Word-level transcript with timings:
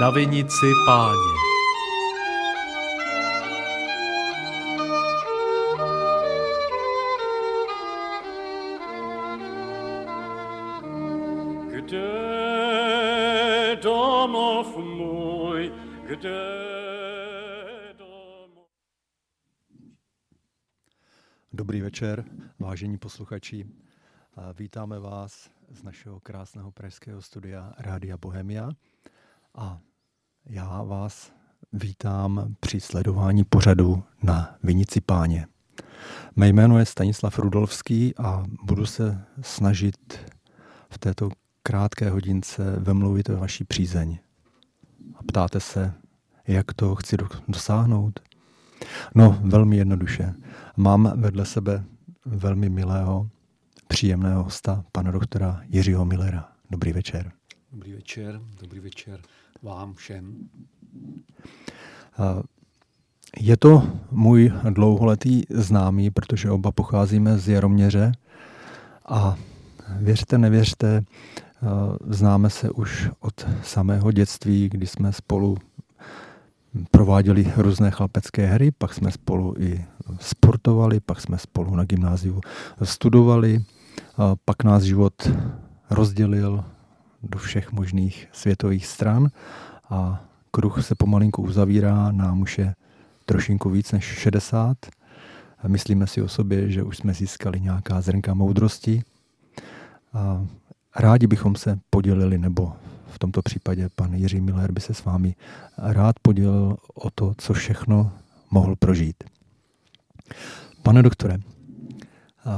Na 0.00 0.10
vinici 0.10 0.72
páně. 0.86 1.32
Kde 11.70 13.78
domov 13.82 14.76
můj, 14.76 15.72
kde 16.06 16.38
domov... 17.98 18.66
Dobrý 21.52 21.80
večer, 21.80 22.24
vážení 22.58 22.98
posluchači. 22.98 23.66
Vítáme 24.58 24.98
vás 24.98 25.50
z 25.68 25.82
našeho 25.82 26.20
krásného 26.20 26.72
pražského 26.72 27.22
studia 27.22 27.72
Rádia 27.78 28.16
Bohemia 28.16 28.70
a 29.54 29.80
já 30.48 30.82
vás 30.82 31.32
vítám 31.72 32.54
při 32.60 32.80
sledování 32.80 33.44
pořadu 33.44 34.02
na 34.22 34.56
Vinici 34.62 35.00
páně. 35.00 35.46
Mé 36.36 36.48
jméno 36.48 36.78
je 36.78 36.86
Stanislav 36.86 37.38
Rudolfský 37.38 38.14
a 38.16 38.44
budu 38.62 38.86
se 38.86 39.24
snažit 39.42 40.18
v 40.90 40.98
této 40.98 41.30
krátké 41.62 42.10
hodince 42.10 42.76
vemluvit 42.78 43.28
ve 43.28 43.36
vaší 43.36 43.64
přízeň. 43.64 44.18
A 45.14 45.22
ptáte 45.22 45.60
se, 45.60 45.94
jak 46.46 46.72
to 46.72 46.94
chci 46.94 47.16
dosáhnout? 47.48 48.20
No, 49.14 49.38
velmi 49.42 49.76
jednoduše. 49.76 50.34
Mám 50.76 51.12
vedle 51.20 51.46
sebe 51.46 51.84
velmi 52.24 52.68
milého, 52.68 53.28
příjemného 53.88 54.42
hosta, 54.42 54.84
pana 54.92 55.10
doktora 55.10 55.60
Jiřího 55.68 56.04
Millera. 56.04 56.48
Dobrý 56.70 56.92
večer. 56.92 57.32
Dobrý 57.72 57.92
večer, 57.92 58.40
dobrý 58.60 58.80
večer 58.80 59.20
vám 59.62 59.94
všem. 59.94 60.34
Je 63.36 63.56
to 63.56 63.82
můj 64.10 64.52
dlouholetý 64.70 65.42
známý, 65.50 66.10
protože 66.10 66.50
oba 66.50 66.72
pocházíme 66.72 67.38
z 67.38 67.48
Jaroměře 67.48 68.12
a 69.08 69.36
věřte, 69.98 70.38
nevěřte, 70.38 71.04
známe 72.06 72.50
se 72.50 72.70
už 72.70 73.10
od 73.20 73.46
samého 73.62 74.12
dětství, 74.12 74.68
kdy 74.68 74.86
jsme 74.86 75.12
spolu 75.12 75.56
prováděli 76.90 77.52
různé 77.56 77.90
chlapecké 77.90 78.46
hry, 78.46 78.70
pak 78.70 78.94
jsme 78.94 79.10
spolu 79.10 79.54
i 79.58 79.84
sportovali, 80.20 81.00
pak 81.00 81.20
jsme 81.20 81.38
spolu 81.38 81.76
na 81.76 81.84
gymnáziu 81.84 82.40
studovali, 82.82 83.64
pak 84.44 84.64
nás 84.64 84.82
život 84.82 85.30
rozdělil 85.90 86.64
do 87.22 87.38
všech 87.38 87.72
možných 87.72 88.28
světových 88.32 88.86
stran 88.86 89.28
a 89.90 90.24
kruh 90.50 90.84
se 90.84 90.94
pomalinku 90.94 91.42
uzavírá, 91.42 92.12
nám 92.12 92.40
už 92.40 92.58
je 92.58 92.74
trošinku 93.24 93.70
víc 93.70 93.92
než 93.92 94.04
60. 94.04 94.76
Myslíme 95.66 96.06
si 96.06 96.22
o 96.22 96.28
sobě, 96.28 96.70
že 96.70 96.82
už 96.82 96.96
jsme 96.96 97.14
získali 97.14 97.60
nějaká 97.60 98.00
zrnka 98.00 98.34
moudrosti. 98.34 99.02
A 100.12 100.46
rádi 100.96 101.26
bychom 101.26 101.56
se 101.56 101.78
podělili, 101.90 102.38
nebo 102.38 102.72
v 103.10 103.18
tomto 103.18 103.42
případě 103.42 103.88
pan 103.94 104.14
Jiří 104.14 104.40
Miller 104.40 104.72
by 104.72 104.80
se 104.80 104.94
s 104.94 105.04
vámi 105.04 105.34
rád 105.78 106.16
podělil 106.22 106.76
o 106.94 107.10
to, 107.10 107.34
co 107.38 107.52
všechno 107.52 108.12
mohl 108.50 108.76
prožít. 108.76 109.24
Pane 110.82 111.02
doktore, 111.02 111.38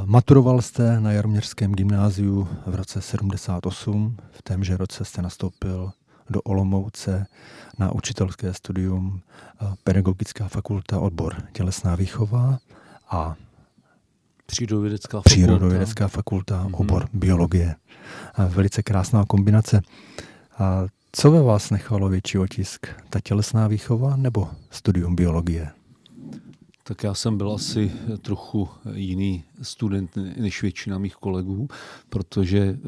Maturoval 0.04 0.62
jste 0.62 1.00
na 1.00 1.12
Jaroměřském 1.12 1.72
gymnáziu 1.72 2.48
v 2.66 2.74
roce 2.74 3.00
78. 3.00 4.16
V 4.30 4.42
témže 4.42 4.76
roce 4.76 5.04
jste 5.04 5.22
nastoupil 5.22 5.92
do 6.30 6.42
Olomouce 6.42 7.26
na 7.78 7.92
učitelské 7.92 8.54
studium 8.54 9.20
Pedagogická 9.84 10.48
fakulta 10.48 11.00
odbor 11.00 11.42
tělesná 11.52 11.94
výchova 11.94 12.58
a 13.10 13.34
Přírodovědecká 14.46 15.18
fakulta. 15.18 15.30
Přírodovědecká 15.30 16.08
fakulta, 16.08 16.64
mm-hmm. 16.64 16.80
obor 16.80 17.08
biologie. 17.12 17.74
A 18.34 18.44
velice 18.44 18.82
krásná 18.82 19.24
kombinace. 19.24 19.82
A 20.58 20.84
co 21.12 21.30
ve 21.30 21.42
vás 21.42 21.70
nechalo 21.70 22.08
větší 22.08 22.38
otisk? 22.38 22.86
Ta 23.10 23.20
tělesná 23.20 23.68
výchova 23.68 24.16
nebo 24.16 24.48
studium 24.70 25.16
biologie? 25.16 25.70
Tak 26.90 27.04
já 27.04 27.14
jsem 27.14 27.36
byl 27.38 27.52
asi 27.52 27.92
trochu 28.22 28.68
jiný 28.94 29.44
student 29.62 30.16
než 30.16 30.62
většina 30.62 30.98
mých 30.98 31.14
kolegů, 31.14 31.68
protože 32.08 32.58
eh, 32.58 32.78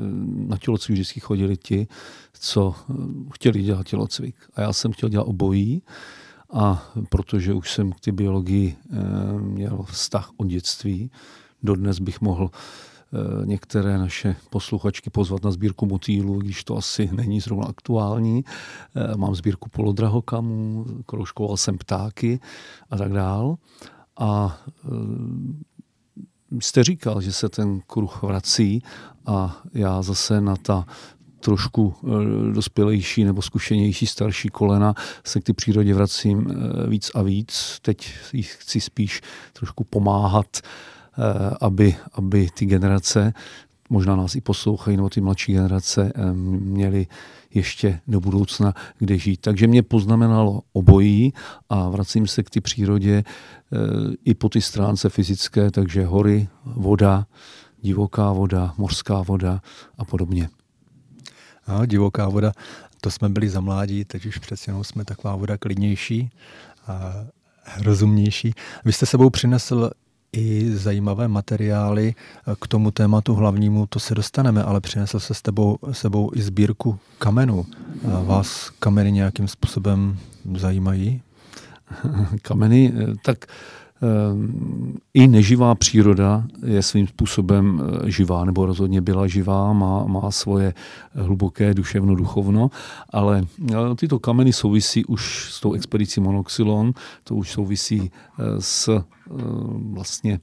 na 0.48 0.58
tělocvik 0.58 0.94
vždycky 0.94 1.20
chodili 1.20 1.56
ti, 1.56 1.88
co 2.32 2.74
eh, 2.90 2.94
chtěli 3.32 3.62
dělat 3.62 3.86
tělocvik. 3.86 4.34
A 4.54 4.60
já 4.60 4.72
jsem 4.72 4.92
chtěl 4.92 5.08
dělat 5.08 5.24
obojí, 5.24 5.82
a 6.52 6.92
protože 7.08 7.54
už 7.54 7.72
jsem 7.72 7.92
k 7.92 8.00
té 8.00 8.12
biologii 8.12 8.76
eh, 8.76 8.96
měl 9.38 9.82
vztah 9.82 10.30
od 10.36 10.46
dětství, 10.46 11.10
dodnes 11.62 11.98
bych 11.98 12.20
mohl 12.20 12.50
některé 13.44 13.98
naše 13.98 14.36
posluchačky 14.50 15.10
pozvat 15.10 15.44
na 15.44 15.50
sbírku 15.50 15.86
motýlů, 15.86 16.38
když 16.38 16.64
to 16.64 16.76
asi 16.76 17.10
není 17.12 17.40
zrovna 17.40 17.66
aktuální. 17.66 18.44
Mám 19.16 19.34
sbírku 19.34 19.68
polodrahokamů, 19.68 20.86
kroužkoval 21.06 21.56
jsem 21.56 21.78
ptáky 21.78 22.40
a 22.90 22.96
tak 22.96 23.12
dál. 23.12 23.56
A 24.18 24.58
jste 26.60 26.84
říkal, 26.84 27.20
že 27.20 27.32
se 27.32 27.48
ten 27.48 27.80
kruh 27.86 28.22
vrací 28.22 28.82
a 29.26 29.62
já 29.74 30.02
zase 30.02 30.40
na 30.40 30.56
ta 30.56 30.86
trošku 31.40 31.94
dospělejší 32.52 33.24
nebo 33.24 33.42
zkušenější 33.42 34.06
starší 34.06 34.48
kolena 34.48 34.94
se 35.24 35.40
k 35.40 35.44
ty 35.44 35.52
přírodě 35.52 35.94
vracím 35.94 36.54
víc 36.88 37.10
a 37.14 37.22
víc. 37.22 37.78
Teď 37.82 38.14
jich 38.32 38.56
chci 38.60 38.80
spíš 38.80 39.20
trošku 39.52 39.84
pomáhat, 39.84 40.60
aby, 41.60 41.96
aby 42.12 42.48
ty 42.54 42.66
generace, 42.66 43.32
možná 43.90 44.16
nás 44.16 44.34
i 44.34 44.40
poslouchají, 44.40 44.96
nebo 44.96 45.08
ty 45.08 45.20
mladší 45.20 45.52
generace, 45.52 46.12
měly 46.34 47.06
ještě 47.54 48.00
do 48.08 48.20
budoucna 48.20 48.74
kde 48.98 49.18
žít. 49.18 49.40
Takže 49.40 49.66
mě 49.66 49.82
poznamenalo 49.82 50.62
obojí 50.72 51.32
a 51.68 51.88
vracím 51.88 52.26
se 52.26 52.42
k 52.42 52.50
ty 52.50 52.60
přírodě 52.60 53.12
e, 53.12 53.24
i 54.24 54.34
po 54.34 54.48
ty 54.48 54.60
stránce 54.60 55.08
fyzické, 55.08 55.70
takže 55.70 56.04
hory, 56.04 56.48
voda, 56.64 57.26
divoká 57.80 58.32
voda, 58.32 58.74
mořská 58.78 59.22
voda 59.22 59.62
a 59.98 60.04
podobně. 60.04 60.48
A 61.66 61.86
divoká 61.86 62.28
voda, 62.28 62.52
to 63.00 63.10
jsme 63.10 63.28
byli 63.28 63.48
za 63.48 63.60
mládí, 63.60 64.04
teď 64.04 64.26
už 64.26 64.38
přece 64.38 64.70
jenom 64.70 64.84
jsme 64.84 65.04
taková 65.04 65.36
voda 65.36 65.58
klidnější 65.58 66.30
a 66.86 67.12
rozumnější. 67.82 68.54
Vy 68.84 68.92
jste 68.92 69.06
sebou 69.06 69.30
přinesl 69.30 69.90
i 70.36 70.76
zajímavé 70.76 71.28
materiály 71.28 72.14
k 72.60 72.66
tomu 72.66 72.90
tématu 72.90 73.34
hlavnímu, 73.34 73.86
to 73.86 74.00
se 74.00 74.14
dostaneme, 74.14 74.62
ale 74.62 74.80
přinesl 74.80 75.20
se 75.20 75.34
s 75.34 75.42
tebou, 75.42 75.78
sebou 75.92 76.30
i 76.34 76.42
sbírku 76.42 76.98
kamenů. 77.18 77.66
Vás 78.02 78.70
kameny 78.70 79.12
nějakým 79.12 79.48
způsobem 79.48 80.18
zajímají? 80.54 81.22
Kameny, 82.42 82.92
eh, 82.96 83.14
tak 83.24 83.38
eh, 83.44 83.81
i 85.14 85.28
neživá 85.28 85.74
příroda 85.74 86.44
je 86.66 86.82
svým 86.82 87.06
způsobem 87.06 87.82
eh, 87.82 88.10
živá, 88.10 88.44
nebo 88.44 88.66
rozhodně 88.66 89.00
byla 89.00 89.26
živá, 89.26 89.72
má, 89.72 90.04
má 90.04 90.30
svoje 90.30 90.74
hluboké 91.14 91.74
duševno-duchovno, 91.74 92.70
ale 93.10 93.44
tyto 93.96 94.18
kameny 94.18 94.52
souvisí 94.52 95.04
už 95.04 95.52
s 95.52 95.60
tou 95.60 95.72
expedicí 95.72 96.20
Monoxylon, 96.20 96.92
to 97.24 97.34
už 97.34 97.50
souvisí 97.50 98.10
s 98.58 99.02
vlastně 99.92 100.40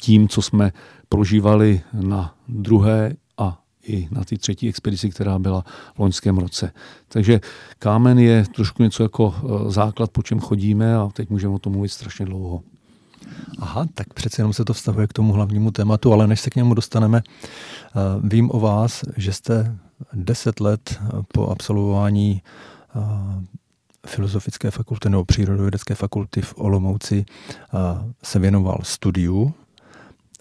tím, 0.00 0.28
co 0.28 0.42
jsme 0.42 0.72
prožívali 1.08 1.80
na 1.92 2.34
druhé 2.48 3.16
i 3.90 4.08
na 4.10 4.24
ty 4.24 4.38
třetí 4.38 4.68
expedici, 4.68 5.10
která 5.10 5.38
byla 5.38 5.64
v 5.94 5.98
loňském 5.98 6.38
roce. 6.38 6.72
Takže 7.08 7.40
kámen 7.78 8.18
je 8.18 8.44
trošku 8.54 8.82
něco 8.82 9.02
jako 9.02 9.34
e, 9.34 9.70
základ, 9.70 10.10
po 10.10 10.22
čem 10.22 10.40
chodíme 10.40 10.96
a 10.96 11.08
teď 11.12 11.30
můžeme 11.30 11.54
o 11.54 11.58
tom 11.58 11.72
mluvit 11.72 11.88
strašně 11.88 12.26
dlouho. 12.26 12.62
Aha, 13.58 13.86
tak 13.94 14.14
přece 14.14 14.40
jenom 14.40 14.52
se 14.52 14.64
to 14.64 14.72
vztahuje 14.72 15.06
k 15.06 15.12
tomu 15.12 15.32
hlavnímu 15.32 15.70
tématu, 15.70 16.12
ale 16.12 16.26
než 16.26 16.40
se 16.40 16.50
k 16.50 16.56
němu 16.56 16.74
dostaneme, 16.74 17.18
e, 17.18 17.22
vím 18.28 18.50
o 18.52 18.60
vás, 18.60 19.02
že 19.16 19.32
jste 19.32 19.76
deset 20.12 20.60
let 20.60 21.00
po 21.32 21.48
absolvování 21.48 22.42
e, 22.96 23.60
Filozofické 24.06 24.70
fakulty 24.70 25.10
nebo 25.10 25.24
Přírodovědecké 25.24 25.94
fakulty 25.94 26.42
v 26.42 26.54
Olomouci 26.56 27.24
se 28.22 28.38
věnoval 28.38 28.78
studiu 28.82 29.54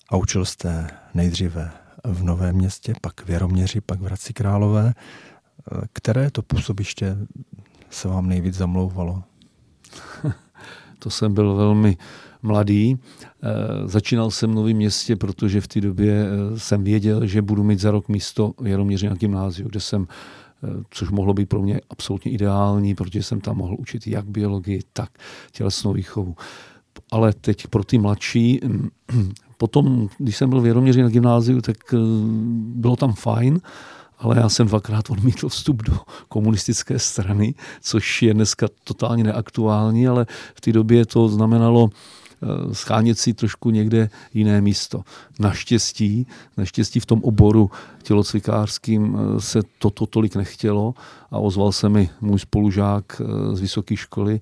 a 0.09 0.17
učil 0.17 0.45
jste 0.45 0.87
nejdříve 1.13 1.71
v 2.03 2.23
Novém 2.23 2.55
městě, 2.55 2.93
pak 3.01 3.25
v 3.25 3.29
Jaroměři, 3.29 3.81
pak 3.81 3.99
v 3.99 4.03
Hradci 4.03 4.33
Králové. 4.33 4.93
Které 5.93 6.31
to 6.31 6.41
působiště 6.41 7.17
se 7.89 8.07
vám 8.07 8.29
nejvíc 8.29 8.55
zamlouvalo? 8.55 9.23
to 10.99 11.09
jsem 11.09 11.33
byl 11.33 11.55
velmi 11.55 11.97
mladý. 12.41 12.91
E, 12.91 12.97
začínal 13.87 14.31
jsem 14.31 14.51
v 14.51 14.55
Novém 14.55 14.75
městě, 14.75 15.15
protože 15.15 15.61
v 15.61 15.67
té 15.67 15.81
době 15.81 16.25
e, 16.25 16.59
jsem 16.59 16.83
věděl, 16.83 17.27
že 17.27 17.41
budu 17.41 17.63
mít 17.63 17.79
za 17.79 17.91
rok 17.91 18.09
místo 18.09 18.53
v 18.61 18.67
Jaroměři 18.67 19.09
na 19.09 19.15
gymnáziu, 19.15 19.69
kde 19.69 19.79
jsem 19.79 20.07
což 20.89 21.09
mohlo 21.09 21.33
být 21.33 21.49
pro 21.49 21.61
mě 21.61 21.81
absolutně 21.89 22.31
ideální, 22.31 22.95
protože 22.95 23.23
jsem 23.23 23.41
tam 23.41 23.57
mohl 23.57 23.75
učit 23.79 24.07
jak 24.07 24.25
biologii, 24.25 24.81
tak 24.93 25.11
tělesnou 25.51 25.93
výchovu. 25.93 26.35
Ale 27.11 27.33
teď 27.33 27.67
pro 27.67 27.83
ty 27.83 27.97
mladší, 27.97 28.59
potom, 29.59 30.09
když 30.17 30.37
jsem 30.37 30.49
byl 30.49 30.61
v 30.61 30.65
Jeroměři 30.65 31.03
na 31.03 31.09
gymnáziu, 31.09 31.61
tak 31.61 31.77
bylo 32.75 32.95
tam 32.95 33.13
fajn, 33.13 33.61
ale 34.19 34.37
já 34.37 34.49
jsem 34.49 34.67
dvakrát 34.67 35.09
odmítl 35.09 35.49
vstup 35.49 35.83
do 35.83 35.97
komunistické 36.29 36.99
strany, 36.99 37.55
což 37.81 38.21
je 38.21 38.33
dneska 38.33 38.67
totálně 38.83 39.23
neaktuální, 39.23 40.07
ale 40.07 40.25
v 40.55 40.61
té 40.61 40.71
době 40.71 41.05
to 41.05 41.27
znamenalo 41.29 41.89
eh, 41.91 42.28
schánět 42.71 43.19
si 43.19 43.33
trošku 43.33 43.69
někde 43.69 44.09
jiné 44.33 44.61
místo. 44.61 45.03
Naštěstí, 45.39 46.27
naštěstí 46.57 46.99
v 46.99 47.05
tom 47.05 47.23
oboru 47.23 47.71
tělocvikářským 48.03 49.17
eh, 49.17 49.41
se 49.41 49.59
toto 49.79 50.05
tolik 50.05 50.35
nechtělo 50.35 50.93
a 51.31 51.37
ozval 51.37 51.71
se 51.71 51.89
mi 51.89 52.09
můj 52.21 52.39
spolužák 52.39 53.21
eh, 53.21 53.55
z 53.55 53.59
vysoké 53.59 53.95
školy, 53.95 54.39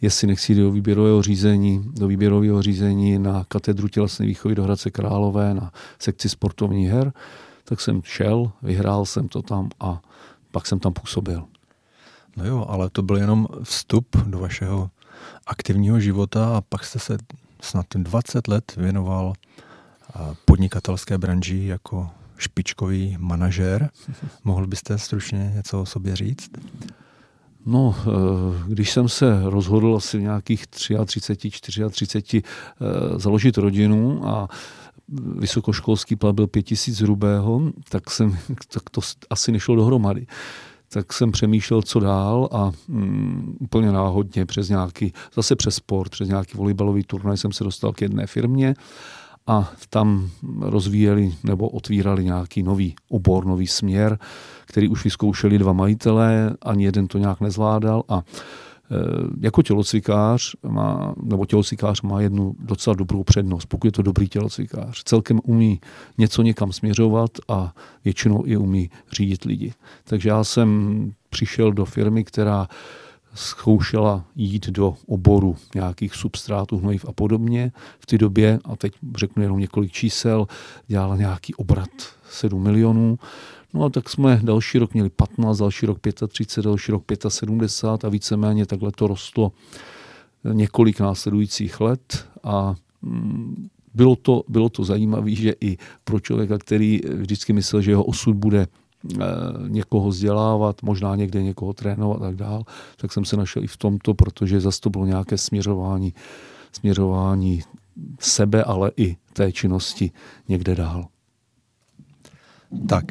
jestli 0.00 0.26
nechci 0.26 0.54
do 0.54 0.70
výběrového 0.70 1.22
řízení, 1.22 1.84
do 1.92 2.06
výběrového 2.06 2.62
řízení 2.62 3.18
na 3.18 3.44
katedru 3.48 3.88
tělesné 3.88 4.26
výchovy 4.26 4.54
do 4.54 4.62
Hradce 4.62 4.90
Králové 4.90 5.54
na 5.54 5.72
sekci 5.98 6.28
sportovních 6.28 6.90
her 6.90 7.12
tak 7.68 7.80
jsem 7.80 8.02
šel, 8.04 8.52
vyhrál 8.62 9.06
jsem 9.06 9.28
to 9.28 9.42
tam 9.42 9.68
a 9.80 10.00
pak 10.50 10.66
jsem 10.66 10.78
tam 10.78 10.92
působil. 10.92 11.44
No 12.36 12.44
jo, 12.46 12.66
ale 12.68 12.90
to 12.90 13.02
byl 13.02 13.16
jenom 13.16 13.46
vstup 13.62 14.16
do 14.16 14.38
vašeho 14.38 14.90
aktivního 15.46 16.00
života 16.00 16.56
a 16.56 16.60
pak 16.60 16.84
jste 16.84 16.98
se 16.98 17.18
snad 17.60 17.86
20 17.94 18.48
let 18.48 18.72
věnoval 18.76 19.32
podnikatelské 20.44 21.18
branži 21.18 21.66
jako 21.66 22.10
špičkový 22.38 23.16
manažer. 23.18 23.90
Mohl 24.44 24.66
byste 24.66 24.98
stručně 24.98 25.52
něco 25.54 25.82
o 25.82 25.86
sobě 25.86 26.16
říct? 26.16 26.50
No, 27.66 27.94
eh, 28.00 28.10
když 28.68 28.92
jsem 28.92 29.08
se 29.08 29.40
rozhodl 29.42 29.96
asi 29.96 30.22
nějakých 30.22 30.66
33, 30.66 31.90
34 31.90 32.42
eh, 32.42 33.18
založit 33.18 33.58
rodinu 33.58 34.28
a 34.28 34.48
vysokoškolský 35.38 36.16
plat 36.16 36.34
byl 36.34 36.46
5000 36.46 37.00
hrubého, 37.00 37.62
tak, 37.88 38.10
jsem, 38.10 38.38
tak 38.72 38.90
to 38.90 39.00
asi 39.30 39.52
nešlo 39.52 39.76
dohromady. 39.76 40.26
Tak 40.92 41.12
jsem 41.12 41.32
přemýšlel, 41.32 41.82
co 41.82 42.00
dál 42.00 42.48
a 42.52 42.72
mm, 42.88 43.56
úplně 43.60 43.92
náhodně 43.92 44.46
přes 44.46 44.68
nějaký, 44.68 45.12
zase 45.34 45.56
přes 45.56 45.74
sport, 45.74 46.10
přes 46.10 46.28
nějaký 46.28 46.52
volejbalový 46.56 47.04
turnaj 47.04 47.36
jsem 47.36 47.52
se 47.52 47.64
dostal 47.64 47.92
k 47.92 48.02
jedné 48.02 48.26
firmě 48.26 48.74
a 49.46 49.72
tam 49.90 50.30
rozvíjeli 50.60 51.34
nebo 51.44 51.68
otvírali 51.68 52.24
nějaký 52.24 52.62
nový 52.62 52.94
obor, 53.08 53.46
nový 53.46 53.66
směr, 53.66 54.18
který 54.66 54.88
už 54.88 55.04
vyzkoušeli 55.04 55.58
dva 55.58 55.72
majitelé, 55.72 56.54
ani 56.62 56.84
jeden 56.84 57.06
to 57.06 57.18
nějak 57.18 57.40
nezvládal 57.40 58.02
a 58.08 58.22
jako 59.40 59.62
tělocvikář 59.62 60.56
má, 60.68 61.14
nebo 61.22 61.46
tělocvikář 61.46 62.02
má 62.02 62.20
jednu 62.20 62.54
docela 62.58 62.94
dobrou 62.94 63.24
přednost, 63.24 63.66
pokud 63.66 63.86
je 63.86 63.92
to 63.92 64.02
dobrý 64.02 64.28
tělocvikář. 64.28 65.02
Celkem 65.04 65.40
umí 65.44 65.80
něco 66.18 66.42
někam 66.42 66.72
směřovat 66.72 67.30
a 67.48 67.74
většinou 68.04 68.42
i 68.46 68.56
umí 68.56 68.90
řídit 69.12 69.44
lidi. 69.44 69.72
Takže 70.04 70.28
já 70.28 70.44
jsem 70.44 71.12
přišel 71.30 71.72
do 71.72 71.84
firmy, 71.84 72.24
která 72.24 72.68
zkoušela 73.34 74.24
jít 74.36 74.68
do 74.68 74.94
oboru 75.06 75.56
nějakých 75.74 76.14
substrátů, 76.14 76.78
hnojiv 76.78 77.04
a 77.08 77.12
podobně. 77.12 77.72
V 77.98 78.06
té 78.06 78.18
době, 78.18 78.58
a 78.64 78.76
teď 78.76 78.92
řeknu 79.16 79.42
jenom 79.42 79.58
několik 79.58 79.92
čísel, 79.92 80.46
dělala 80.86 81.16
nějaký 81.16 81.54
obrat 81.54 81.90
7 82.30 82.62
milionů. 82.62 83.18
No 83.74 83.84
a 83.84 83.90
tak 83.90 84.08
jsme 84.08 84.40
další 84.42 84.78
rok 84.78 84.94
měli 84.94 85.10
15, 85.10 85.58
další 85.58 85.86
rok 85.86 85.98
35, 86.28 86.64
další 86.64 86.92
rok 86.92 87.04
75 87.28 88.04
a 88.04 88.08
víceméně 88.08 88.66
takhle 88.66 88.92
to 88.92 89.06
rostlo 89.06 89.52
několik 90.52 91.00
následujících 91.00 91.80
let 91.80 92.28
a 92.44 92.74
mm, 93.02 93.68
bylo 93.94 94.16
to, 94.16 94.44
bylo 94.48 94.68
to 94.68 94.84
zajímavé, 94.84 95.30
že 95.30 95.54
i 95.60 95.76
pro 96.04 96.20
člověka, 96.20 96.58
který 96.58 97.00
vždycky 97.14 97.52
myslel, 97.52 97.82
že 97.82 97.90
jeho 97.90 98.04
osud 98.04 98.36
bude 98.36 98.66
eh, 98.66 99.16
někoho 99.68 100.08
vzdělávat, 100.08 100.82
možná 100.82 101.16
někde 101.16 101.42
někoho 101.42 101.72
trénovat 101.72 102.22
a 102.22 102.24
tak 102.24 102.36
dál, 102.36 102.64
tak 102.96 103.12
jsem 103.12 103.24
se 103.24 103.36
našel 103.36 103.64
i 103.64 103.66
v 103.66 103.76
tomto, 103.76 104.14
protože 104.14 104.60
zase 104.60 104.80
to 104.80 104.90
bylo 104.90 105.06
nějaké 105.06 105.38
směřování, 105.38 106.14
směřování 106.72 107.62
sebe, 108.20 108.64
ale 108.64 108.90
i 108.96 109.16
té 109.32 109.52
činnosti 109.52 110.10
někde 110.48 110.74
dál. 110.74 111.08
Tak 112.88 113.04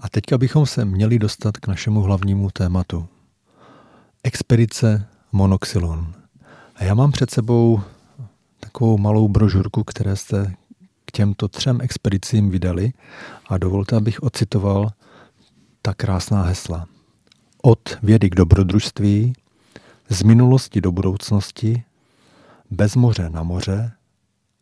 a 0.00 0.08
teďka 0.08 0.38
bychom 0.38 0.66
se 0.66 0.84
měli 0.84 1.18
dostat 1.18 1.56
k 1.56 1.66
našemu 1.66 2.00
hlavnímu 2.00 2.50
tématu. 2.50 3.08
Expedice 4.22 5.06
Monoxylon. 5.32 6.14
A 6.74 6.84
já 6.84 6.94
mám 6.94 7.12
před 7.12 7.30
sebou 7.30 7.80
takovou 8.60 8.98
malou 8.98 9.28
brožurku, 9.28 9.84
které 9.84 10.16
jste 10.16 10.54
k 11.04 11.10
těmto 11.12 11.48
třem 11.48 11.80
expedicím 11.80 12.50
vydali 12.50 12.92
a 13.48 13.58
dovolte, 13.58 13.96
abych 13.96 14.22
ocitoval 14.22 14.90
ta 15.82 15.94
krásná 15.94 16.42
hesla. 16.42 16.86
Od 17.62 17.98
vědy 18.02 18.30
k 18.30 18.34
dobrodružství, 18.34 19.32
z 20.08 20.22
minulosti 20.22 20.80
do 20.80 20.92
budoucnosti, 20.92 21.82
bez 22.70 22.96
moře 22.96 23.30
na 23.30 23.42
moře 23.42 23.92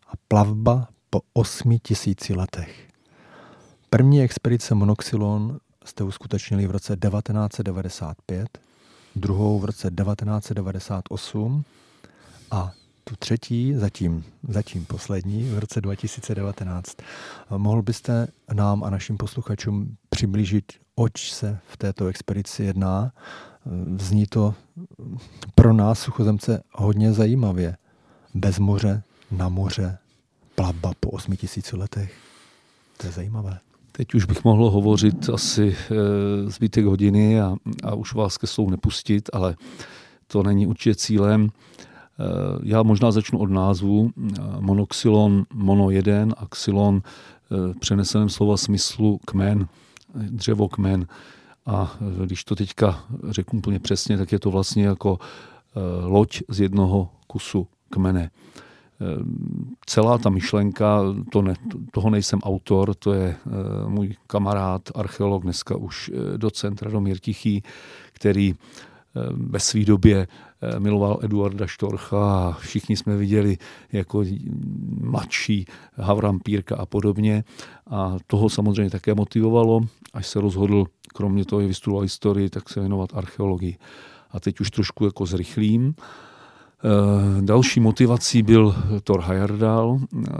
a 0.08 0.12
plavba 0.28 0.88
po 1.10 1.20
osmi 1.32 1.78
tisíci 1.78 2.34
letech. 2.34 2.91
První 3.94 4.22
expedice 4.22 4.74
Monoxylon 4.74 5.58
jste 5.84 6.04
uskutečnili 6.04 6.66
v 6.66 6.70
roce 6.70 6.96
1995, 6.96 8.58
druhou 9.16 9.58
v 9.58 9.64
roce 9.64 9.90
1998 9.90 11.64
a 12.50 12.72
tu 13.04 13.16
třetí, 13.16 13.74
zatím, 13.74 14.24
zatím 14.48 14.84
poslední, 14.84 15.50
v 15.54 15.58
roce 15.58 15.80
2019. 15.80 16.96
Mohl 17.56 17.82
byste 17.82 18.28
nám 18.52 18.84
a 18.84 18.90
našim 18.90 19.16
posluchačům 19.16 19.96
přiblížit, 20.10 20.72
oč 20.94 21.32
se 21.32 21.58
v 21.68 21.76
této 21.76 22.06
expedici 22.06 22.64
jedná? 22.64 23.12
Zní 23.98 24.26
to 24.26 24.54
pro 25.54 25.72
nás, 25.72 26.00
suchozemce, 26.00 26.62
hodně 26.72 27.12
zajímavě. 27.12 27.76
Bez 28.34 28.58
moře, 28.58 29.02
na 29.30 29.48
moře, 29.48 29.98
plavba 30.54 30.92
po 31.00 31.10
8000 31.10 31.72
letech. 31.72 32.14
To 32.96 33.06
je 33.06 33.12
zajímavé. 33.12 33.58
Teď 33.92 34.14
už 34.14 34.24
bych 34.24 34.44
mohl 34.44 34.70
hovořit 34.70 35.30
asi 35.30 35.76
e, 35.90 36.50
zbytek 36.50 36.84
hodiny 36.84 37.40
a, 37.40 37.56
a 37.82 37.94
už 37.94 38.14
vás 38.14 38.38
ke 38.38 38.46
slovu 38.46 38.70
nepustit, 38.70 39.30
ale 39.32 39.56
to 40.26 40.42
není 40.42 40.66
určitě 40.66 40.94
cílem. 40.94 41.48
E, 41.48 41.50
já 42.62 42.82
možná 42.82 43.10
začnu 43.10 43.38
od 43.38 43.50
názvu. 43.50 44.10
Monoxylon 44.60 45.44
mono 45.54 45.90
1 45.90 46.34
a 46.36 46.46
xylon 46.46 47.02
přeneseném 47.80 48.28
slova 48.28 48.56
smyslu 48.56 49.20
kmen, 49.26 49.68
dřevo 50.14 50.68
kmen. 50.68 51.06
A 51.66 51.96
když 52.24 52.44
to 52.44 52.54
teďka 52.54 53.04
řeknu 53.28 53.58
úplně 53.58 53.78
přesně, 53.78 54.18
tak 54.18 54.32
je 54.32 54.38
to 54.38 54.50
vlastně 54.50 54.84
jako 54.84 55.18
loď 56.04 56.42
z 56.48 56.60
jednoho 56.60 57.08
kusu 57.26 57.66
kmene. 57.90 58.30
Celá 59.86 60.18
ta 60.18 60.30
myšlenka, 60.30 61.00
to 61.32 61.42
ne, 61.42 61.54
toho 61.92 62.10
nejsem 62.10 62.38
autor, 62.42 62.94
to 62.94 63.12
je 63.12 63.36
eh, 63.46 63.88
můj 63.88 64.14
kamarád, 64.26 64.82
archeolog, 64.94 65.42
dneska 65.42 65.76
už 65.76 66.10
eh, 66.14 66.38
docent 66.38 66.82
Radomír 66.82 67.18
Tichý, 67.18 67.62
který 68.12 68.54
eh, 68.54 69.20
ve 69.32 69.60
své 69.60 69.84
době 69.84 70.26
miloval 70.78 71.18
Eduarda 71.22 71.66
Štorcha 71.66 72.48
a 72.48 72.52
všichni 72.52 72.96
jsme 72.96 73.16
viděli 73.16 73.58
jako 73.92 74.24
mladší 75.00 75.66
Havram 75.94 76.40
Pírka 76.40 76.76
a 76.76 76.86
podobně. 76.86 77.44
A 77.90 78.16
toho 78.26 78.50
samozřejmě 78.50 78.90
také 78.90 79.14
motivovalo, 79.14 79.80
až 80.14 80.26
se 80.26 80.40
rozhodl, 80.40 80.86
kromě 81.14 81.44
toho, 81.44 81.62
že 81.62 81.68
vystudoval 81.68 82.02
historii, 82.02 82.50
tak 82.50 82.68
se 82.68 82.80
věnovat 82.80 83.10
archeologii. 83.14 83.76
A 84.30 84.40
teď 84.40 84.60
už 84.60 84.70
trošku 84.70 85.04
jako 85.04 85.26
zrychlím. 85.26 85.94
Další 87.40 87.80
motivací 87.80 88.42
byl 88.42 88.74
Thor 89.04 89.20
Heyerdahl. 89.20 89.98
Eh, 90.00 90.30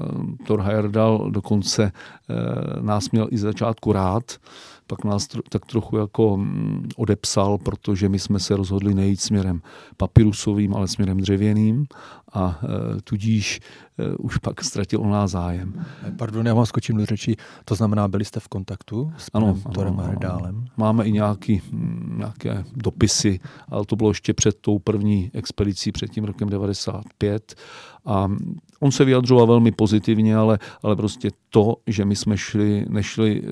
Thor 0.46 0.60
Heyerdahl 0.60 1.30
dokonce 1.30 1.92
eh, 1.92 2.34
nás 2.80 3.10
měl 3.10 3.28
i 3.30 3.38
začátku 3.38 3.92
rád, 3.92 4.24
pak 4.86 5.04
nás 5.04 5.28
tak 5.48 5.66
trochu 5.66 5.96
jako 5.96 6.36
mm, 6.36 6.88
odepsal, 6.96 7.58
protože 7.58 8.08
my 8.08 8.18
jsme 8.18 8.40
se 8.40 8.56
rozhodli 8.56 8.94
nejít 8.94 9.20
směrem 9.20 9.62
papirusovým, 9.96 10.74
ale 10.74 10.88
směrem 10.88 11.18
dřevěným 11.18 11.86
a 12.32 12.60
e, 12.62 13.00
tudíž 13.00 13.60
e, 13.98 14.16
už 14.16 14.38
pak 14.38 14.64
ztratil 14.64 15.00
o 15.00 15.10
nás 15.10 15.30
zájem. 15.30 15.84
Pardon, 16.18 16.46
já 16.46 16.54
vám 16.54 16.66
skočím 16.66 16.96
do 16.96 17.06
řeči. 17.06 17.36
To 17.64 17.74
znamená, 17.74 18.08
byli 18.08 18.24
jste 18.24 18.40
v 18.40 18.48
kontaktu 18.48 19.12
s 19.16 19.30
ano, 19.34 19.58
Torem 19.74 19.96
Hrdálem? 19.96 20.64
Máme 20.76 21.04
i 21.04 21.12
nějaký, 21.12 21.62
mm, 21.72 22.14
nějaké 22.18 22.64
dopisy, 22.72 23.40
ale 23.68 23.84
to 23.84 23.96
bylo 23.96 24.10
ještě 24.10 24.34
před 24.34 24.56
tou 24.60 24.78
první 24.78 25.30
expedicí, 25.34 25.92
před 25.92 26.10
tím 26.10 26.24
rokem 26.24 26.48
95 26.48 27.54
a 28.04 28.28
on 28.80 28.92
se 28.92 29.04
vyjadřoval 29.04 29.46
velmi 29.46 29.72
pozitivně, 29.72 30.36
ale, 30.36 30.58
ale 30.82 30.96
prostě 30.96 31.30
to, 31.54 31.76
že 31.86 32.04
my 32.04 32.16
jsme 32.16 32.38
šli, 32.38 32.86
nešli 32.88 33.42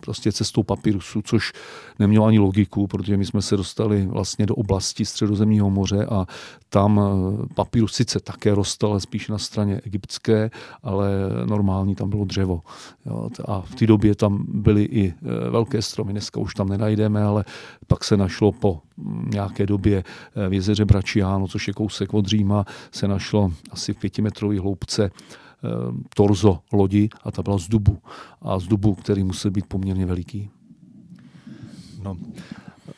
prostě 0.00 0.32
cestou 0.32 0.62
papírusu, 0.62 1.22
což 1.22 1.52
nemělo 1.98 2.26
ani 2.26 2.38
logiku, 2.38 2.86
protože 2.86 3.16
my 3.16 3.26
jsme 3.26 3.42
se 3.42 3.56
dostali 3.56 4.06
vlastně 4.06 4.46
do 4.46 4.54
oblasti 4.54 5.04
středozemního 5.04 5.70
moře 5.70 6.06
a 6.06 6.26
tam 6.68 7.00
papírus 7.54 7.92
sice 7.94 8.20
také 8.20 8.54
rostl, 8.54 8.86
ale 8.86 9.00
spíš 9.00 9.28
na 9.28 9.38
straně 9.38 9.80
egyptské, 9.84 10.50
ale 10.82 11.10
normální 11.46 11.94
tam 11.94 12.10
bylo 12.10 12.24
dřevo. 12.24 12.60
A 13.44 13.60
v 13.60 13.74
té 13.74 13.86
době 13.86 14.14
tam 14.14 14.44
byly 14.48 14.84
i 14.84 15.14
velké 15.50 15.82
stromy, 15.82 16.12
dneska 16.12 16.40
už 16.40 16.54
tam 16.54 16.68
nenajdeme, 16.68 17.22
ale 17.22 17.44
pak 17.86 18.04
se 18.04 18.16
našlo 18.16 18.52
po 18.52 18.80
nějaké 19.32 19.66
době 19.66 20.04
v 20.48 20.52
jezeře 20.52 20.84
Bračiano, 20.84 21.48
což 21.48 21.68
je 21.68 21.74
kousek 21.74 22.14
od 22.14 22.26
Říma, 22.26 22.64
se 22.92 23.08
našlo 23.08 23.52
asi 23.70 23.92
v 23.92 23.96
pětimetrové 23.96 24.60
hloubce 24.60 25.10
torzo 26.14 26.60
lodi 26.72 27.08
a 27.24 27.30
ta 27.30 27.42
byla 27.42 27.58
z 27.58 27.68
dubu. 27.68 27.98
A 28.42 28.58
z 28.58 28.66
dubu, 28.66 28.94
který 28.94 29.24
musel 29.24 29.50
být 29.50 29.66
poměrně 29.66 30.06
veliký. 30.06 30.50
No, 32.02 32.16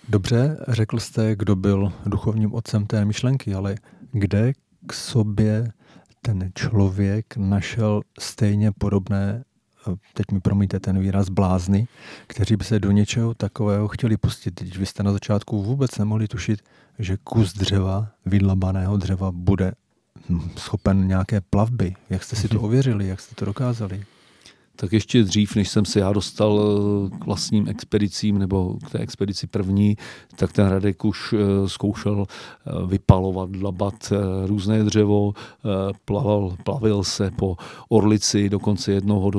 dobře, 0.09 0.57
řekl 0.69 0.99
jste, 0.99 1.37
kdo 1.37 1.57
byl 1.57 1.92
duchovním 2.07 2.54
otcem 2.54 2.87
té 2.87 3.04
myšlenky, 3.04 3.54
ale 3.54 3.75
kde 4.12 4.52
k 4.87 4.92
sobě 4.92 5.73
ten 6.23 6.50
člověk 6.54 7.37
našel 7.37 8.00
stejně 8.21 8.73
podobné, 8.73 9.45
teď 10.14 10.26
mi 10.33 10.40
promíte 10.40 10.81
ten 10.81 10.99
výraz, 10.99 11.28
blázny, 11.28 11.88
kteří 12.26 12.57
by 12.57 12.64
se 12.64 12.78
do 12.78 12.90
něčeho 12.90 13.35
takového 13.35 13.88
chtěli 13.88 14.16
pustit. 14.16 14.50
Teď 14.50 14.78
vy 14.78 14.87
jste 14.87 15.02
na 15.02 15.12
začátku 15.12 15.62
vůbec 15.62 15.99
nemohli 15.99 16.28
tušit, 16.28 16.62
že 16.99 17.16
kus 17.25 17.52
dřeva, 17.52 18.09
vydlabaného 18.26 18.97
dřeva, 18.97 19.33
bude 19.33 19.73
schopen 20.57 21.09
nějaké 21.09 21.41
plavby. 21.41 21.95
Jak 22.11 22.25
jste 22.25 22.37
si 22.37 22.49
to 22.49 22.55
mhm. 22.55 22.65
ověřili, 22.65 23.09
jak 23.09 23.21
jste 23.21 23.35
to 23.35 23.45
dokázali? 23.45 24.05
tak 24.77 24.93
ještě 24.93 25.23
dřív, 25.23 25.57
než 25.57 25.69
jsem 25.69 25.85
se 25.85 26.01
já 26.01 26.12
dostal 26.12 26.61
eh, 26.61 27.19
k 27.19 27.25
vlastním 27.25 27.69
expedicím 27.69 28.39
nebo 28.39 28.79
k 28.87 28.91
té 28.91 28.99
expedici 28.99 29.47
první, 29.47 29.97
tak 30.37 30.53
ten 30.53 30.67
Radek 30.67 31.05
už 31.05 31.33
eh, 31.33 31.69
zkoušel 31.69 32.27
eh, 32.27 32.87
vypalovat, 32.87 33.51
dlabat 33.51 34.12
různé 34.47 34.85
dřevo, 34.85 35.33
plaval, 36.05 36.57
plavil 36.65 37.05
se 37.05 37.31
po 37.31 37.57
Orlici, 37.89 38.49
dokonce 38.49 38.93
jednoho 38.93 39.31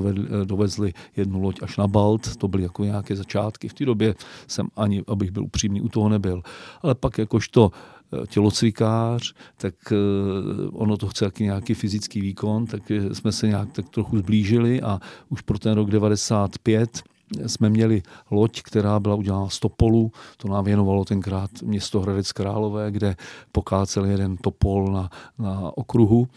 dovezli 0.44 0.94
jednu 1.16 1.42
loď 1.42 1.64
až 1.64 1.78
na 1.78 1.88
Balt, 1.88 2.36
to 2.36 2.48
byly 2.48 2.64
jako 2.64 2.84
nějaké 2.84 3.16
začátky. 3.16 3.68
V 3.68 3.74
té 3.74 3.86
době 3.86 4.16
jsem 4.48 4.68
ani, 4.76 5.04
abych 5.08 5.32
byl 5.32 5.44
upřímný, 5.44 5.82
u 5.82 5.90
toho 5.90 6.10
nebyl. 6.10 6.42
Ale 6.82 6.96
pak 6.96 7.18
jakožto 7.18 7.72
tělocvikář, 8.28 9.34
tak 9.58 9.76
eh, 9.92 9.96
ono 10.72 10.98
to 10.98 11.08
chce 11.08 11.32
nějaký 11.40 11.74
fyzický 11.74 12.22
výkon, 12.22 12.66
tak 12.66 12.92
jsme 13.14 13.32
se 13.32 13.48
nějak 13.48 13.72
tak 13.72 13.90
trochu 13.90 14.18
zblížili 14.18 14.82
a 14.82 15.00
už 15.30 15.42
pro 15.42 15.60
ten 15.60 15.74
rok 15.74 15.90
95 15.90 17.04
jsme 17.48 17.70
měli 17.70 18.04
loď, 18.32 18.62
která 18.62 19.00
byla 19.00 19.16
udělána 19.16 19.50
z 19.50 19.60
topolu, 19.60 20.12
to 20.38 20.48
nám 20.48 20.66
věnovalo 20.66 21.06
tenkrát 21.06 21.50
město 21.62 22.00
Hradec 22.00 22.32
Králové, 22.32 22.92
kde 22.92 23.16
pokácel 23.52 24.06
jeden 24.06 24.38
topol 24.38 24.94
na, 24.94 25.10
na 25.40 25.78
okruhu 25.78 26.28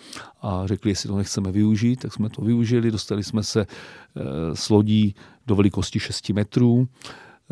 a 0.43 0.63
řekli, 0.67 0.91
jestli 0.91 1.09
to 1.09 1.17
nechceme 1.17 1.53
využít, 1.53 1.97
tak 2.01 2.13
jsme 2.13 2.29
to 2.29 2.43
využili, 2.43 2.91
dostali 2.91 3.25
jsme 3.25 3.43
se 3.43 3.61
eh, 3.61 4.23
s 4.57 4.71
lodí 4.71 5.15
do 5.47 5.55
velikosti 5.55 6.01
6 6.01 6.31
metrů, 6.31 6.89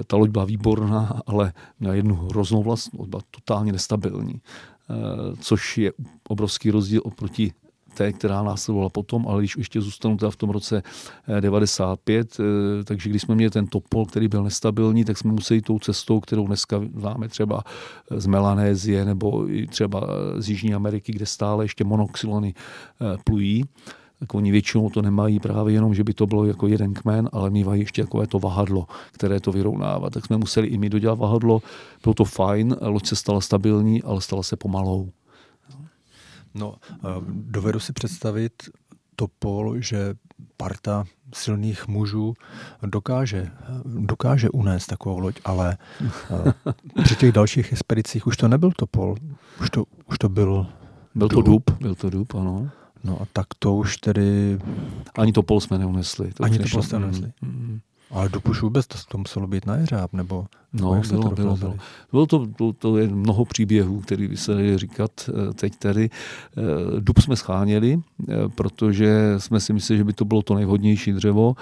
ta 0.06 0.16
loď 0.16 0.30
byla 0.30 0.44
výborná, 0.44 1.20
ale 1.26 1.52
měla 1.80 1.94
jednu 1.94 2.14
hroznou 2.14 2.62
vlastnost, 2.62 3.08
byla 3.08 3.22
totálně 3.30 3.72
nestabilní, 3.72 4.40
eh, 4.40 4.94
což 5.40 5.78
je 5.78 5.92
obrovský 6.28 6.70
rozdíl 6.70 7.00
oproti 7.04 7.52
té, 7.94 8.12
která 8.12 8.42
následovala 8.42 8.88
potom, 8.88 9.28
ale 9.28 9.42
když 9.42 9.56
ještě 9.56 9.80
zůstanu 9.80 10.16
teda 10.16 10.30
v 10.30 10.36
tom 10.36 10.50
roce 10.50 10.82
95, 11.40 12.40
eh, 12.40 12.44
eh, 12.80 12.84
takže 12.84 13.10
když 13.10 13.22
jsme 13.22 13.34
měli 13.34 13.50
ten 13.50 13.66
topol, 13.66 14.06
který 14.06 14.28
byl 14.28 14.42
nestabilní, 14.42 15.04
tak 15.04 15.18
jsme 15.18 15.32
museli 15.32 15.62
tou 15.62 15.78
cestou, 15.78 16.20
kterou 16.20 16.46
dneska 16.46 16.80
známe 16.96 17.28
třeba 17.28 17.62
z 18.10 18.26
Melanézie 18.26 19.04
nebo 19.04 19.46
třeba 19.68 20.06
z 20.38 20.48
Jižní 20.48 20.74
Ameriky, 20.74 21.12
kde 21.12 21.26
stále 21.26 21.64
ještě 21.64 21.84
monoxylony 21.84 22.54
plují, 23.24 23.64
tak 24.24 24.34
oni 24.34 24.52
většinou 24.52 24.90
to 24.90 25.02
nemají 25.02 25.40
právě 25.40 25.74
jenom, 25.74 25.94
že 25.94 26.04
by 26.04 26.14
to 26.14 26.26
bylo 26.26 26.44
jako 26.44 26.66
jeden 26.66 26.94
kmen, 26.94 27.28
ale 27.32 27.50
mývají 27.50 27.80
ještě 27.80 28.02
takové 28.02 28.26
to 28.26 28.38
vahadlo, 28.38 28.86
které 29.12 29.40
to 29.40 29.52
vyrovnává. 29.52 30.10
Tak 30.10 30.26
jsme 30.26 30.36
museli 30.36 30.66
i 30.66 30.78
my 30.78 30.90
dodělat 30.90 31.18
vahadlo, 31.18 31.62
bylo 32.02 32.14
to 32.14 32.24
fajn, 32.24 32.76
loď 32.80 33.06
se 33.06 33.16
stala 33.16 33.40
stabilní, 33.40 34.02
ale 34.02 34.20
stala 34.20 34.42
se 34.42 34.56
pomalou. 34.56 35.12
No, 36.54 36.74
dovedu 37.28 37.80
si 37.80 37.92
představit 37.92 38.52
to 39.16 39.26
pol, 39.38 39.80
že 39.80 40.14
parta 40.56 41.04
silných 41.34 41.88
mužů 41.88 42.34
dokáže, 42.86 43.50
dokáže 43.84 44.50
unést 44.50 44.86
takovou 44.86 45.18
loď, 45.18 45.40
ale 45.44 45.76
při 47.04 47.16
těch 47.16 47.32
dalších 47.32 47.72
expedicích 47.72 48.26
už 48.26 48.36
to 48.36 48.48
nebyl 48.48 48.72
topol, 48.76 49.16
už 49.60 49.70
to, 49.70 49.84
už 50.08 50.18
to 50.18 50.28
byl 50.28 50.66
byl 51.14 51.28
to 51.28 51.42
dub, 51.42 51.70
byl 51.80 51.94
to 51.94 52.10
dub, 52.10 52.34
ano. 52.34 52.70
No 53.04 53.22
a 53.22 53.26
tak 53.32 53.46
to 53.58 53.74
už 53.74 53.96
tedy... 53.96 54.58
Ani 55.18 55.32
to 55.32 55.42
pol 55.42 55.60
jsme 55.60 55.78
neunesli. 55.78 56.32
To 56.32 56.44
Ani 56.44 56.58
to 56.58 56.64
pol 56.72 56.82
jste 56.82 56.98
neunesli. 56.98 57.32
Mm, 57.42 57.50
mm. 57.50 57.80
Ale 58.10 58.28
dub 58.28 58.48
už 58.48 58.62
vůbec 58.62 58.86
to, 58.86 58.98
to 59.08 59.18
muselo 59.18 59.46
být 59.46 59.66
na 59.66 59.76
jeřáb, 59.76 60.12
nebo... 60.12 60.46
No, 60.72 61.02
bylo, 61.08 61.22
to 61.22 61.34
bylo, 61.34 61.56
bylo. 61.56 61.76
bylo 62.10 62.26
to, 62.26 62.46
to, 62.46 62.72
to 62.72 62.98
je 62.98 63.08
mnoho 63.08 63.44
příběhů, 63.44 64.00
který 64.00 64.28
by 64.28 64.36
se 64.36 64.52
dali 64.52 64.78
říkat 64.78 65.10
eh, 65.28 65.54
teď 65.54 65.76
tady. 65.76 66.10
Eh, 66.10 66.60
dub 67.00 67.18
jsme 67.18 67.36
scháněli, 67.36 68.00
eh, 68.28 68.32
protože 68.54 69.34
jsme 69.38 69.60
si 69.60 69.72
mysleli, 69.72 69.98
že 69.98 70.04
by 70.04 70.12
to 70.12 70.24
bylo 70.24 70.42
to 70.42 70.54
nejvhodnější 70.54 71.12
dřevo. 71.12 71.54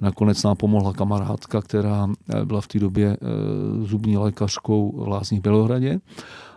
Nakonec 0.00 0.42
nám 0.42 0.56
pomohla 0.56 0.92
kamarádka, 0.92 1.62
která 1.62 2.06
byla 2.44 2.60
v 2.60 2.66
té 2.66 2.78
době 2.78 3.16
zubní 3.82 4.16
lékařkou 4.16 5.04
v 5.04 5.08
Lázních 5.08 5.40
Bělohradě 5.40 6.00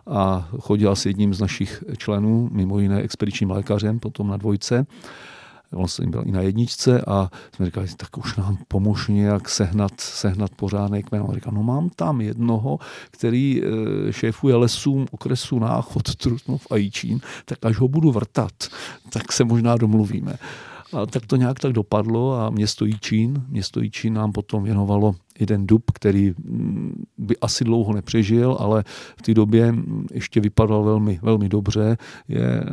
a 0.07 0.49
chodila 0.59 0.95
s 0.95 1.05
jedním 1.05 1.33
z 1.33 1.41
našich 1.41 1.83
členů, 1.97 2.49
mimo 2.51 2.79
jiné 2.79 3.01
expedičním 3.01 3.51
lékařem, 3.51 3.99
potom 3.99 4.27
na 4.27 4.37
dvojce. 4.37 4.85
On 5.73 5.87
jsem 5.87 6.11
byl 6.11 6.23
i 6.25 6.31
na 6.31 6.41
jedničce 6.41 7.01
a 7.07 7.29
jsme 7.55 7.65
říkali, 7.65 7.87
tak 7.97 8.17
už 8.17 8.35
nám 8.35 8.57
pomož 8.67 9.07
nějak 9.07 9.49
sehnat, 9.49 9.91
sehnat 10.01 10.51
pořádný 10.55 11.03
kmen. 11.03 11.21
On 11.21 11.35
říkal, 11.35 11.53
no 11.53 11.63
mám 11.63 11.89
tam 11.89 12.21
jednoho, 12.21 12.79
který 13.11 13.61
eh, 13.63 14.13
šéfuje 14.13 14.55
lesům 14.55 15.05
okresu 15.11 15.59
Náchod, 15.59 16.15
Trutnov 16.15 16.67
a 16.71 16.75
Jičín, 16.75 17.19
tak 17.45 17.65
až 17.65 17.77
ho 17.77 17.87
budu 17.87 18.11
vrtat, 18.11 18.51
tak 19.09 19.31
se 19.31 19.43
možná 19.43 19.77
domluvíme. 19.77 20.37
A 20.93 21.05
tak 21.05 21.25
to 21.25 21.35
nějak 21.35 21.59
tak 21.59 21.73
dopadlo 21.73 22.33
a 22.33 22.49
město 22.49 22.85
Jičín, 22.85 23.43
město 23.47 23.79
Jičín 23.79 24.13
nám 24.13 24.31
potom 24.31 24.63
věnovalo 24.63 25.15
jeden 25.39 25.67
dub, 25.67 25.91
který 25.93 26.33
mm, 26.37 27.03
by 27.17 27.37
asi 27.37 27.63
dlouho 27.63 27.93
nepřežil, 27.93 28.57
ale 28.59 28.83
v 29.17 29.21
té 29.21 29.33
době 29.33 29.75
ještě 30.11 30.39
vypadal 30.39 30.83
velmi, 30.83 31.19
velmi 31.21 31.49
dobře. 31.49 31.97
Je 32.27 32.63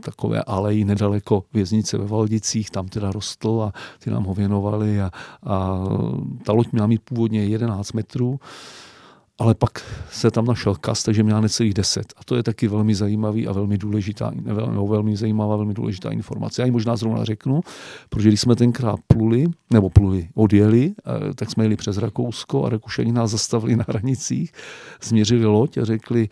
takové 0.00 0.42
alejí 0.42 0.84
nedaleko 0.84 1.44
věznice 1.54 1.98
ve 1.98 2.06
Valdicích, 2.06 2.70
tam 2.70 2.88
teda 2.88 3.12
rostl 3.12 3.62
a 3.62 3.78
ty 3.98 4.10
nám 4.10 4.24
ho 4.24 4.34
věnovali 4.34 5.00
a, 5.00 5.10
a 5.42 5.84
ta 6.44 6.52
loď 6.52 6.72
měla 6.72 6.86
mít 6.86 7.02
původně 7.04 7.44
11 7.44 7.92
metrů 7.92 8.40
ale 9.38 9.54
pak 9.54 9.82
se 10.10 10.30
tam 10.30 10.44
našel 10.44 10.74
kas, 10.74 11.02
takže 11.02 11.22
měla 11.22 11.40
necelých 11.40 11.74
deset. 11.74 12.14
A 12.16 12.24
to 12.24 12.36
je 12.36 12.42
taky 12.42 12.68
velmi 12.68 12.94
zajímavý 12.94 13.48
a 13.48 13.52
velmi 13.52 13.78
důležitá, 13.78 14.32
velmi, 14.42 14.88
velmi 14.88 15.16
zajímavá, 15.16 15.56
velmi 15.56 15.74
důležitá 15.74 16.10
informace. 16.10 16.62
Já 16.62 16.66
ji 16.66 16.72
možná 16.72 16.96
zrovna 16.96 17.24
řeknu, 17.24 17.60
protože 18.08 18.28
když 18.28 18.40
jsme 18.40 18.56
tenkrát 18.56 19.00
pluli, 19.06 19.44
nebo 19.72 19.90
pluli, 19.90 20.28
odjeli, 20.34 20.94
eh, 20.98 21.34
tak 21.34 21.50
jsme 21.50 21.64
jeli 21.64 21.76
přes 21.76 21.96
Rakousko 21.96 22.64
a 22.64 22.70
Rakušani 22.70 23.12
nás 23.12 23.30
zastavili 23.30 23.76
na 23.76 23.84
hranicích, 23.88 24.52
změřili 25.02 25.44
loď 25.44 25.78
a 25.78 25.84
řekli, 25.84 26.28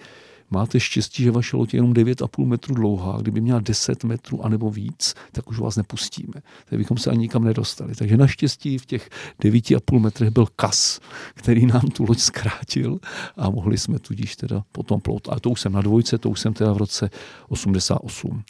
máte 0.54 0.80
štěstí, 0.80 1.22
že 1.22 1.30
vaše 1.30 1.56
loď 1.56 1.74
je 1.74 1.78
jenom 1.78 1.92
9,5 1.92 2.46
metru 2.46 2.74
dlouhá. 2.74 3.18
Kdyby 3.20 3.40
měla 3.40 3.60
10 3.60 4.04
metrů 4.04 4.44
anebo 4.44 4.70
víc, 4.70 5.14
tak 5.32 5.50
už 5.50 5.58
vás 5.58 5.76
nepustíme. 5.76 6.34
Tak 6.64 6.78
bychom 6.78 6.98
se 6.98 7.10
ani 7.10 7.18
nikam 7.18 7.44
nedostali. 7.44 7.94
Takže 7.94 8.16
naštěstí 8.16 8.78
v 8.78 8.86
těch 8.86 9.10
9,5 9.42 9.98
metrech 9.98 10.30
byl 10.30 10.46
kas, 10.56 11.00
který 11.34 11.66
nám 11.66 11.80
tu 11.80 12.04
loď 12.08 12.18
zkrátil 12.18 12.98
a 13.36 13.50
mohli 13.50 13.78
jsme 13.78 13.98
tudíž 13.98 14.36
teda 14.36 14.62
potom 14.72 15.00
plout. 15.00 15.28
A 15.28 15.40
to 15.40 15.50
už 15.50 15.60
jsem 15.60 15.72
na 15.72 15.82
dvojce, 15.82 16.18
to 16.18 16.30
už 16.30 16.40
jsem 16.40 16.52
teda 16.52 16.72
v 16.72 16.76
roce 16.76 17.10
88. 17.48 18.42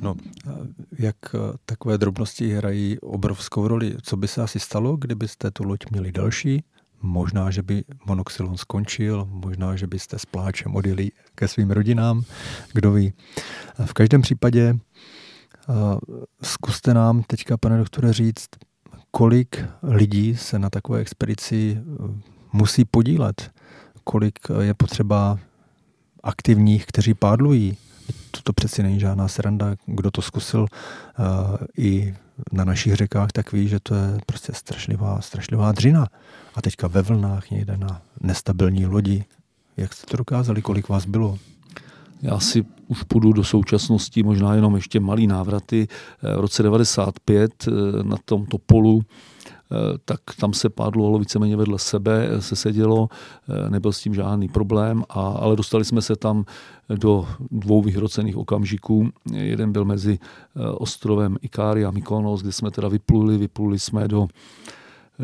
No, 0.00 0.14
jak 0.98 1.16
takové 1.66 1.98
drobnosti 1.98 2.54
hrají 2.54 2.98
obrovskou 3.00 3.68
roli? 3.68 3.96
Co 4.02 4.16
by 4.16 4.28
se 4.28 4.42
asi 4.42 4.60
stalo, 4.60 4.96
kdybyste 4.96 5.50
tu 5.50 5.64
loď 5.64 5.90
měli 5.90 6.12
další, 6.12 6.62
Možná, 7.02 7.50
že 7.50 7.62
by 7.62 7.84
monoxylon 8.06 8.56
skončil, 8.56 9.28
možná, 9.30 9.76
že 9.76 9.86
byste 9.86 10.18
s 10.18 10.26
pláčem 10.26 10.76
odjeli 10.76 11.10
ke 11.34 11.48
svým 11.48 11.70
rodinám, 11.70 12.22
kdo 12.72 12.92
ví. 12.92 13.12
V 13.84 13.92
každém 13.92 14.22
případě 14.22 14.78
zkuste 16.42 16.94
nám 16.94 17.22
teďka, 17.22 17.56
pane 17.56 17.78
doktore, 17.78 18.12
říct, 18.12 18.48
kolik 19.10 19.64
lidí 19.82 20.36
se 20.36 20.58
na 20.58 20.70
takové 20.70 21.00
expedici 21.00 21.78
e, 21.78 21.82
musí 22.52 22.84
podílet, 22.84 23.50
kolik 24.04 24.38
je 24.60 24.74
potřeba 24.74 25.38
aktivních, 26.22 26.86
kteří 26.86 27.14
pádlují. 27.14 27.76
To 28.42 28.52
přeci 28.52 28.82
není 28.82 29.00
žádná 29.00 29.28
sranda. 29.28 29.74
Kdo 29.86 30.10
to 30.10 30.22
zkusil 30.22 30.60
uh, 30.60 30.66
i 31.78 32.14
na 32.52 32.64
našich 32.64 32.94
řekách, 32.94 33.32
tak 33.32 33.52
ví, 33.52 33.68
že 33.68 33.80
to 33.80 33.94
je 33.94 34.18
prostě 34.26 34.52
strašlivá, 34.54 35.20
strašlivá 35.20 35.72
dřina. 35.72 36.06
A 36.54 36.62
teďka 36.62 36.88
ve 36.88 37.02
vlnách 37.02 37.50
někde 37.50 37.76
na 37.76 38.02
nestabilní 38.20 38.86
lodi. 38.86 39.24
Jak 39.76 39.92
jste 39.92 40.06
to 40.06 40.16
dokázali? 40.16 40.62
Kolik 40.62 40.88
vás 40.88 41.06
bylo? 41.06 41.38
Já 42.22 42.40
si 42.40 42.64
už 42.88 43.02
půjdu 43.02 43.32
do 43.32 43.44
současnosti, 43.44 44.22
možná 44.22 44.54
jenom 44.54 44.74
ještě 44.74 45.00
malý 45.00 45.26
návraty. 45.26 45.88
V 46.22 46.40
roce 46.40 46.62
95 46.62 47.68
na 48.02 48.16
tomto 48.24 48.58
polu 48.58 49.02
Eh, 49.02 49.31
tak 50.04 50.20
tam 50.40 50.52
se 50.52 50.68
pádlo 50.68 51.18
víceméně 51.18 51.56
vedle 51.56 51.78
sebe, 51.78 52.28
eh, 52.30 52.42
se 52.42 52.56
sedělo, 52.56 53.08
eh, 53.48 53.70
nebyl 53.70 53.92
s 53.92 54.00
tím 54.00 54.14
žádný 54.14 54.48
problém, 54.48 55.04
a, 55.08 55.20
ale 55.20 55.56
dostali 55.56 55.84
jsme 55.84 56.02
se 56.02 56.16
tam 56.16 56.44
do 56.88 57.28
dvou 57.50 57.82
vyhrocených 57.82 58.36
okamžiků. 58.36 59.08
Jeden 59.32 59.72
byl 59.72 59.84
mezi 59.84 60.18
ostrovem 60.74 61.36
Ikári 61.42 61.84
a 61.84 61.90
Mykonos, 61.90 62.42
kde 62.42 62.52
jsme 62.52 62.70
teda 62.70 62.88
vypluli, 62.88 63.38
vypluli 63.38 63.78
jsme 63.78 64.08
do 64.08 64.28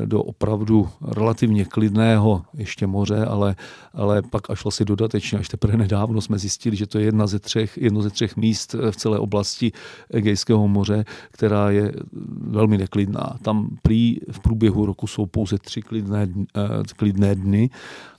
do 0.05 0.23
opravdu 0.23 0.89
relativně 1.09 1.65
klidného 1.65 2.43
ještě 2.55 2.87
moře, 2.87 3.25
ale, 3.25 3.57
ale 3.93 4.23
pak 4.23 4.51
až 4.51 4.65
vlastně 4.65 4.87
dodatečně, 4.87 5.39
až 5.39 5.49
teprve 5.49 5.77
nedávno 5.77 6.21
jsme 6.21 6.39
zjistili, 6.39 6.77
že 6.77 6.87
to 6.87 6.99
je 6.99 7.05
jedna 7.05 7.27
ze 7.27 7.39
třech, 7.39 7.79
jedno 7.79 8.03
ze 8.03 8.11
třech 8.11 8.37
míst 8.37 8.75
v 8.91 8.97
celé 8.97 9.19
oblasti 9.19 9.73
Egejského 10.11 10.69
moře, 10.69 11.05
která 11.31 11.71
je 11.71 11.93
velmi 12.41 12.79
neklidná. 12.79 13.37
Tam 13.43 13.69
prý 13.83 14.17
v 14.31 14.41
průběhu 14.41 14.87
roku 14.87 15.07
jsou 15.07 15.27
pouze 15.27 15.59
tři 15.59 15.83
klidné, 15.83 16.29
eh, 16.57 16.69
klidné 16.97 17.35
dny 17.35 17.71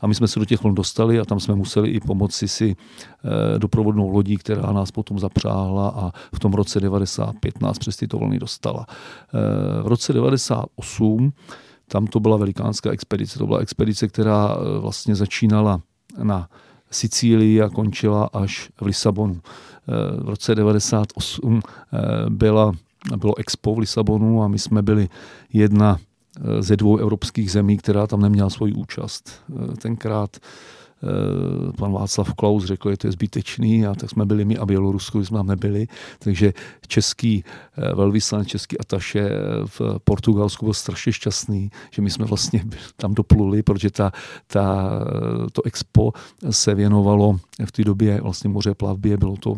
a 0.02 0.08
my 0.08 0.16
jsme 0.16 0.28
se 0.28 0.40
do 0.40 0.46
těch 0.46 0.64
vln 0.64 0.76
dostali 0.76 1.20
a 1.20 1.26
tam 1.26 1.40
jsme 1.40 1.56
museli 1.56 1.90
i 1.90 2.00
pomoci 2.00 2.48
si 2.48 2.76
eh, 2.76 3.60
doprovodnou 3.60 4.10
lodí, 4.10 4.38
která 4.38 4.72
nás 4.72 4.92
potom 4.92 5.20
zapřáhla 5.20 5.90
a 5.90 6.12
v 6.36 6.40
tom 6.40 6.54
roce 6.54 6.80
95 6.80 7.62
nás 7.62 7.80
přes 7.80 7.98
tyto 7.98 8.18
vlny 8.18 8.40
dostala. 8.40 8.86
Eh, 8.90 9.84
v 9.84 9.88
roce 9.88 10.14
98 10.14 11.34
tam 11.90 12.08
to 12.08 12.20
byla 12.20 12.38
velikánská 12.38 12.92
expedice. 12.92 13.40
To 13.40 13.46
byla 13.48 13.60
expedice, 13.60 14.08
která 14.08 14.56
eh, 14.56 14.80
vlastně 14.80 15.16
začínala 15.16 15.82
na 16.24 16.50
Sicílii 16.92 17.62
a 17.62 17.70
končila 17.70 18.30
až 18.34 18.70
v 18.82 18.86
Lisabonu. 18.86 19.42
Eh, 19.42 20.24
v 20.24 20.30
roce 20.30 20.56
98 20.56 21.62
eh, 21.62 22.00
byla, 22.30 22.72
bylo 23.18 23.38
expo 23.38 23.76
v 23.76 23.80
Lisabonu 23.80 24.44
a 24.44 24.48
my 24.48 24.60
jsme 24.60 24.82
byli 24.82 25.10
jedna 25.54 25.98
ze 26.60 26.78
dvou 26.78 26.98
evropských 26.98 27.52
zemí, 27.52 27.78
která 27.78 28.08
tam 28.08 28.22
neměla 28.22 28.50
svoji 28.50 28.74
účast. 28.74 29.44
Tenkrát 29.82 30.38
pan 31.78 31.92
Václav 31.94 32.34
Klaus 32.34 32.66
řekl, 32.66 32.92
že 32.92 32.98
to 32.98 33.08
je 33.08 33.12
zbytečný 33.12 33.86
a 33.86 33.96
tak 33.96 34.10
jsme 34.10 34.26
byli 34.26 34.46
my 34.46 34.58
a 34.58 34.66
Bělorusko 34.66 35.20
jsme 35.20 35.38
tam 35.38 35.48
nebyli. 35.48 35.88
Takže 36.20 36.54
český 36.88 37.44
eh, 37.78 37.96
velvyslanec, 37.96 38.48
český 38.48 38.80
ataše 38.80 39.20
eh, 39.20 39.34
v 39.66 39.82
Portugalsku 40.04 40.66
byl 40.66 40.74
strašně 40.74 41.14
šťastný, 41.14 41.72
že 41.92 42.02
my 42.02 42.10
jsme 42.10 42.26
vlastně 42.26 42.64
tam 42.96 43.14
dopluli, 43.14 43.64
protože 43.64 43.92
ta, 43.92 44.12
ta, 44.48 44.90
to 45.54 45.62
expo 45.66 46.12
se 46.50 46.76
věnovalo 46.76 47.40
v 47.66 47.72
té 47.72 47.84
době 47.84 48.22
vlastně 48.22 48.50
moře 48.50 48.74
plavbě, 48.76 49.18
bylo 49.18 49.38
to 49.38 49.56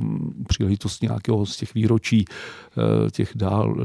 příležitost 0.48 1.02
nějakého 1.02 1.46
z 1.46 1.58
těch 1.58 1.74
výročí 1.74 2.26
těch 3.12 3.32
dál, 3.36 3.76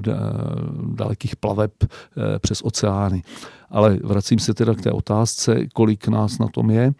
dalekých 0.94 1.36
plaveb 1.36 1.72
přes 2.38 2.62
oceány. 2.62 3.22
Ale 3.70 3.98
vracím 4.04 4.38
se 4.38 4.54
teda 4.54 4.74
k 4.74 4.82
té 4.82 4.92
otázce, 4.92 5.66
kolik 5.74 6.08
nás 6.08 6.38
na 6.38 6.48
tom 6.48 6.70
je. 6.70 6.92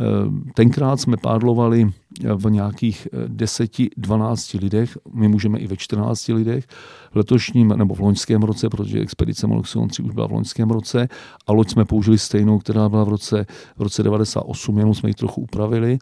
Eh, 0.00 0.52
tenkrát 0.54 1.00
jsme 1.00 1.16
pádlovali 1.16 1.90
v 2.36 2.50
nějakých 2.50 3.08
10-12 3.26 4.54
eh, 4.54 4.60
lidech, 4.60 4.98
my 5.12 5.28
můžeme 5.28 5.58
i 5.58 5.66
ve 5.66 5.76
14 5.76 6.28
lidech, 6.28 6.64
v 7.12 7.16
letošním 7.16 7.68
nebo 7.68 7.94
v 7.94 8.00
loňském 8.00 8.42
roce, 8.42 8.68
protože 8.68 9.00
expedice 9.00 9.46
Moloxion 9.46 9.88
3 9.88 10.02
už 10.02 10.14
byla 10.14 10.26
v 10.26 10.32
loňském 10.32 10.70
roce. 10.70 11.08
A 11.46 11.52
loď 11.52 11.70
jsme 11.70 11.84
použili 11.84 12.18
stejnou, 12.18 12.58
která 12.58 12.88
byla 12.88 13.04
v 13.04 13.08
roce, 13.08 13.46
v 13.76 13.82
roce 13.82 14.02
98, 14.02 14.78
jenom 14.78 14.94
jsme 14.94 15.10
ji 15.10 15.14
trochu 15.14 15.40
upravili 15.40 15.98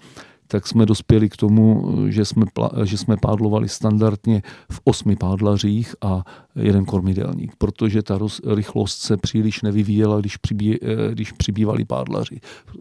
tak 0.47 0.67
jsme 0.67 0.87
dospěli 0.87 1.29
k 1.29 1.37
tomu, 1.37 1.95
že 2.09 2.25
jsme, 2.25 2.47
že 2.85 2.99
jsme 2.99 3.17
pádlovali 3.17 3.69
standardně 3.69 4.43
v 4.73 4.81
osmi 4.85 5.17
pádlařích 5.17 5.95
a 6.03 6.25
jeden 6.57 6.85
kormidelník, 6.85 7.57
protože 7.59 8.03
ta 8.03 8.19
roz, 8.19 8.41
rychlost 8.55 9.01
se 9.01 9.17
příliš 9.17 9.63
nevyvíjela, 9.63 10.21
když, 10.21 10.37
přibí, 10.37 10.79
eh, 10.83 11.13
když 11.13 11.33
přibývali 11.33 11.85
pádlaři. 11.85 12.41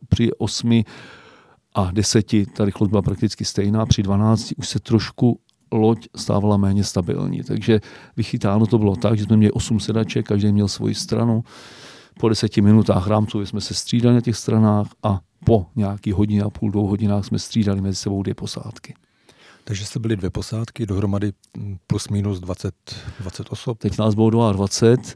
Při 0.10 0.34
osmi 0.38 0.86
a 1.76 1.92
deseti 1.92 2.46
ta 2.46 2.66
rychlost 2.66 2.90
byla 2.90 3.02
prakticky 3.02 3.46
stejná, 3.46 3.86
při 3.86 4.04
dvanácti 4.04 4.56
už 4.56 4.68
se 4.68 4.80
trošku 4.80 5.40
loď 5.72 6.08
stávala 6.16 6.58
méně 6.58 6.84
stabilní. 6.84 7.44
Takže 7.44 7.80
vychytáno 8.18 8.66
to 8.68 8.78
bylo 8.78 8.96
tak, 8.96 9.18
že 9.18 9.24
jsme 9.24 9.38
měli 9.38 9.52
osm 9.52 9.80
sedaček, 9.80 10.26
každý 10.26 10.52
měl 10.52 10.68
svoji 10.68 10.96
stranu. 10.96 11.44
Po 12.20 12.30
deseti 12.30 12.62
minutách 12.62 13.08
rámcově 13.08 13.48
jsme 13.48 13.62
se 13.62 13.74
střídali 13.74 14.16
na 14.16 14.22
těch 14.22 14.36
stranách 14.36 14.88
a 15.04 15.20
po 15.46 15.66
nějaký 15.76 16.12
hodině 16.12 16.42
a 16.42 16.50
půl, 16.50 16.72
dvou 16.72 16.88
hodinách 16.88 17.26
jsme 17.26 17.40
střídali 17.40 17.82
mezi 17.82 17.96
sebou 17.96 18.24
dvě 18.24 18.36
posádky. 18.36 18.94
Takže 19.64 19.86
jste 19.86 20.00
byli 20.00 20.16
dvě 20.16 20.30
posádky, 20.30 20.86
dohromady 20.86 21.34
plus 21.88 22.10
minus 22.10 22.40
20, 22.40 22.76
20 23.20 23.48
osob? 23.50 23.78
Teď 23.78 23.98
nás 23.98 24.16
bylo 24.16 24.52
22. 24.52 25.14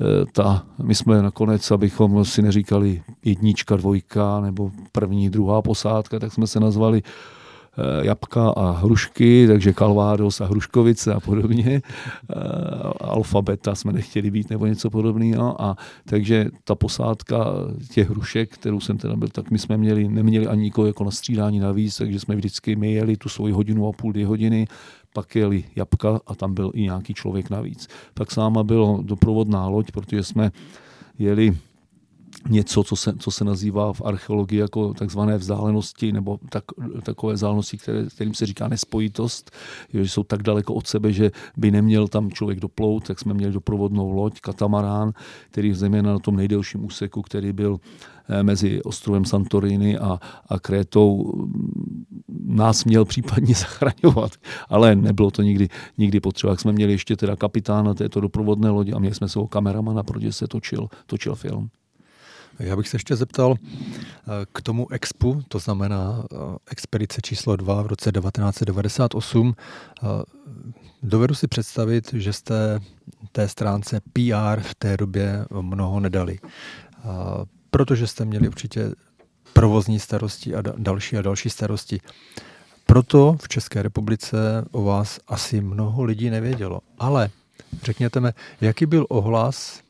Eh, 0.00 0.26
ta, 0.32 0.66
my 0.82 0.94
jsme 0.94 1.22
nakonec, 1.22 1.70
abychom 1.70 2.24
si 2.24 2.42
neříkali 2.42 3.02
jednička, 3.24 3.76
dvojka 3.76 4.40
nebo 4.40 4.70
první, 4.92 5.30
druhá 5.30 5.62
posádka, 5.62 6.18
tak 6.18 6.32
jsme 6.32 6.46
se 6.46 6.60
nazvali 6.60 7.02
jabka 8.02 8.50
a 8.50 8.70
hrušky, 8.70 9.46
takže 9.46 9.72
Kalvádos 9.72 10.40
a 10.40 10.46
Hruškovice 10.46 11.14
a 11.14 11.20
podobně. 11.20 11.82
Eh, 11.82 12.34
alfabeta 13.00 13.74
jsme 13.74 13.92
nechtěli 13.92 14.30
být 14.30 14.50
nebo 14.50 14.66
něco 14.66 14.90
podobného. 14.90 15.62
A 15.62 15.76
takže 16.04 16.46
ta 16.64 16.74
posádka 16.74 17.46
těch 17.94 18.10
hrušek, 18.10 18.50
kterou 18.50 18.80
jsem 18.80 18.98
teda 18.98 19.16
byl, 19.16 19.28
tak 19.28 19.50
my 19.50 19.58
jsme 19.58 19.76
měli, 19.76 20.08
neměli 20.08 20.46
ani 20.46 20.62
nikoho 20.62 20.86
jako 20.86 21.04
na 21.04 21.10
střídání 21.10 21.58
navíc, 21.58 21.96
takže 21.96 22.20
jsme 22.20 22.36
vždycky 22.36 22.76
my 22.76 22.92
jeli 22.92 23.16
tu 23.16 23.28
svoji 23.28 23.52
hodinu 23.52 23.88
a 23.88 23.92
půl, 23.92 24.12
dvě 24.12 24.26
hodiny, 24.26 24.66
pak 25.14 25.36
jeli 25.36 25.64
jabka 25.76 26.20
a 26.26 26.34
tam 26.34 26.54
byl 26.54 26.70
i 26.74 26.82
nějaký 26.82 27.14
člověk 27.14 27.50
navíc. 27.50 27.88
Pak 28.14 28.30
sáma 28.30 28.62
bylo 28.62 28.98
doprovodná 29.02 29.68
loď, 29.68 29.92
protože 29.92 30.22
jsme 30.22 30.50
jeli 31.18 31.56
něco, 32.48 32.84
co 32.84 32.96
se, 32.96 33.12
co 33.18 33.30
se 33.30 33.44
nazývá 33.44 33.92
v 33.92 34.02
archeologii 34.04 34.60
jako 34.60 34.94
takzvané 34.94 35.38
vzdálenosti 35.38 36.12
nebo 36.12 36.38
tak, 36.48 36.64
takové 37.02 37.34
vzdálenosti, 37.34 37.78
které, 37.78 38.06
kterým 38.06 38.34
se 38.34 38.46
říká 38.46 38.68
nespojitost, 38.68 39.50
že 39.92 40.00
jsou 40.00 40.22
tak 40.22 40.42
daleko 40.42 40.74
od 40.74 40.86
sebe, 40.86 41.12
že 41.12 41.30
by 41.56 41.70
neměl 41.70 42.08
tam 42.08 42.30
člověk 42.30 42.60
doplout, 42.60 43.06
tak 43.06 43.20
jsme 43.20 43.34
měli 43.34 43.52
doprovodnou 43.52 44.10
loď, 44.10 44.40
katamarán, 44.40 45.12
který 45.50 45.74
zejména 45.74 46.12
na 46.12 46.18
tom 46.18 46.36
nejdelším 46.36 46.84
úseku, 46.84 47.22
který 47.22 47.52
byl 47.52 47.80
eh, 48.28 48.42
mezi 48.42 48.82
ostrovem 48.82 49.24
Santorini 49.24 49.98
a, 49.98 50.18
a 50.48 50.58
Krétou 50.58 51.32
mm, 51.36 52.04
nás 52.46 52.84
měl 52.84 53.04
případně 53.04 53.54
zachraňovat, 53.64 54.32
ale 54.68 54.96
nebylo 54.96 55.30
to 55.30 55.42
nikdy, 55.42 55.68
nikdy 55.98 56.20
potřeba. 56.20 56.50
Jak 56.50 56.60
jsme 56.60 56.72
měli 56.72 56.92
ještě 56.92 57.16
teda 57.16 57.36
kapitána 57.36 57.94
této 57.94 58.20
doprovodné 58.20 58.70
lodi 58.70 58.92
a 58.92 58.98
měli 58.98 59.14
jsme 59.14 59.28
svého 59.28 59.48
kameramana, 59.48 60.02
protože 60.02 60.32
se 60.32 60.48
točil, 60.48 60.88
točil 61.06 61.34
film. 61.34 61.70
Já 62.58 62.76
bych 62.76 62.88
se 62.88 62.94
ještě 62.94 63.16
zeptal 63.16 63.54
eh, 63.58 64.30
k 64.52 64.62
tomu 64.62 64.92
expu, 64.92 65.42
to 65.48 65.58
znamená 65.58 66.24
eh, 66.24 66.36
expedice 66.70 67.20
číslo 67.22 67.56
2 67.56 67.82
v 67.82 67.86
roce 67.86 68.12
1998. 68.12 69.54
Eh, 69.56 70.06
dovedu 71.02 71.34
si 71.34 71.48
představit, 71.48 72.12
že 72.12 72.32
jste 72.32 72.80
té 73.32 73.48
stránce 73.48 74.00
PR 74.00 74.60
v 74.60 74.74
té 74.74 74.96
době 74.96 75.46
mnoho 75.60 76.00
nedali, 76.00 76.38
protože 77.70 78.06
jste 78.06 78.24
měli 78.24 78.48
určitě 78.48 78.90
provozní 79.52 79.98
starosti 80.00 80.54
a 80.54 80.62
další 80.62 81.16
a 81.16 81.22
další 81.22 81.50
starosti. 81.50 82.00
Proto 82.86 83.36
v 83.42 83.48
České 83.48 83.82
republice 83.82 84.64
o 84.70 84.82
vás 84.82 85.20
asi 85.28 85.60
mnoho 85.60 86.04
lidí 86.04 86.30
nevědělo. 86.30 86.80
Ale 86.98 87.30
řekněte 87.82 88.20
mi, 88.20 88.28
jaký 88.60 88.86
byl 88.86 89.06
ohlas 89.08 89.80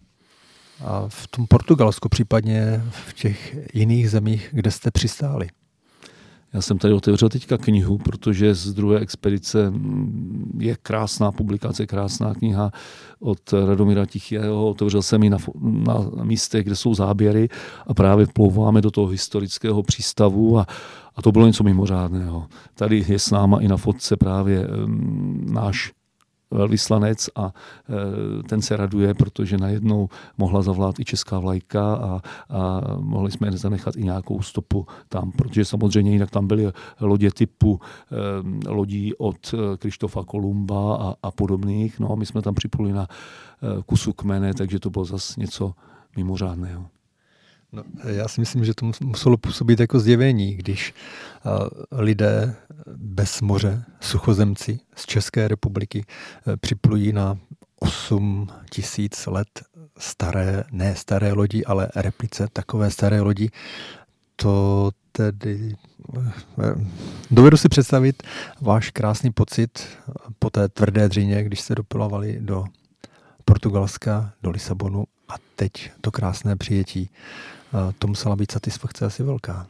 a 0.85 1.05
v 1.09 1.29
tom 1.29 1.47
Portugalsku, 1.47 2.09
případně 2.09 2.83
v 2.91 3.15
těch 3.15 3.57
jiných 3.75 4.11
zemích, 4.11 4.49
kde 4.53 4.71
jste 4.71 4.91
přistáli? 4.91 5.49
Já 6.53 6.63
jsem 6.63 6.79
tady 6.79 6.95
otevřel 6.95 7.29
teďka 7.29 7.59
knihu, 7.59 7.99
protože 7.99 8.55
z 8.55 8.75
druhé 8.75 9.01
expedice 9.01 9.73
je 10.59 10.77
krásná 10.83 11.33
publikace, 11.33 11.87
krásná 11.87 12.35
kniha 12.35 12.71
od 13.21 13.53
Radomíra 13.67 14.07
Tichého. 14.07 14.69
Otevřel 14.69 15.03
jsem 15.03 15.23
ji 15.23 15.31
na, 15.31 15.39
na 16.17 16.25
místech, 16.25 16.65
kde 16.65 16.77
jsou 16.77 16.95
záběry 16.95 17.49
a 17.87 17.95
právě 17.95 18.27
plouváme 18.27 18.81
do 18.81 18.91
toho 18.91 19.07
historického 19.07 19.83
přístavu 19.83 20.59
a, 20.59 20.67
a 21.17 21.23
to 21.23 21.33
bylo 21.33 21.47
něco 21.47 21.65
mimořádného. 21.65 22.47
Tady 22.75 23.05
je 23.09 23.19
s 23.19 23.31
náma 23.31 23.61
i 23.61 23.69
na 23.69 23.77
fotce 23.77 24.17
právě 24.17 24.69
um, 24.69 25.47
náš 25.51 25.93
velvyslanec 26.53 27.29
a 27.37 27.53
ten 28.49 28.63
se 28.63 28.77
raduje, 28.77 29.15
protože 29.15 29.59
najednou 29.59 30.09
mohla 30.39 30.63
zavlát 30.63 31.01
i 31.01 31.05
česká 31.05 31.39
vlajka 31.39 31.95
a, 31.95 32.21
a 32.51 32.81
mohli 32.99 33.31
jsme 33.31 33.53
zanechat 33.53 33.97
i 33.97 34.05
nějakou 34.05 34.43
stopu 34.43 34.87
tam, 35.09 35.33
protože 35.33 35.65
samozřejmě 35.65 36.13
jinak 36.13 36.31
tam 36.31 36.47
byly 36.47 36.73
lodě 37.01 37.31
typu 37.31 37.81
lodí 38.69 39.15
od 39.15 39.55
Krištofa 39.79 40.25
Kolumba 40.25 40.97
a, 40.97 41.15
a 41.23 41.31
podobných. 41.31 42.01
No 42.01 42.13
a 42.13 42.15
my 42.15 42.27
jsme 42.27 42.43
tam 42.43 42.55
připuli 42.55 42.93
na 42.93 43.07
kusu 43.87 44.13
kmene, 44.13 44.55
takže 44.55 44.81
to 44.81 44.91
bylo 44.91 45.05
zase 45.05 45.41
něco 45.41 45.75
mimořádného. 46.17 46.87
No, 47.73 47.83
já 48.05 48.29
si 48.29 48.41
myslím, 48.41 48.65
že 48.65 48.75
to 48.75 48.91
muselo 49.01 49.37
působit 49.37 49.81
jako 49.81 50.01
zjevení, 50.01 50.55
když 50.55 50.95
lidé 51.93 52.57
bez 52.97 53.41
moře, 53.41 53.85
suchozemci 54.01 54.79
z 54.97 55.07
České 55.07 55.49
republiky 55.49 56.05
e, 56.47 56.57
připlují 56.57 57.13
na 57.13 57.39
8 57.79 58.49
tisíc 58.71 59.27
let 59.27 59.49
staré, 59.99 60.65
ne 60.73 60.97
staré 60.97 61.33
lodi, 61.33 61.65
ale 61.65 61.89
replice 61.97 62.49
takové 62.53 62.91
staré 62.91 63.21
lodi. 63.21 63.51
To 64.37 64.91
tedy 65.13 65.77
e, 66.19 66.75
dovedu 67.31 67.57
si 67.57 67.69
představit 67.69 68.23
váš 68.61 68.91
krásný 68.91 69.31
pocit 69.31 69.89
po 70.39 70.51
té 70.51 70.69
tvrdé 70.69 71.09
dřině, 71.09 71.45
když 71.45 71.61
jste 71.61 71.75
doplavali 71.75 72.39
do 72.41 72.65
Portugalska, 73.45 74.33
do 74.43 74.51
Lisabonu 74.51 75.05
a 75.29 75.35
teď 75.57 75.91
to 76.01 76.11
krásné 76.11 76.57
přijetí 76.57 77.11
to 77.99 78.07
musela 78.07 78.37
být 78.37 78.51
satisfakce 78.51 79.07
asi 79.07 79.23
velká. 79.23 79.67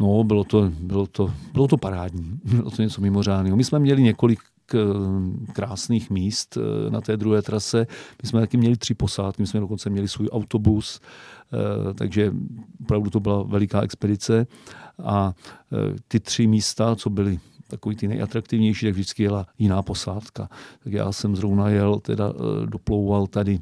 No, 0.00 0.24
bylo 0.24 0.44
to, 0.44 0.72
bylo 0.80 1.06
to, 1.06 1.32
bylo 1.52 1.68
to 1.68 1.76
parádní, 1.76 2.40
bylo 2.44 2.70
to 2.70 2.82
něco 2.82 3.00
mimořádného. 3.00 3.56
My 3.56 3.64
jsme 3.64 3.78
měli 3.78 4.02
několik 4.02 4.38
eh, 4.74 4.78
krásných 5.52 6.10
míst 6.10 6.56
eh, 6.56 6.90
na 6.90 7.00
té 7.00 7.16
druhé 7.16 7.42
trase. 7.42 7.86
My 8.22 8.28
jsme 8.28 8.40
taky 8.40 8.56
měli 8.56 8.76
tři 8.76 8.94
posádky, 8.94 9.42
my 9.42 9.46
jsme 9.46 9.60
dokonce 9.60 9.90
měli 9.90 10.08
svůj 10.08 10.28
autobus, 10.32 11.00
eh, 11.00 11.94
takže 11.94 12.32
opravdu 12.80 13.10
to 13.10 13.20
byla 13.20 13.42
veliká 13.42 13.80
expedice. 13.80 14.46
A 15.04 15.32
ty 16.08 16.20
tři 16.20 16.46
místa, 16.46 16.96
co 16.96 17.10
byly 17.10 17.40
takový 17.68 17.96
ty 17.96 18.08
nejatraktivnější, 18.08 18.86
tak 18.86 18.94
vždycky 18.94 19.22
jela 19.22 19.46
jiná 19.58 19.82
posádka. 19.82 20.48
Tak 20.84 20.92
já 20.92 21.12
jsem 21.12 21.36
zrovna 21.36 21.68
jel, 21.68 22.00
teda 22.00 22.32
doplouval 22.66 23.26
tady 23.26 23.60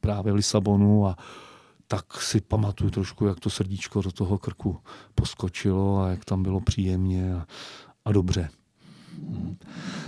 právě 0.00 0.32
v 0.32 0.36
Lisabonu 0.36 1.06
a 1.06 1.16
tak 1.90 2.20
si 2.20 2.40
pamatuju 2.40 2.90
trošku, 2.90 3.26
jak 3.26 3.40
to 3.40 3.50
srdíčko 3.50 4.02
do 4.02 4.12
toho 4.12 4.38
krku 4.38 4.78
poskočilo 5.14 6.02
a 6.02 6.08
jak 6.08 6.24
tam 6.24 6.42
bylo 6.42 6.60
příjemně 6.60 7.34
a, 7.34 7.46
a 8.04 8.12
dobře. 8.12 8.48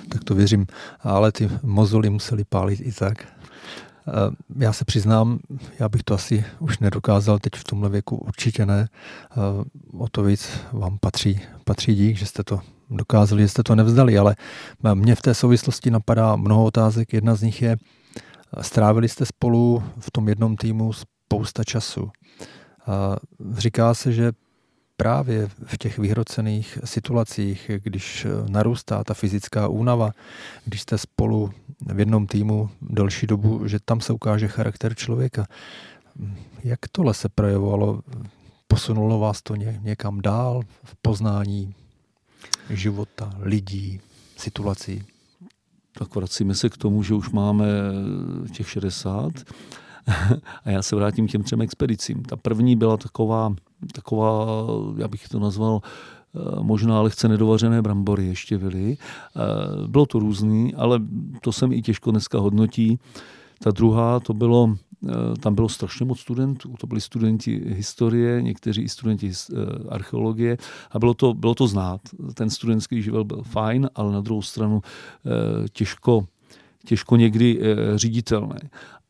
Tak 0.08 0.24
to 0.24 0.34
věřím, 0.34 0.66
ale 1.00 1.32
ty 1.32 1.50
mozoly 1.62 2.10
museli 2.10 2.44
pálit 2.44 2.80
i 2.80 2.92
tak. 2.92 3.26
Eh, 3.26 4.12
já 4.58 4.72
se 4.72 4.84
přiznám, 4.84 5.38
já 5.78 5.88
bych 5.88 6.02
to 6.02 6.14
asi 6.14 6.44
už 6.58 6.78
nedokázal 6.78 7.38
teď 7.38 7.52
v 7.54 7.64
tomhle 7.64 7.88
věku, 7.88 8.16
určitě 8.16 8.66
ne. 8.66 8.88
Eh, 8.88 9.34
o 9.98 10.08
to 10.08 10.22
víc 10.22 10.50
vám 10.72 10.98
patří, 10.98 11.40
patří 11.64 11.94
dík, 11.94 12.16
že 12.16 12.26
jste 12.26 12.44
to 12.44 12.60
dokázali, 12.90 13.42
že 13.42 13.48
jste 13.48 13.62
to 13.62 13.74
nevzdali, 13.74 14.18
ale 14.18 14.36
mě 14.94 15.14
v 15.14 15.22
té 15.22 15.34
souvislosti 15.34 15.90
napadá 15.90 16.36
mnoho 16.36 16.64
otázek. 16.64 17.12
Jedna 17.12 17.34
z 17.34 17.42
nich 17.42 17.62
je, 17.62 17.76
strávili 18.60 19.08
jste 19.08 19.26
spolu 19.26 19.82
v 19.98 20.10
tom 20.10 20.28
jednom 20.28 20.56
týmu 20.56 20.92
spousta 21.32 21.64
času. 21.64 22.10
A 22.86 23.16
říká 23.56 23.94
se, 23.94 24.12
že 24.12 24.32
právě 24.96 25.48
v 25.64 25.78
těch 25.78 25.98
vyhrocených 25.98 26.78
situacích, 26.84 27.70
když 27.82 28.26
narůstá 28.48 29.04
ta 29.04 29.14
fyzická 29.14 29.68
únava, 29.68 30.12
když 30.64 30.80
jste 30.80 30.98
spolu 30.98 31.50
v 31.86 31.98
jednom 31.98 32.26
týmu 32.26 32.70
delší 32.82 33.26
dobu, 33.26 33.68
že 33.68 33.78
tam 33.84 34.00
se 34.00 34.12
ukáže 34.12 34.48
charakter 34.48 34.94
člověka. 34.94 35.46
Jak 36.64 36.80
tohle 36.92 37.14
se 37.14 37.28
projevovalo? 37.28 38.00
Posunulo 38.68 39.18
vás 39.18 39.42
to 39.42 39.56
někam 39.56 40.20
dál 40.20 40.62
v 40.84 40.94
poznání 41.02 41.74
života, 42.70 43.32
lidí, 43.38 44.00
situací? 44.36 45.04
Tak 45.98 46.14
vracíme 46.14 46.54
se 46.54 46.68
k 46.68 46.76
tomu, 46.76 47.02
že 47.02 47.14
už 47.14 47.30
máme 47.30 47.66
těch 48.52 48.70
60 48.70 49.32
a 50.64 50.70
já 50.70 50.82
se 50.82 50.96
vrátím 50.96 51.28
k 51.28 51.30
těm 51.30 51.42
třem 51.42 51.62
expedicím. 51.62 52.22
Ta 52.22 52.36
první 52.36 52.76
byla 52.76 52.96
taková, 52.96 53.54
taková 53.92 54.46
já 54.96 55.08
bych 55.08 55.28
to 55.28 55.38
nazval, 55.38 55.80
eh, 55.82 56.38
možná 56.62 57.00
lehce 57.00 57.28
nedovařené 57.28 57.82
brambory 57.82 58.26
ještě 58.26 58.58
byly. 58.58 58.96
Eh, 58.96 59.88
bylo 59.88 60.06
to 60.06 60.18
různý, 60.18 60.74
ale 60.74 61.00
to 61.40 61.52
se 61.52 61.66
mi 61.66 61.76
i 61.76 61.82
těžko 61.82 62.10
dneska 62.10 62.38
hodnotí. 62.38 62.98
Ta 63.58 63.70
druhá, 63.70 64.20
to 64.20 64.34
bylo, 64.34 64.76
eh, 65.08 65.12
tam 65.40 65.54
bylo 65.54 65.68
strašně 65.68 66.06
moc 66.06 66.20
studentů. 66.20 66.74
To 66.80 66.86
byli 66.86 67.00
studenti 67.00 67.62
historie, 67.66 68.42
někteří 68.42 68.82
i 68.82 68.88
studenti 68.88 69.32
archeologie 69.88 70.58
a 70.90 70.98
bylo 70.98 71.14
to, 71.14 71.34
bylo 71.34 71.54
to 71.54 71.66
znát. 71.66 72.00
Ten 72.34 72.50
studentský 72.50 73.02
živel 73.02 73.24
byl 73.24 73.42
fajn, 73.42 73.90
ale 73.94 74.12
na 74.12 74.20
druhou 74.20 74.42
stranu 74.42 74.82
těžko 75.72 76.26
těžko 76.84 77.16
někdy 77.16 77.60
říditelné. 77.94 78.58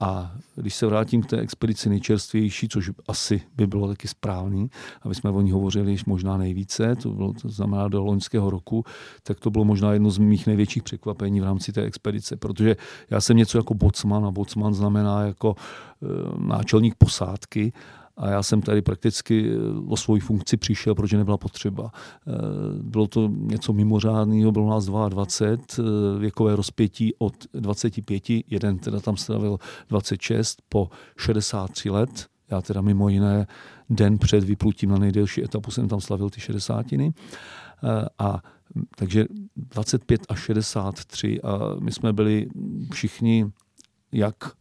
A 0.02 0.32
když 0.54 0.74
se 0.74 0.86
vrátím 0.86 1.22
k 1.22 1.26
té 1.26 1.38
expedici 1.38 1.88
nejčerstvější, 1.88 2.68
což 2.68 2.90
asi 3.08 3.42
by 3.56 3.66
bylo 3.66 3.88
taky 3.88 4.08
správný, 4.08 4.70
aby 5.02 5.14
jsme 5.14 5.30
o 5.30 5.40
ní 5.40 5.50
hovořili 5.50 5.96
možná 6.06 6.36
nejvíce, 6.36 6.96
to, 6.96 7.10
bylo, 7.10 7.32
to 7.32 7.48
znamená 7.48 7.88
do 7.88 8.04
loňského 8.04 8.50
roku, 8.50 8.84
tak 9.22 9.40
to 9.40 9.50
bylo 9.50 9.64
možná 9.64 9.92
jedno 9.92 10.10
z 10.10 10.18
mých 10.18 10.46
největších 10.46 10.82
překvapení 10.82 11.40
v 11.40 11.44
rámci 11.44 11.72
té 11.72 11.82
expedice, 11.82 12.36
protože 12.36 12.76
já 13.10 13.20
jsem 13.20 13.36
něco 13.36 13.58
jako 13.58 13.74
bocman 13.74 14.26
a 14.26 14.30
bocman 14.30 14.74
znamená 14.74 15.22
jako 15.22 15.54
e, 15.56 16.06
náčelník 16.46 16.94
posádky 16.94 17.72
a 18.16 18.30
já 18.30 18.42
jsem 18.42 18.62
tady 18.62 18.82
prakticky 18.82 19.50
eh, 19.50 19.58
o 19.88 19.96
svoji 19.96 20.20
funkci 20.20 20.56
přišel, 20.56 20.94
protože 20.94 21.16
nebyla 21.16 21.36
potřeba. 21.36 21.90
Eh, 21.94 22.32
bylo 22.82 23.06
to 23.06 23.28
něco 23.32 23.72
mimořádného, 23.72 24.52
bylo 24.52 24.70
nás 24.70 24.86
22, 24.86 25.78
eh, 25.78 26.18
věkové 26.18 26.56
rozpětí 26.56 27.14
od 27.18 27.34
25, 27.52 28.44
jeden 28.48 28.78
teda 28.78 29.00
tam 29.00 29.16
stavil 29.16 29.58
26 29.88 30.62
po 30.68 30.90
63 31.16 31.90
let. 31.90 32.26
Já 32.50 32.62
teda 32.62 32.80
mimo 32.80 33.08
jiné 33.08 33.46
den 33.90 34.18
před 34.18 34.44
vyplutím 34.44 34.90
na 34.90 34.98
nejdelší 34.98 35.44
etapu 35.44 35.70
jsem 35.70 35.88
tam 35.88 36.00
slavil 36.00 36.30
ty 36.30 36.40
60. 36.40 36.86
A 38.18 38.42
takže 38.96 39.24
25 39.56 40.20
a 40.28 40.34
63 40.34 41.40
a 41.42 41.58
my 41.80 41.92
jsme 41.92 42.12
byli 42.12 42.46
všichni 42.92 43.46
jak 44.12 44.52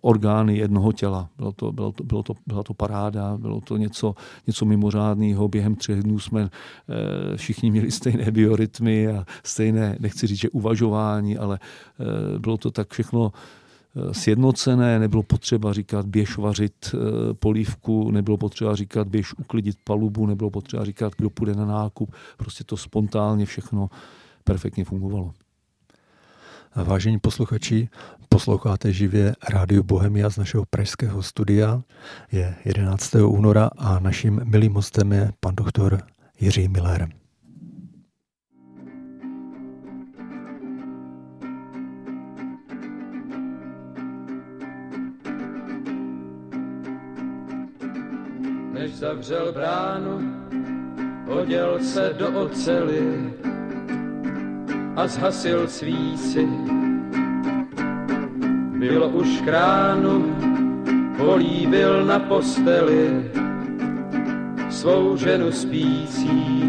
orgány 0.00 0.56
jednoho 0.56 0.92
těla. 0.92 1.28
Bylo 1.36 1.52
to, 1.52 1.72
bylo 1.72 1.92
to, 1.92 2.04
bylo 2.04 2.22
to, 2.22 2.34
byla 2.46 2.62
to 2.62 2.74
paráda, 2.74 3.36
bylo 3.36 3.60
to 3.60 3.76
něco, 3.76 4.14
něco 4.46 4.64
mimořádného. 4.64 5.48
Během 5.48 5.74
třech 5.74 6.02
dnů 6.02 6.18
jsme 6.18 6.42
e, 6.42 7.36
všichni 7.36 7.70
měli 7.70 7.90
stejné 7.90 8.30
biorytmy 8.30 9.08
a 9.08 9.24
stejné, 9.44 9.96
nechci 10.00 10.26
říct, 10.26 10.38
že 10.38 10.50
uvažování, 10.50 11.38
ale 11.38 11.58
e, 12.34 12.38
bylo 12.38 12.56
to 12.56 12.70
tak 12.70 12.90
všechno 12.92 13.32
eh, 13.32 14.14
sjednocené, 14.14 14.98
nebylo 14.98 15.22
potřeba 15.22 15.72
říkat 15.72 16.06
běž 16.06 16.36
vařit 16.38 16.94
polívku, 17.38 18.10
nebylo 18.10 18.36
potřeba 18.36 18.76
říkat 18.76 19.08
běž 19.08 19.34
uklidit 19.38 19.76
palubu, 19.84 20.26
nebylo 20.26 20.50
potřeba 20.50 20.84
říkat, 20.84 21.12
kdo 21.16 21.30
půjde 21.30 21.54
na 21.54 21.66
nákup. 21.66 22.14
Prostě 22.36 22.64
to 22.64 22.76
spontánně 22.76 23.46
všechno 23.46 23.90
perfektně 24.44 24.84
fungovalo. 24.84 25.32
Vážení 26.74 27.18
posluchači, 27.18 27.88
posloucháte 28.34 28.92
živě 28.92 29.34
Rádio 29.48 29.82
Bohemia 29.82 30.30
z 30.30 30.36
našeho 30.36 30.64
pražského 30.70 31.22
studia. 31.22 31.82
Je 32.32 32.54
11. 32.64 33.14
února 33.14 33.70
a 33.78 33.98
naším 33.98 34.40
milým 34.44 34.74
hostem 34.74 35.12
je 35.12 35.30
pan 35.40 35.54
doktor 35.54 36.02
Jiří 36.40 36.68
Miller. 36.68 37.08
Než 48.72 48.94
zavřel 48.94 49.52
bránu, 49.52 50.18
oděl 51.28 51.78
se 51.82 52.14
do 52.18 52.40
ocely 52.40 53.34
a 54.96 55.06
zhasil 55.06 55.68
svíci. 55.68 56.48
Bylo 58.80 59.08
už 59.08 59.44
kránu, 59.44 60.24
políbil 61.16 62.04
na 62.04 62.18
posteli 62.18 63.30
svou 64.70 65.16
ženu 65.16 65.52
spící. 65.52 66.64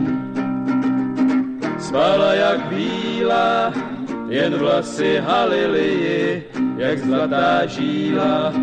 Spala 1.80 2.34
jak 2.34 2.66
bílá, 2.68 3.74
jen 4.28 4.56
vlasy 4.56 5.18
halily 5.24 6.44
jak 6.78 7.00
zlatá 7.00 7.66
žíla, 7.66 8.54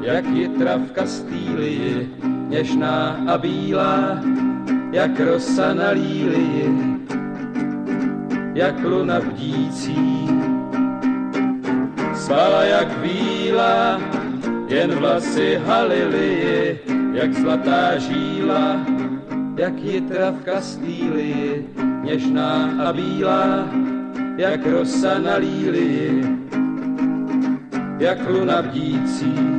jak 0.00 0.26
jitra 0.26 0.76
v 0.76 0.90
Kastýlii, 0.92 2.14
něžná 2.48 3.16
a 3.28 3.38
bílá, 3.38 4.18
jak 4.92 5.20
rosa 5.20 5.74
na 5.74 5.90
lílii 5.90 6.90
jak 8.54 8.84
luna 8.84 9.20
bdící, 9.20 10.26
spala 12.30 12.62
jak 12.64 13.02
víla, 13.02 14.00
jen 14.68 14.94
vlasy 14.94 15.58
halily, 15.66 16.78
jak 17.12 17.34
zlatá 17.34 17.98
žíla, 17.98 18.86
jak 19.56 19.74
jitra 19.78 20.30
v 20.30 20.44
Kastýlii, 20.44 21.66
něžná 22.02 22.70
a 22.86 22.92
bílá, 22.92 23.66
jak 24.36 24.66
rosa 24.66 25.18
na 25.18 25.36
lílii, 25.42 26.22
jak 27.98 28.18
luna 28.28 28.62
bdící. 28.62 29.49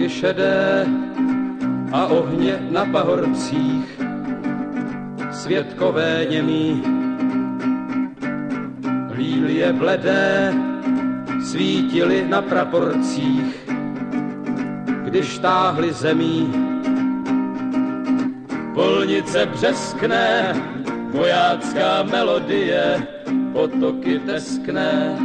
Mraky 0.00 0.08
šedé 0.08 0.86
a 1.92 2.06
ohně 2.06 2.58
na 2.70 2.84
pahorcích, 2.84 4.00
světkové 5.32 6.26
němí, 6.30 6.82
lílie 9.12 9.72
bledé, 9.72 10.54
svítily 11.44 12.24
na 12.28 12.42
praporcích, 12.42 13.68
když 15.04 15.38
táhli 15.38 15.92
zemí. 15.92 16.52
Polnice 18.74 19.46
břeskne, 19.46 20.54
vojácká 21.10 22.02
melodie, 22.02 23.06
potoky 23.52 24.18
teskne, 24.18 25.16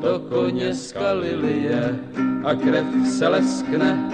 to 0.00 0.18
koně 0.18 0.74
skalilie 0.74 1.98
a 2.44 2.54
krev 2.54 2.86
se 3.06 3.28
leskne, 3.28 4.08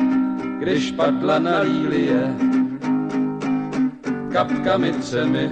když 0.59 0.93
padla 0.93 1.39
na 1.39 1.61
lílie 1.61 2.35
kapkami 4.33 4.93
třemi. 4.93 5.51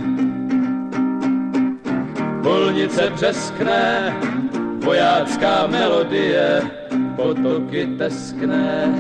Polnice 2.43 3.11
břeskne, 3.11 4.17
vojácká 4.85 5.67
melodie, 5.67 6.63
potoky 7.17 7.87
teskne, 7.99 8.95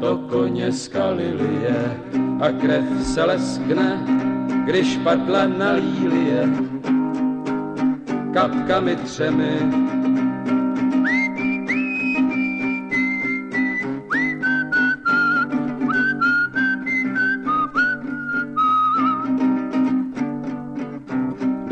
to 0.00 0.16
koně 0.16 0.72
skalilie 0.72 2.00
a 2.40 2.48
krev 2.60 2.84
se 3.02 3.24
leskne, 3.24 4.04
když 4.64 4.96
padla 4.96 5.46
na 5.46 5.72
lílie 5.72 6.48
kapkami 8.32 8.96
třemi. 8.96 9.58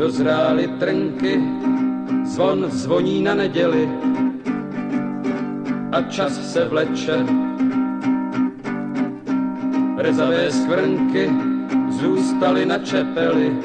Dozrály 0.03 0.67
trnky, 0.67 1.39
zvon 2.27 2.67
zvoní 2.67 3.23
na 3.23 3.35
neděli 3.35 3.89
a 5.91 6.01
čas 6.01 6.51
se 6.51 6.65
vleče. 6.65 7.25
Rezavé 9.97 10.51
skvrnky 10.51 11.31
zůstaly 11.89 12.65
na 12.65 12.77
čepeli, 12.77 13.55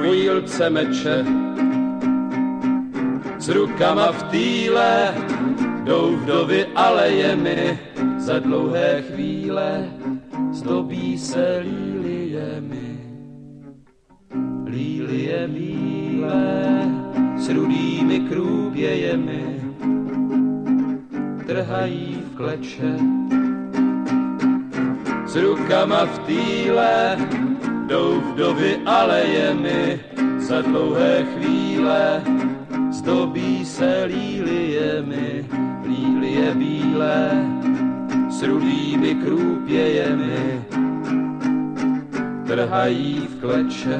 u 0.00 0.12
jílce 0.12 0.70
meče. 0.70 1.24
S 3.38 3.48
rukama 3.48 4.12
v 4.12 4.22
týle 4.22 5.14
jdou 5.84 6.16
vdovy 6.16 6.66
alejemi, 6.74 7.78
za 8.18 8.38
dlouhé 8.38 9.02
chvíle 9.02 9.90
zdobí 10.52 11.18
se 11.18 11.60
líliemi. 11.62 11.89
Bílé 15.48 16.84
s 17.36 17.48
rudými 17.48 18.20
krůbějemi 18.20 19.60
trhají 21.46 22.22
v 22.26 22.36
kleče. 22.36 22.94
S 25.26 25.36
rukama 25.36 26.06
v 26.06 26.18
týle 26.18 27.18
jdou 27.86 28.20
vdovy 28.20 28.78
alejemi 28.86 30.00
za 30.38 30.62
dlouhé 30.62 31.24
chvíle 31.34 32.22
zdobí 32.90 33.64
se 33.64 34.04
líliemi, 34.04 35.44
lílie 35.88 36.54
bílé 36.54 37.30
s 38.30 38.42
rudými 38.42 39.14
krůpějemi 39.14 40.64
trhají 42.46 43.28
v 43.30 43.40
kleče. 43.40 43.98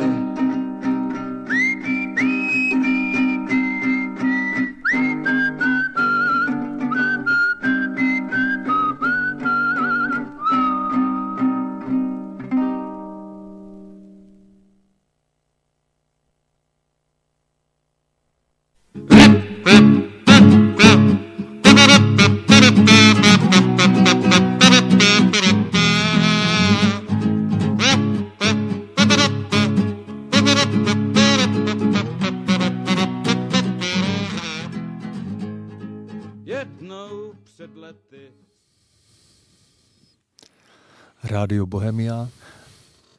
Rádio 41.51 41.67
Bohemia, 41.67 42.29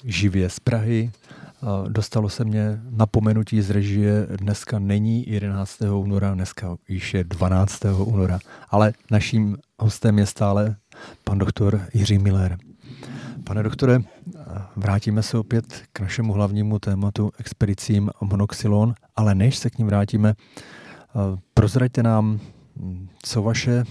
živě 0.04 0.50
z 0.50 0.60
Prahy. 0.60 1.12
Dostalo 1.88 2.30
se 2.30 2.46
mě 2.46 2.82
napomenutí 2.90 3.62
z 3.62 3.70
režie, 3.70 4.28
dneska 4.36 4.80
není 4.80 5.30
11. 5.30 5.82
února, 5.82 6.34
dneska 6.34 6.78
již 6.88 7.14
je 7.14 7.24
12. 7.24 7.86
února, 7.86 8.40
ale 8.70 8.94
naším 9.12 9.58
hostem 9.80 10.20
je 10.20 10.26
stále 10.26 10.76
pan 11.24 11.38
doktor 11.38 11.82
Jiří 11.94 12.18
Miller. 12.18 12.58
Pane 13.44 13.64
doktore, 13.64 14.00
vrátíme 14.76 15.24
se 15.24 15.38
opět 15.38 15.84
k 15.94 16.00
našemu 16.00 16.34
hlavnímu 16.34 16.80
tématu 16.80 17.32
expedicím 17.40 18.10
monoxylon, 18.22 18.94
ale 19.16 19.36
než 19.36 19.58
se 19.58 19.70
k 19.70 19.78
ním 19.78 19.88
vrátíme, 19.88 20.34
prozraďte 21.54 22.04
nám, 22.04 22.40
co 23.24 23.42
vaše 23.42 23.84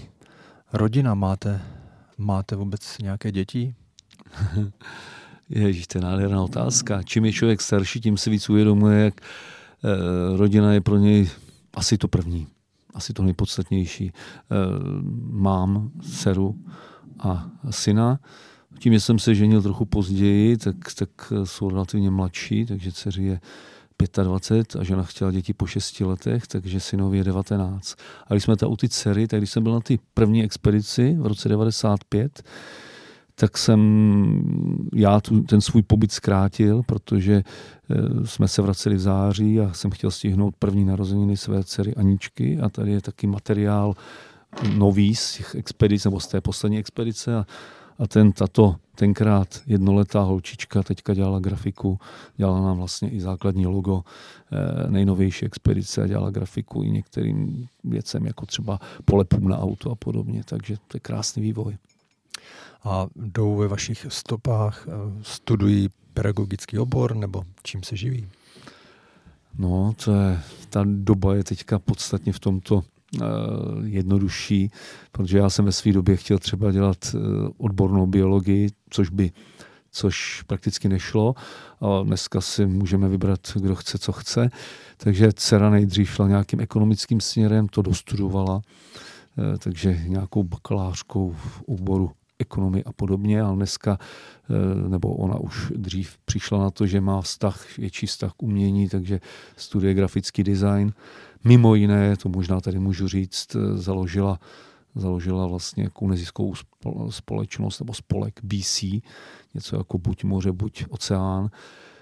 rodina 0.73 1.13
máte? 1.13 1.61
Máte 2.17 2.55
vůbec 2.55 2.97
nějaké 2.97 3.31
děti? 3.31 3.75
Ježíš, 5.49 5.87
to 5.87 5.97
je 5.97 6.01
nádherná 6.01 6.43
otázka. 6.43 7.03
Čím 7.03 7.25
je 7.25 7.33
člověk 7.33 7.61
starší, 7.61 8.01
tím 8.01 8.17
si 8.17 8.29
víc 8.29 8.49
uvědomuje, 8.49 9.03
jak 9.03 9.21
eh, 9.21 10.37
rodina 10.37 10.73
je 10.73 10.81
pro 10.81 10.97
něj 10.97 11.29
asi 11.73 11.97
to 11.97 12.07
první, 12.07 12.47
asi 12.93 13.13
to 13.13 13.23
nejpodstatnější. 13.23 14.11
Eh, 14.11 14.55
mám 15.31 15.91
dceru 16.01 16.55
a 17.19 17.49
syna. 17.69 18.19
Tím, 18.79 18.93
že 18.93 18.99
jsem 18.99 19.19
se 19.19 19.35
ženil 19.35 19.61
trochu 19.61 19.85
později, 19.85 20.57
tak, 20.57 20.75
tak 20.95 21.33
jsou 21.43 21.69
relativně 21.69 22.11
mladší, 22.11 22.65
takže 22.65 22.91
dceři 22.91 23.23
je 23.23 23.39
25 24.23 24.75
a 24.75 24.83
žena 24.83 25.03
chtěla 25.03 25.31
děti 25.31 25.53
po 25.53 25.67
6 25.67 25.99
letech, 25.99 26.47
takže 26.47 26.79
synovi 26.79 27.17
je 27.17 27.23
19. 27.23 27.95
A 28.27 28.33
když 28.33 28.43
jsme 28.43 28.57
ta 28.57 28.67
u 28.67 28.75
ty 28.75 28.89
dcery, 28.89 29.27
tak 29.27 29.39
když 29.39 29.49
jsem 29.51 29.63
byl 29.63 29.73
na 29.73 29.79
ty 29.79 29.99
první 30.13 30.43
expedici 30.43 31.15
v 31.19 31.25
roce 31.25 31.49
95, 31.49 32.43
tak 33.41 33.57
jsem 33.57 33.79
já 34.95 35.21
tu, 35.21 35.41
ten 35.41 35.61
svůj 35.61 35.81
pobyt 35.81 36.11
zkrátil, 36.11 36.83
protože 36.83 37.33
e, 37.33 37.43
jsme 38.27 38.47
se 38.47 38.61
vraceli 38.61 38.95
v 38.95 38.99
září 38.99 39.59
a 39.59 39.73
jsem 39.73 39.91
chtěl 39.91 40.11
stihnout 40.11 40.55
první 40.59 40.85
narozeniny 40.85 41.37
své 41.37 41.63
dcery 41.63 41.95
Aničky 41.95 42.59
a 42.59 42.69
tady 42.69 42.91
je 42.91 43.01
taky 43.01 43.27
materiál 43.27 43.93
nový 44.77 45.15
z 45.15 45.33
těch 45.37 45.55
expedic, 45.55 46.05
nebo 46.05 46.19
z 46.19 46.27
té 46.27 46.41
poslední 46.41 46.77
expedice 46.77 47.37
a, 47.37 47.45
a 47.99 48.07
ten, 48.07 48.31
tato 48.31 48.75
tenkrát 48.95 49.61
jednoletá 49.67 50.21
holčička 50.21 50.83
teďka 50.83 51.13
dělala 51.13 51.39
grafiku, 51.39 51.99
dělala 52.37 52.61
nám 52.61 52.77
vlastně 52.77 53.09
i 53.09 53.21
základní 53.21 53.67
logo 53.67 54.03
e, 54.51 54.91
nejnovější 54.91 55.45
expedice 55.45 56.03
a 56.03 56.07
dělala 56.07 56.29
grafiku 56.29 56.83
i 56.83 56.89
některým 56.89 57.67
věcem, 57.83 58.25
jako 58.25 58.45
třeba 58.45 58.79
polepům 59.05 59.47
na 59.47 59.59
auto 59.59 59.91
a 59.91 59.95
podobně, 59.95 60.43
takže 60.45 60.77
to 60.87 60.95
je 60.95 60.99
krásný 60.99 61.41
vývoj 61.41 61.77
a 62.83 63.07
jdou 63.15 63.55
ve 63.55 63.67
vašich 63.67 64.05
stopách, 64.09 64.87
studují 65.21 65.89
pedagogický 66.13 66.79
obor 66.79 67.15
nebo 67.15 67.43
čím 67.63 67.83
se 67.83 67.95
živí? 67.95 68.27
No, 69.57 69.93
to 70.05 70.15
je, 70.15 70.39
ta 70.69 70.83
doba 70.85 71.35
je 71.35 71.43
teďka 71.43 71.79
podstatně 71.79 72.33
v 72.33 72.39
tomto 72.39 72.83
jednodušší, 73.83 74.71
protože 75.11 75.37
já 75.37 75.49
jsem 75.49 75.65
ve 75.65 75.71
své 75.71 75.91
době 75.91 76.17
chtěl 76.17 76.39
třeba 76.39 76.71
dělat 76.71 77.15
odbornou 77.57 78.07
biologii, 78.07 78.69
což 78.89 79.09
by 79.09 79.31
což 79.91 80.43
prakticky 80.47 80.89
nešlo. 80.89 81.35
A 81.81 82.03
dneska 82.03 82.41
si 82.41 82.65
můžeme 82.65 83.09
vybrat, 83.09 83.39
kdo 83.55 83.75
chce, 83.75 83.97
co 83.97 84.11
chce. 84.11 84.49
Takže 84.97 85.33
dcera 85.33 85.69
nejdřív 85.69 86.09
šla 86.09 86.27
nějakým 86.27 86.59
ekonomickým 86.59 87.21
směrem, 87.21 87.67
to 87.67 87.81
dostudovala, 87.81 88.61
eh, 89.37 89.57
takže 89.57 90.03
nějakou 90.07 90.43
bakalářkou 90.43 91.31
v 91.31 91.63
oboru 91.65 92.11
ekonomie 92.41 92.83
a 92.83 92.91
podobně, 92.91 93.41
ale 93.41 93.55
dneska, 93.55 93.97
eh, 93.99 94.89
nebo 94.89 95.15
ona 95.15 95.39
už 95.39 95.71
dřív 95.75 96.17
přišla 96.25 96.59
na 96.59 96.69
to, 96.71 96.87
že 96.87 97.01
má 97.01 97.21
vztah, 97.21 97.77
větší 97.77 98.05
vztah 98.05 98.33
k 98.33 98.43
umění, 98.43 98.89
takže 98.89 99.19
studuje 99.57 99.93
grafický 99.93 100.43
design. 100.43 100.93
Mimo 101.43 101.75
jiné, 101.75 102.17
to 102.17 102.29
možná 102.29 102.61
tady 102.61 102.79
můžu 102.79 103.07
říct, 103.07 103.55
eh, 103.55 103.77
založila 103.77 104.39
založila 104.95 105.47
vlastně 105.47 105.83
jako 105.83 106.07
neziskovou 106.07 106.53
společnost 107.09 107.79
nebo 107.79 107.93
spolek 107.93 108.39
BC, 108.43 109.01
něco 109.53 109.77
jako 109.77 109.97
buď 109.97 110.23
moře, 110.23 110.51
buď 110.51 110.85
oceán, 110.89 111.49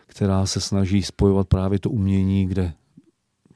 která 0.06 0.45
se 0.45 0.62
snaží 0.62 1.04
spojovat 1.04 1.47
právě 1.47 1.80
to 1.80 1.89
umění, 1.89 2.47
kde 2.47 2.73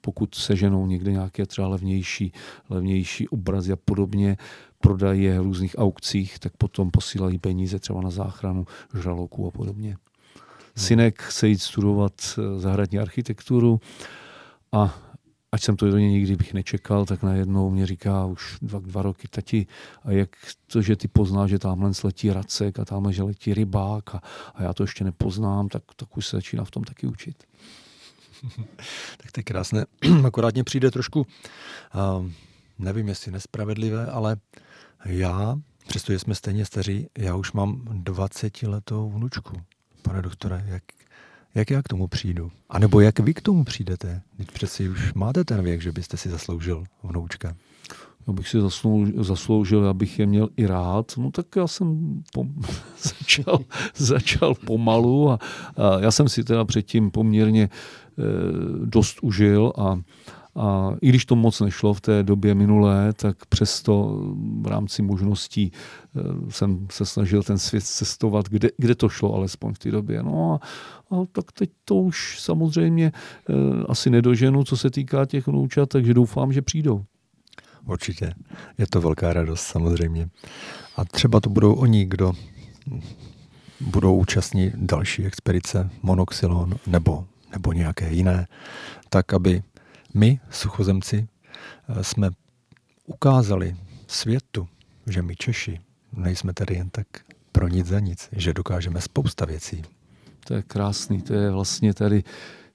pokud 0.05 0.35
seženou 0.35 0.85
někde 0.85 1.11
nějaké 1.11 1.45
třeba 1.45 1.67
levnější, 1.67 2.33
levnější 2.69 3.29
obrazy 3.29 3.71
a 3.71 3.75
podobně, 3.75 4.37
prodají 4.79 5.23
je 5.23 5.39
v 5.39 5.43
různých 5.43 5.75
aukcích, 5.77 6.39
tak 6.39 6.57
potom 6.57 6.91
posílají 6.91 7.39
peníze 7.39 7.79
třeba 7.79 8.01
na 8.01 8.09
záchranu 8.09 8.65
žraloků 9.01 9.47
a 9.47 9.51
podobně. 9.51 9.89
Hmm. 9.89 9.97
Synek 10.85 11.21
chce 11.21 11.47
jít 11.47 11.61
studovat 11.61 12.13
eh, 12.13 12.59
zahradní 12.59 12.99
architekturu 12.99 13.81
a 14.71 14.99
ať 15.51 15.63
jsem 15.63 15.75
to 15.75 15.91
do 15.91 15.97
něj 15.97 16.09
nikdy 16.11 16.35
bych 16.35 16.53
nečekal, 16.53 17.05
tak 17.05 17.23
najednou 17.23 17.69
mě 17.69 17.85
říká 17.85 18.25
už 18.25 18.57
dva, 18.61 18.79
dva 18.79 19.01
roky, 19.01 19.27
tati, 19.27 19.67
a 20.03 20.11
jak 20.11 20.29
to, 20.67 20.81
že 20.81 20.95
ty 20.95 21.07
poznáš, 21.07 21.49
že 21.49 21.59
tamhle 21.59 21.91
letí 22.03 22.33
racek 22.33 22.79
a 22.79 22.85
tamhle, 22.85 23.13
že 23.13 23.23
letí 23.23 23.53
rybák 23.53 24.15
a, 24.15 24.21
a 24.55 24.63
já 24.63 24.73
to 24.73 24.83
ještě 24.83 25.03
nepoznám, 25.03 25.69
tak, 25.69 25.83
tak 25.95 26.17
už 26.17 26.27
se 26.27 26.37
začíná 26.37 26.63
v 26.63 26.71
tom 26.71 26.83
taky 26.83 27.07
učit. 27.07 27.43
tak 29.17 29.32
to 29.32 29.39
je 29.39 29.43
krásné. 29.43 29.86
Akorát 30.25 30.53
mě 30.53 30.63
přijde 30.63 30.91
trošku, 30.91 31.19
uh, 31.19 32.27
nevím, 32.79 33.08
jestli 33.08 33.32
nespravedlivé, 33.32 34.06
ale 34.06 34.38
já, 35.06 35.60
přestože 35.88 36.19
jsme 36.19 36.36
stejně 36.36 36.65
staří, 36.65 37.08
já 37.17 37.36
už 37.36 37.51
mám 37.51 37.82
20 37.91 38.63
letou 38.63 39.12
vnučku. 39.12 39.62
Pane 40.01 40.21
doktore, 40.21 40.63
jak, 40.67 40.84
jak 41.56 41.69
já 41.69 41.82
k 41.82 41.88
tomu 41.88 42.08
přijdu? 42.08 42.51
A 42.69 42.79
nebo 42.79 42.99
jak 42.99 43.19
vy 43.19 43.34
k 43.34 43.41
tomu 43.41 43.63
přijdete? 43.63 44.21
Teď 44.38 44.51
přeci 44.51 44.89
už 44.89 45.13
máte 45.13 45.43
ten 45.43 45.63
věk, 45.63 45.82
že 45.82 45.91
byste 45.91 46.17
si 46.17 46.29
zasloužil 46.29 46.84
vnoučka. 47.03 47.56
Abych 48.27 48.47
si 48.47 48.62
zasloužil, 48.62 49.23
zasloužil, 49.23 49.88
abych 49.89 50.19
je 50.19 50.25
měl 50.25 50.49
i 50.58 50.65
rád, 50.65 51.12
no 51.17 51.32
tak 51.32 51.45
já 51.56 51.67
jsem 51.67 51.88
pom- 52.36 52.53
začal, 53.01 53.60
začal 53.95 54.56
pomalu 54.56 55.32
a, 55.32 55.39
a 55.77 55.99
já 55.99 56.12
jsem 56.12 56.29
si 56.29 56.43
teda 56.43 56.65
předtím 56.65 57.12
poměrně 57.12 57.63
e, 57.63 57.69
dost 58.86 59.17
užil 59.21 59.73
a 59.78 59.97
a 60.56 60.91
i 61.02 61.10
když 61.10 61.26
to 61.26 61.36
moc 61.36 61.60
nešlo 61.60 61.93
v 61.93 62.02
té 62.02 62.23
době 62.23 62.56
minulé, 62.56 63.13
tak 63.13 63.45
přesto 63.45 64.19
v 64.62 64.67
rámci 64.67 65.02
možností 65.02 65.71
eh, 65.71 66.21
jsem 66.49 66.88
se 66.91 67.06
snažil 67.06 67.43
ten 67.43 67.58
svět 67.58 67.84
cestovat, 67.84 68.49
kde, 68.49 68.69
kde 68.78 68.95
to 68.95 69.10
šlo 69.10 69.34
alespoň 69.34 69.73
v 69.73 69.80
té 69.80 69.91
době. 69.91 70.23
No 70.23 70.54
a, 70.54 70.65
a 71.15 71.26
tak 71.32 71.52
teď 71.52 71.69
to 71.86 71.95
už 71.95 72.39
samozřejmě 72.39 73.12
eh, 73.49 73.54
asi 73.89 74.10
nedoženu, 74.10 74.63
co 74.63 74.78
se 74.78 74.89
týká 74.89 75.26
těch 75.26 75.47
vnoučat, 75.47 75.89
takže 75.89 76.13
doufám, 76.13 76.54
že 76.54 76.62
přijdou. 76.62 77.06
Určitě. 77.88 78.34
Je 78.78 78.88
to 78.88 79.02
velká 79.02 79.34
radost 79.34 79.62
samozřejmě. 79.62 80.30
A 80.97 81.06
třeba 81.06 81.39
to 81.39 81.49
budou 81.49 81.73
oni, 81.73 82.06
kdo 82.06 82.34
budou 83.82 84.15
účastní 84.15 84.71
další 84.76 85.26
expedice 85.26 85.89
Monoxylon 86.04 86.76
nebo, 86.88 87.26
nebo 87.53 87.73
nějaké 87.73 88.13
jiné, 88.13 88.47
tak 89.09 89.33
aby 89.33 89.63
my, 90.13 90.39
suchozemci, 90.49 91.27
eh, 91.89 92.03
jsme 92.03 92.29
ukázali 93.05 93.75
světu, 94.07 94.67
že 95.07 95.21
my 95.21 95.35
Češi 95.35 95.79
nejsme 96.13 96.53
tady 96.53 96.75
jen 96.75 96.89
tak 96.89 97.07
pro 97.51 97.67
nic 97.67 97.87
za 97.87 97.99
nic, 97.99 98.29
že 98.31 98.53
dokážeme 98.53 99.01
spousta 99.01 99.45
věcí. 99.45 99.83
To 100.47 100.53
je 100.53 100.61
krásný, 100.61 101.21
to 101.21 101.33
je 101.33 101.51
vlastně 101.51 101.93
tady 101.93 102.23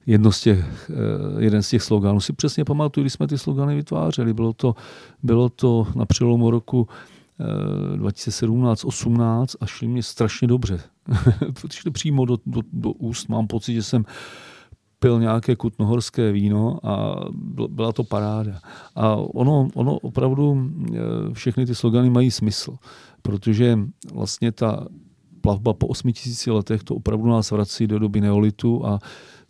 jedno 0.05 0.31
z 0.31 0.41
těch, 0.41 0.89
eh, 0.89 1.43
jeden 1.43 1.63
z 1.63 1.69
těch 1.69 1.83
sloganů. 1.83 2.21
Si 2.21 2.33
přesně 2.33 2.65
pamatuju, 2.65 3.03
když 3.03 3.13
jsme 3.13 3.27
ty 3.27 3.37
slogany 3.37 3.75
vytvářeli. 3.75 4.33
Bylo 4.33 4.53
to, 4.53 4.75
bylo 5.23 5.49
to 5.49 5.87
na 5.95 6.05
přelomu 6.05 6.51
roku 6.51 6.87
2017-18 7.95 9.55
eh, 9.55 9.57
a 9.61 9.65
šli 9.65 9.87
mě 9.87 10.03
strašně 10.03 10.47
dobře. 10.47 10.79
Protože 11.61 11.83
to 11.83 11.91
přímo 11.91 12.25
do, 12.25 12.37
do, 12.45 12.61
do 12.73 12.91
úst 12.91 13.29
mám 13.29 13.47
pocit, 13.47 13.73
že 13.73 13.83
jsem 13.83 14.05
pil 14.99 15.19
nějaké 15.19 15.55
kutnohorské 15.55 16.31
víno 16.31 16.79
a 16.83 17.15
byla 17.67 17.91
to 17.91 18.03
paráda. 18.03 18.59
A 18.95 19.15
ono, 19.15 19.67
ono 19.75 19.99
opravdu 19.99 20.57
e, 20.59 20.99
všechny 21.33 21.65
ty 21.65 21.75
slogany 21.75 22.09
mají 22.09 22.31
smysl, 22.31 22.75
protože 23.21 23.79
vlastně 24.13 24.51
ta 24.51 24.87
plavba 25.41 25.73
po 25.73 25.87
8000 25.87 26.51
letech 26.51 26.83
to 26.83 26.95
opravdu 26.95 27.29
nás 27.29 27.51
vrací 27.51 27.87
do 27.87 27.99
doby 27.99 28.21
neolitu 28.21 28.85
a 28.85 28.99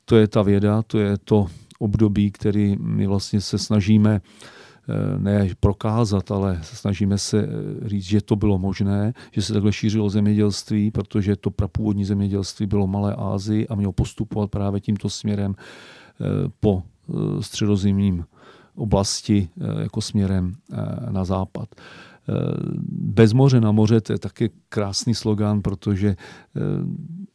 to 0.05 0.15
je 0.15 0.27
ta 0.27 0.41
věda, 0.41 0.81
to 0.81 0.99
je 0.99 1.17
to 1.17 1.47
období, 1.79 2.31
který 2.31 2.75
my 2.79 3.07
vlastně 3.07 3.41
se 3.41 3.57
snažíme 3.57 4.21
Eh, 4.21 4.58
ne 5.17 5.49
prokázat, 5.59 6.31
ale 6.31 6.59
snažíme 6.61 7.17
se 7.17 7.39
eh, 7.39 7.89
říct, 7.89 8.03
že 8.03 8.21
to 8.21 8.35
bylo 8.35 8.57
možné, 8.57 9.13
že 9.31 9.41
se 9.41 9.53
takhle 9.53 9.73
šířilo 9.73 10.09
zemědělství, 10.09 10.91
protože 10.91 11.35
to 11.35 11.51
prapůvodní 11.51 12.05
zemědělství 12.05 12.65
bylo 12.65 12.87
Malé 12.87 13.15
Ázii 13.15 13.67
a 13.67 13.75
mělo 13.75 13.91
postupovat 13.91 14.49
právě 14.49 14.81
tímto 14.81 15.09
směrem 15.09 15.55
eh, 15.55 16.23
po 16.59 16.83
středozimním 17.39 18.25
oblasti 18.75 19.49
jako 19.81 20.01
směrem 20.01 20.55
na 21.09 21.25
západ. 21.25 21.69
Bez 22.91 23.33
moře 23.33 23.61
na 23.61 23.71
moře, 23.71 24.01
to 24.01 24.13
je 24.13 24.19
taky 24.19 24.49
krásný 24.69 25.15
slogan, 25.15 25.61
protože 25.61 26.15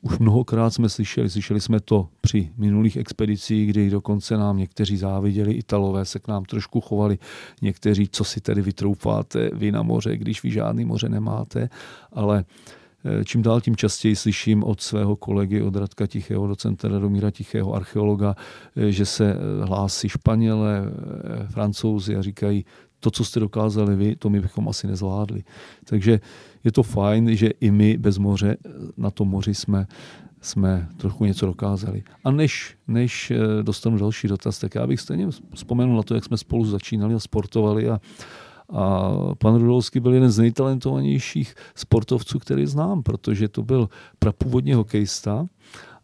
už 0.04 0.18
mnohokrát 0.18 0.70
jsme 0.70 0.88
slyšeli, 0.88 1.30
slyšeli 1.30 1.61
jsme 1.61 1.80
to 1.80 2.09
při 2.20 2.50
minulých 2.57 2.96
expedicích, 2.96 3.70
kdy 3.70 3.90
dokonce 3.90 4.37
nám 4.37 4.57
někteří 4.57 4.96
záviděli, 4.96 5.52
Italové 5.52 6.04
se 6.04 6.18
k 6.18 6.28
nám 6.28 6.44
trošku 6.44 6.80
chovali, 6.80 7.18
někteří, 7.62 8.09
co 8.09 8.24
si 8.24 8.40
tedy 8.40 8.62
vytroufáte 8.62 9.50
vy 9.52 9.72
na 9.72 9.83
moře, 9.83 10.16
když 10.16 10.42
vy 10.42 10.50
žádný 10.50 10.85
moře 10.85 11.09
nemáte, 11.09 11.68
ale 12.12 12.44
eh, 13.04 13.24
čím 13.24 13.42
dál 13.42 13.61
tím 13.61 13.76
častěji 13.76 14.16
slyším 14.16 14.64
od 14.64 14.80
svého 14.80 15.16
kolegy, 15.16 15.62
od 15.62 15.76
Radka 15.76 16.07
Tichého, 16.07 16.46
docenta 16.46 16.88
Radomíra 16.88 17.30
Tichého, 17.30 17.74
archeologa, 17.74 18.37
eh, 18.76 18.92
že 18.92 19.07
se 19.07 19.33
eh, 19.33 19.64
hlásí 19.64 20.09
Španělé, 20.09 20.83
Francouzi 21.48 22.16
a 22.16 22.22
říkají, 22.22 22.64
to, 23.05 23.11
co 23.11 23.25
jste 23.25 23.40
dokázali 23.40 23.97
vy, 23.97 24.17
to 24.17 24.31
my 24.31 24.40
bychom 24.40 24.69
asi 24.69 24.87
nezvládli. 24.87 25.45
Takže 25.85 26.21
je 26.64 26.73
to 26.73 26.83
fajn, 26.83 27.37
že 27.37 27.49
i 27.61 27.71
my 27.71 27.97
bez 27.97 28.19
moře 28.19 28.57
na 28.97 29.11
tom 29.11 29.29
moři 29.29 29.55
jsme, 29.55 29.87
jsme 30.40 30.88
trochu 30.97 31.25
něco 31.25 31.47
dokázali. 31.47 32.03
A 32.25 32.31
než, 32.31 32.77
než 32.88 33.31
eh, 33.31 33.62
dostanu 33.62 33.99
další 33.99 34.29
dotaz, 34.29 34.59
tak 34.59 34.75
já 34.75 34.87
bych 34.87 35.01
stejně 35.01 35.29
vzpomenul 35.55 35.97
na 35.97 36.03
to, 36.03 36.14
jak 36.14 36.25
jsme 36.25 36.37
spolu 36.37 36.64
začínali 36.64 37.14
a 37.14 37.19
sportovali 37.19 37.90
a, 37.90 38.01
a 38.73 39.12
pan 39.38 39.55
Rudolský 39.55 40.01
byl 40.01 40.14
jeden 40.14 40.31
z 40.31 40.38
nejtalentovanějších 40.38 41.55
sportovců, 41.75 42.38
který 42.38 42.67
znám, 42.67 43.03
protože 43.03 43.49
to 43.49 43.62
byl 43.62 43.88
prapůvodně 44.19 44.75
hokejista 44.75 45.47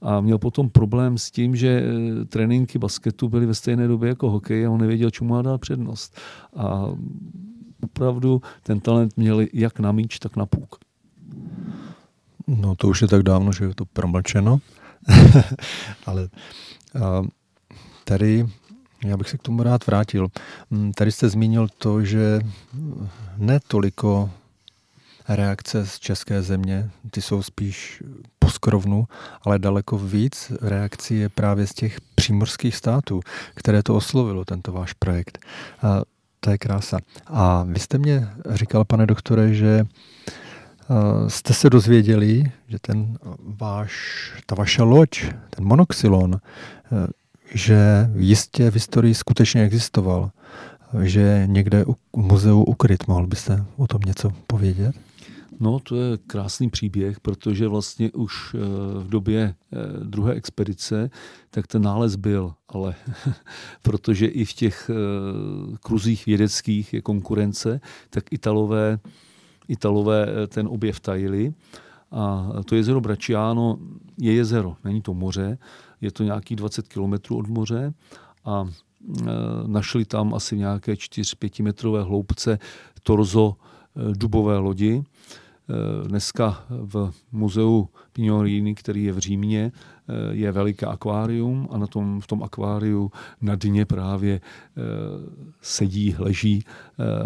a 0.02 0.20
měl 0.20 0.38
potom 0.38 0.70
problém 0.70 1.18
s 1.18 1.30
tím, 1.30 1.56
že 1.56 1.82
eh, 1.82 2.24
tréninky 2.24 2.78
basketu 2.78 3.28
byly 3.28 3.46
ve 3.46 3.54
stejné 3.54 3.88
době 3.88 4.08
jako 4.08 4.30
hokej 4.30 4.66
a 4.66 4.70
on 4.70 4.80
nevěděl, 4.80 5.10
čemu 5.10 5.30
má 5.30 5.42
dát 5.42 5.60
přednost. 5.60 6.18
A 6.56 6.86
opravdu 7.82 8.42
ten 8.62 8.80
talent 8.80 9.16
měl 9.16 9.40
jak 9.52 9.80
na 9.80 9.92
míč, 9.92 10.18
tak 10.18 10.36
na 10.36 10.46
půk. 10.46 10.78
No 12.46 12.74
to 12.74 12.88
už 12.88 13.02
je 13.02 13.08
tak 13.08 13.22
dávno, 13.22 13.52
že 13.52 13.64
je 13.64 13.74
to 13.74 13.84
promlčeno. 13.84 14.58
Ale 16.06 16.28
a, 17.02 17.22
tady 18.04 18.46
já 19.04 19.16
bych 19.16 19.28
se 19.28 19.38
k 19.38 19.42
tomu 19.42 19.62
rád 19.62 19.86
vrátil. 19.86 20.28
Mm, 20.70 20.92
tady 20.92 21.12
jste 21.12 21.28
zmínil 21.28 21.68
to, 21.78 22.04
že 22.04 22.40
ne 23.36 23.60
toliko 23.68 24.30
reakce 25.36 25.86
z 25.86 25.98
české 25.98 26.42
země, 26.42 26.90
ty 27.10 27.22
jsou 27.22 27.42
spíš 27.42 28.02
poskrovnu, 28.38 29.08
ale 29.42 29.58
daleko 29.58 29.98
víc 29.98 30.52
reakcí 30.60 31.18
je 31.18 31.28
právě 31.28 31.66
z 31.66 31.74
těch 31.74 32.00
přímorských 32.14 32.76
států, 32.76 33.20
které 33.54 33.82
to 33.82 33.94
oslovilo, 33.94 34.44
tento 34.44 34.72
váš 34.72 34.92
projekt. 34.92 35.38
A 35.82 36.02
to 36.40 36.50
je 36.50 36.58
krása. 36.58 36.98
A 37.26 37.64
vy 37.68 37.80
jste 37.80 37.98
mě 37.98 38.28
říkal, 38.50 38.84
pane 38.84 39.06
doktore, 39.06 39.54
že 39.54 39.84
jste 41.28 41.54
se 41.54 41.70
dozvěděli, 41.70 42.52
že 42.68 42.78
ten 42.78 43.18
váš, 43.38 43.92
ta 44.46 44.54
vaše 44.54 44.82
loď, 44.82 45.24
ten 45.50 45.64
monoxylon, 45.64 46.40
že 47.54 48.10
jistě 48.14 48.70
v 48.70 48.74
historii 48.74 49.14
skutečně 49.14 49.62
existoval. 49.62 50.30
že 51.02 51.42
někde 51.46 51.84
u 51.84 51.96
muzeu 52.16 52.62
ukryt. 52.62 53.08
Mohl 53.08 53.26
byste 53.26 53.64
o 53.76 53.86
tom 53.86 54.00
něco 54.06 54.32
povědět? 54.46 55.09
No, 55.60 55.80
to 55.80 55.96
je 55.96 56.18
krásný 56.26 56.70
příběh, 56.70 57.20
protože 57.20 57.68
vlastně 57.68 58.12
už 58.12 58.56
v 58.98 59.08
době 59.08 59.54
druhé 60.02 60.34
expedice, 60.34 61.10
tak 61.50 61.66
ten 61.66 61.82
nález 61.82 62.16
byl, 62.16 62.54
ale 62.68 62.94
protože 63.82 64.26
i 64.26 64.44
v 64.44 64.52
těch 64.52 64.90
kruzích 65.80 66.26
vědeckých 66.26 66.92
je 66.94 67.02
konkurence, 67.02 67.80
tak 68.10 68.32
Italové, 68.32 68.98
Italové 69.68 70.26
ten 70.48 70.68
objev 70.68 71.00
tajili. 71.00 71.54
A 72.10 72.50
to 72.64 72.76
jezero 72.76 73.00
Braciano 73.00 73.78
je 74.18 74.32
jezero, 74.32 74.76
není 74.84 75.02
to 75.02 75.14
moře, 75.14 75.58
je 76.00 76.10
to 76.10 76.22
nějakých 76.22 76.56
20 76.56 76.88
kilometrů 76.88 77.36
od 77.36 77.48
moře 77.48 77.94
a 78.44 78.68
našli 79.66 80.04
tam 80.04 80.34
asi 80.34 80.56
nějaké 80.56 80.92
4-5 80.92 81.62
metrové 81.62 82.02
hloubce 82.02 82.58
torzo 83.02 83.56
dubové 84.12 84.58
lodi. 84.58 85.02
E, 85.70 86.08
dneska 86.08 86.64
v 86.70 87.12
muzeu 87.32 87.88
Pignorini, 88.12 88.74
který 88.74 89.04
je 89.04 89.12
v 89.12 89.18
Římě, 89.18 89.72
je 90.30 90.52
veliké 90.52 90.86
akvárium 90.86 91.68
a 91.70 91.78
na 91.78 91.86
tom, 91.86 92.20
v 92.20 92.26
tom 92.26 92.42
akváriu 92.42 93.10
na 93.40 93.54
dně 93.54 93.86
právě 93.86 94.40
sedí, 95.60 96.14
leží 96.18 96.64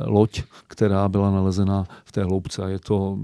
loď, 0.04 0.42
která 0.66 1.08
byla 1.08 1.30
nalezena 1.30 1.86
v 2.04 2.12
té 2.12 2.24
hloubce 2.24 2.62
a 2.62 2.68
je 2.68 2.78
to 2.78 3.18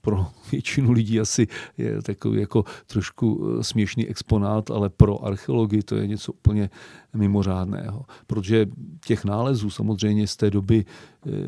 pro 0.00 0.26
většinu 0.52 0.92
lidí 0.92 1.20
asi 1.20 1.46
je 1.78 2.02
takový 2.02 2.40
jako 2.40 2.64
trošku 2.86 3.58
směšný 3.62 4.08
exponát, 4.08 4.70
ale 4.70 4.88
pro 4.88 5.24
archeologii 5.24 5.82
to 5.82 5.96
je 5.96 6.06
něco 6.06 6.32
úplně 6.32 6.70
mimořádného. 7.16 8.04
Protože 8.26 8.66
těch 9.04 9.24
nálezů 9.24 9.70
samozřejmě 9.70 10.26
z 10.26 10.36
té 10.36 10.50
doby 10.50 10.84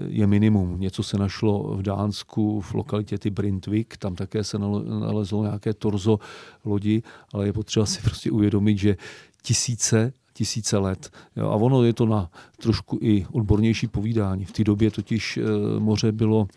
je 0.08 0.26
minimum. 0.26 0.80
Něco 0.80 1.02
se 1.02 1.18
našlo 1.18 1.76
v 1.76 1.82
Dánsku, 1.82 2.60
v 2.60 2.74
lokalitě 2.74 3.18
ty 3.18 3.30
Brindvik, 3.30 3.96
tam 3.96 4.14
také 4.14 4.44
se 4.44 4.58
nalezlo 4.58 5.42
nějaké 5.42 5.74
torzo 5.74 6.18
lodi, 6.64 7.02
ale 7.32 7.46
je 7.46 7.52
potřeba 7.52 7.86
si 7.86 8.00
prostě 8.04 8.30
uvědomit, 8.30 8.78
že 8.78 8.96
tisíce 9.42 10.12
tisíce 10.36 10.78
let. 10.78 11.10
Jo, 11.36 11.48
a 11.48 11.54
ono 11.54 11.84
je 11.84 11.92
to 11.92 12.06
na 12.06 12.30
trošku 12.56 12.98
i 13.00 13.26
odbornější 13.32 13.86
povídání. 13.86 14.44
V 14.44 14.52
té 14.52 14.64
době 14.64 14.90
totiž 14.90 15.36
e, 15.36 15.40
moře 15.78 16.12
bylo 16.12 16.48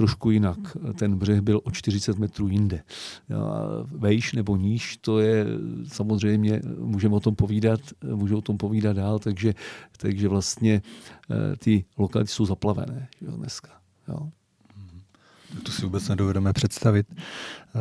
trošku 0.00 0.30
jinak. 0.30 0.58
Ten 0.98 1.16
břeh 1.16 1.40
byl 1.40 1.60
o 1.64 1.70
40 1.70 2.18
metrů 2.18 2.48
jinde. 2.48 2.82
Vejš 3.84 4.32
nebo 4.32 4.56
níž, 4.56 4.96
to 4.96 5.20
je 5.20 5.46
samozřejmě, 5.88 6.60
můžeme 6.78 7.16
o 7.16 7.20
tom 7.20 7.36
povídat, 7.36 7.80
můžeme 8.14 8.38
o 8.38 8.40
tom 8.40 8.56
povídat 8.56 8.96
dál, 8.96 9.18
takže, 9.18 9.54
takže 9.96 10.28
vlastně 10.28 10.82
e, 11.30 11.56
ty 11.56 11.84
lokality 11.98 12.32
jsou 12.32 12.46
zaplavené 12.46 13.08
jo, 13.20 13.32
dneska. 13.32 13.70
Jo. 14.08 14.28
To 15.62 15.72
si 15.72 15.82
vůbec 15.82 16.08
nedovedeme 16.08 16.52
představit, 16.52 17.06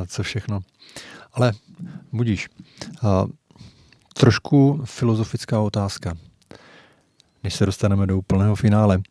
co 0.07 0.23
všechno. 0.23 0.59
Ale 1.33 1.51
budíš. 2.11 2.49
Trošku 4.13 4.81
filozofická 4.85 5.59
otázka, 5.59 6.17
než 7.43 7.53
se 7.55 7.65
dostaneme 7.65 8.07
do 8.07 8.17
úplného 8.17 8.55
finále. 8.55 9.01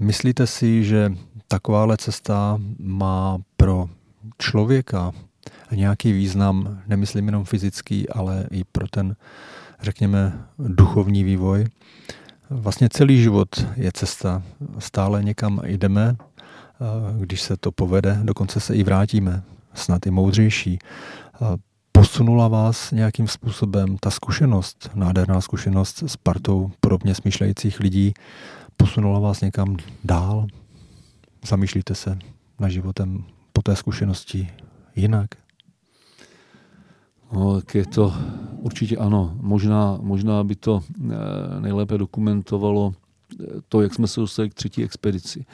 Myslíte 0.00 0.46
si, 0.46 0.84
že 0.84 1.12
takováhle 1.52 1.96
cesta 1.96 2.58
má 2.78 3.38
pro 3.56 3.88
člověka 4.38 5.12
nějaký 5.72 6.12
význam, 6.12 6.78
nemyslím 6.86 7.26
jenom 7.26 7.44
fyzický, 7.44 8.08
ale 8.08 8.46
i 8.50 8.64
pro 8.64 8.88
ten, 8.88 9.16
řekněme, 9.82 10.44
duchovní 10.58 11.24
vývoj? 11.24 11.66
Vlastně 12.50 12.88
celý 12.88 13.22
život 13.22 13.48
je 13.76 13.92
cesta. 13.92 14.42
Stále 14.78 15.24
někam 15.24 15.60
jdeme, 15.64 16.16
když 17.18 17.40
se 17.40 17.56
to 17.56 17.72
povede, 17.72 18.20
dokonce 18.22 18.60
se 18.60 18.74
i 18.74 18.82
vrátíme, 18.82 19.42
snad 19.74 20.06
i 20.06 20.10
moudřejší. 20.10 20.78
Posunula 21.92 22.48
vás 22.48 22.90
nějakým 22.90 23.28
způsobem 23.28 23.96
ta 24.00 24.10
zkušenost, 24.10 24.90
nádherná 24.94 25.40
zkušenost 25.40 26.02
s 26.06 26.16
partou 26.16 26.70
podobně 26.80 27.14
smýšlejících 27.14 27.80
lidí, 27.80 28.14
posunula 28.76 29.18
vás 29.18 29.40
někam 29.40 29.76
dál? 30.04 30.46
Zamýšlíte 31.46 31.94
se 31.94 32.18
na 32.60 32.68
životem 32.68 33.24
po 33.52 33.62
té 33.62 33.76
zkušenosti 33.76 34.48
jinak? 34.96 35.30
No, 37.32 37.54
tak 37.60 37.74
je 37.74 37.86
to 37.86 38.14
určitě 38.56 38.96
ano. 38.96 39.36
Možná, 39.40 39.98
možná 40.00 40.44
by 40.44 40.56
to 40.56 40.82
eh, 40.82 41.60
nejlépe 41.60 41.98
dokumentovalo 41.98 42.94
eh, 42.94 43.46
to, 43.68 43.82
jak 43.82 43.94
jsme 43.94 44.06
se 44.06 44.20
dostali 44.20 44.50
k 44.50 44.54
třetí 44.54 44.84
expedici 44.84 45.46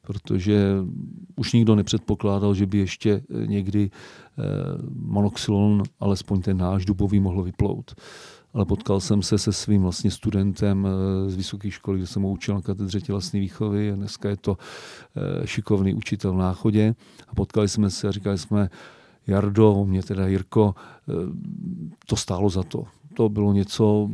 protože 0.00 0.74
už 1.36 1.52
nikdo 1.52 1.74
nepředpokládal, 1.74 2.54
že 2.54 2.66
by 2.66 2.78
ještě 2.78 3.12
eh, 3.12 3.46
někdy 3.46 3.90
monoxylon, 4.94 5.82
alespoň 6.00 6.42
ten 6.42 6.56
náš 6.56 6.84
dubový, 6.84 7.20
mohl 7.20 7.42
vyplout. 7.42 7.94
Ale 8.56 8.64
potkal 8.64 9.00
jsem 9.00 9.22
se 9.22 9.38
se 9.38 9.52
svým 9.52 9.82
vlastně 9.82 10.10
studentem 10.10 10.86
eh, 10.86 11.30
z 11.30 11.36
vysoké 11.36 11.70
školy, 11.70 11.98
kde 11.98 12.06
jsem 12.06 12.22
ho 12.22 12.30
učil 12.30 12.54
na 12.54 12.62
katedře 12.62 13.00
tělesné 13.00 13.40
výchovy. 13.40 13.92
Dneska 13.94 14.28
je 14.28 14.36
to 14.36 14.58
šikovný 15.44 15.94
učitel 15.94 16.32
v 16.32 16.36
náchodě. 16.36 16.94
A 17.28 17.34
potkali 17.34 17.68
jsme 17.68 17.90
se 17.90 18.08
a 18.08 18.12
říkali 18.12 18.38
jsme, 18.38 18.70
Jardo, 19.26 19.84
mě 19.84 20.02
teda 20.02 20.26
Jirko, 20.26 20.74
to 22.06 22.16
stálo 22.16 22.50
za 22.50 22.62
to. 22.62 22.84
To 23.14 23.28
bylo 23.28 23.52
něco, 23.52 24.10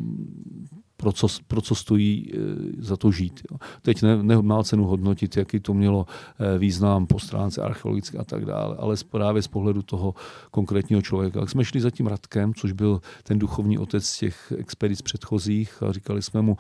pro 1.03 1.13
co, 1.13 1.27
pro 1.47 1.61
co 1.61 1.75
stojí 1.75 2.31
e, 2.31 2.39
za 2.79 2.97
to 2.97 3.13
žít. 3.13 3.41
Jo. 3.51 3.59
Teď 3.83 4.03
ne, 4.03 4.23
nemá 4.23 4.63
cenu 4.63 4.85
hodnotit, 4.85 5.37
jaký 5.37 5.61
to 5.61 5.75
mělo 5.75 6.07
e, 6.07 6.59
význam 6.59 7.07
po 7.07 7.19
stránce 7.19 7.63
archeologické 7.63 8.19
a 8.19 8.25
tak 8.25 8.45
dále, 8.45 8.77
ale 8.79 8.97
právě 9.11 9.43
z 9.43 9.49
pohledu 9.49 9.83
toho 9.83 10.15
konkrétního 10.51 11.03
člověka. 11.03 11.41
Tak 11.41 11.51
jsme 11.51 11.65
šli 11.65 11.81
za 11.81 11.91
tím 11.91 12.07
Radkem, 12.07 12.55
což 12.55 12.73
byl 12.73 13.01
ten 13.23 13.39
duchovní 13.39 13.79
otec 13.79 14.19
těch 14.19 14.53
expedic 14.59 15.03
předchozích 15.03 15.83
a 15.83 15.93
říkali 15.93 16.23
jsme 16.23 16.43
mu, 16.43 16.57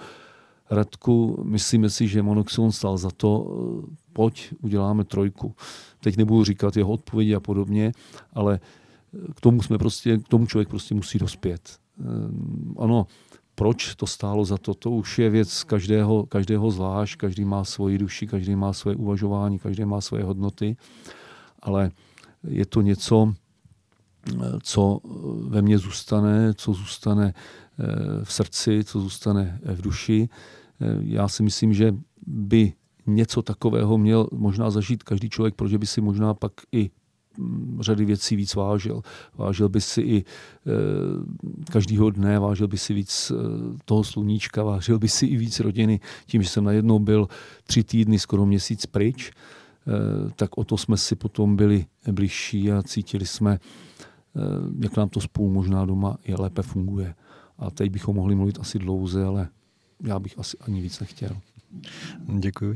Radku, 0.71 1.45
myslíme 1.47 1.91
si, 1.91 2.09
že 2.09 2.23
Monoxylon 2.23 2.73
stál 2.73 2.99
za 2.99 3.11
to, 3.11 3.47
e, 3.47 3.97
pojď, 4.13 4.55
uděláme 4.61 5.05
trojku. 5.05 5.55
Teď 6.01 6.17
nebudu 6.17 6.45
říkat 6.45 6.77
jeho 6.77 6.91
odpovědi 6.91 7.35
a 7.35 7.41
podobně, 7.41 7.93
ale 8.33 8.61
k 9.35 9.41
tomu 9.41 9.63
jsme 9.63 9.79
prostě, 9.79 10.19
k 10.19 10.29
tomu 10.29 10.47
člověk 10.47 10.69
prostě 10.69 10.95
musí 10.95 11.19
dospět. 11.19 11.79
Ano, 12.79 13.07
proč 13.63 13.95
to 13.95 14.07
stálo 14.07 14.45
za 14.45 14.59
to, 14.59 14.75
to 14.75 14.91
už 14.91 15.19
je 15.19 15.31
věc 15.31 15.65
každého, 15.65 16.27
každého 16.27 16.71
zvlášť, 16.71 17.17
každý 17.17 17.45
má 17.45 17.65
svoji 17.65 17.99
duši, 17.99 18.27
každý 18.27 18.57
má 18.59 18.73
svoje 18.73 18.97
uvažování, 18.97 19.59
každý 19.59 19.85
má 19.85 20.01
svoje 20.01 20.25
hodnoty, 20.25 20.77
ale 21.63 21.91
je 22.43 22.67
to 22.67 22.83
něco, 22.83 23.35
co 24.63 25.01
ve 25.47 25.63
mně 25.63 25.79
zůstane, 25.79 26.55
co 26.55 26.73
zůstane 26.73 27.35
eh, 27.35 28.25
v 28.25 28.33
srdci, 28.33 28.85
co 28.85 29.01
zůstane 29.01 29.61
v 29.63 29.83
duši. 29.83 30.27
Eh, 30.27 30.87
já 31.01 31.29
si 31.29 31.43
myslím, 31.43 31.71
že 31.75 31.95
by 32.27 32.73
něco 33.07 33.43
takového 33.43 33.99
měl 33.99 34.27
možná 34.33 34.71
zažít 34.71 35.03
každý 35.03 35.31
člověk, 35.31 35.55
protože 35.55 35.79
by 35.79 35.87
si 35.87 36.01
možná 36.01 36.35
pak 36.35 36.53
i 36.73 36.91
řady 37.81 38.05
věcí 38.05 38.37
víc 38.37 38.55
vážil. 38.55 39.03
Vážil 39.35 39.69
by 39.69 39.81
si 39.81 40.01
i 40.01 40.19
e, 40.19 40.25
každýho 41.73 42.11
dne, 42.11 42.39
vážil 42.39 42.69
by 42.69 42.79
si 42.79 42.95
víc 42.95 43.31
e, 43.31 43.35
toho 43.85 44.05
sluníčka, 44.05 44.63
vážil 44.63 44.99
by 44.99 45.09
si 45.09 45.27
i 45.27 45.37
víc 45.37 45.61
rodiny. 45.61 46.01
Tím, 46.27 46.43
že 46.43 46.49
jsem 46.49 46.65
najednou 46.65 46.99
byl 46.99 47.29
tři 47.65 47.85
týdny, 47.85 48.19
skoro 48.19 48.47
měsíc 48.47 48.87
pryč, 48.87 49.31
e, 49.31 50.31
tak 50.37 50.59
o 50.59 50.65
to 50.65 50.77
jsme 50.77 50.97
si 50.97 51.17
potom 51.17 51.57
byli 51.57 51.87
bližší 52.13 52.73
a 52.73 52.83
cítili 52.83 53.27
jsme, 53.27 53.59
jak 54.81 54.97
nám 54.97 55.09
to 55.09 55.21
spolu 55.21 55.53
možná 55.53 55.85
doma 55.85 56.17
je 56.25 56.37
lépe 56.39 56.63
funguje. 56.63 57.15
A 57.59 57.71
teď 57.71 57.91
bychom 57.91 58.17
mohli 58.17 58.35
mluvit 58.35 58.59
asi 58.61 58.79
dlouze, 58.79 59.25
ale 59.25 59.49
já 60.05 60.19
bych 60.19 60.39
asi 60.39 60.57
ani 60.59 60.81
víc 60.81 61.01
nechtěl. 61.01 61.37
Děkuji 62.39 62.75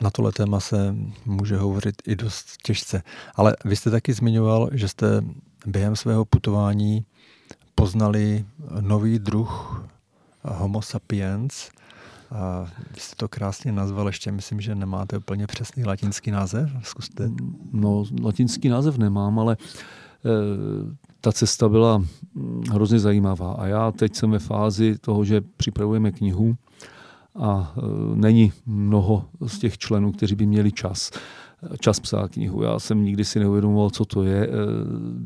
na 0.00 0.10
tohle 0.10 0.32
téma 0.32 0.60
se 0.60 0.94
může 1.26 1.56
hovořit 1.56 1.94
i 2.06 2.16
dost 2.16 2.46
těžce. 2.62 3.02
Ale 3.34 3.56
vy 3.64 3.76
jste 3.76 3.90
taky 3.90 4.12
zmiňoval, 4.12 4.68
že 4.72 4.88
jste 4.88 5.22
během 5.66 5.96
svého 5.96 6.24
putování 6.24 7.04
poznali 7.74 8.44
nový 8.80 9.18
druh 9.18 9.84
Homo 10.42 10.82
sapiens. 10.82 11.70
A 12.30 12.66
vy 12.94 13.00
jste 13.00 13.16
to 13.16 13.28
krásně 13.28 13.72
nazval, 13.72 14.06
ještě 14.06 14.32
myslím, 14.32 14.60
že 14.60 14.74
nemáte 14.74 15.18
úplně 15.18 15.46
přesný 15.46 15.84
latinský 15.84 16.30
název. 16.30 16.70
Zkuste. 16.82 17.30
No, 17.72 18.04
latinský 18.22 18.68
název 18.68 18.98
nemám, 18.98 19.38
ale 19.38 19.56
e, 19.56 20.28
ta 21.20 21.32
cesta 21.32 21.68
byla 21.68 21.98
hm, 21.98 22.62
hrozně 22.70 22.98
zajímavá. 22.98 23.52
A 23.52 23.66
já 23.66 23.92
teď 23.92 24.14
jsem 24.14 24.30
ve 24.30 24.38
fázi 24.38 24.98
toho, 24.98 25.24
že 25.24 25.40
připravujeme 25.40 26.12
knihu, 26.12 26.56
a 27.34 27.74
e, 27.76 27.80
není 28.16 28.52
mnoho 28.66 29.24
z 29.46 29.58
těch 29.58 29.78
členů, 29.78 30.12
kteří 30.12 30.34
by 30.34 30.46
měli 30.46 30.72
čas. 30.72 31.10
čas 31.80 32.00
psát 32.00 32.30
knihu. 32.30 32.62
Já 32.62 32.78
jsem 32.78 33.04
nikdy 33.04 33.24
si 33.24 33.38
neuvědomoval, 33.38 33.90
co 33.90 34.04
to 34.04 34.22
je 34.22 34.48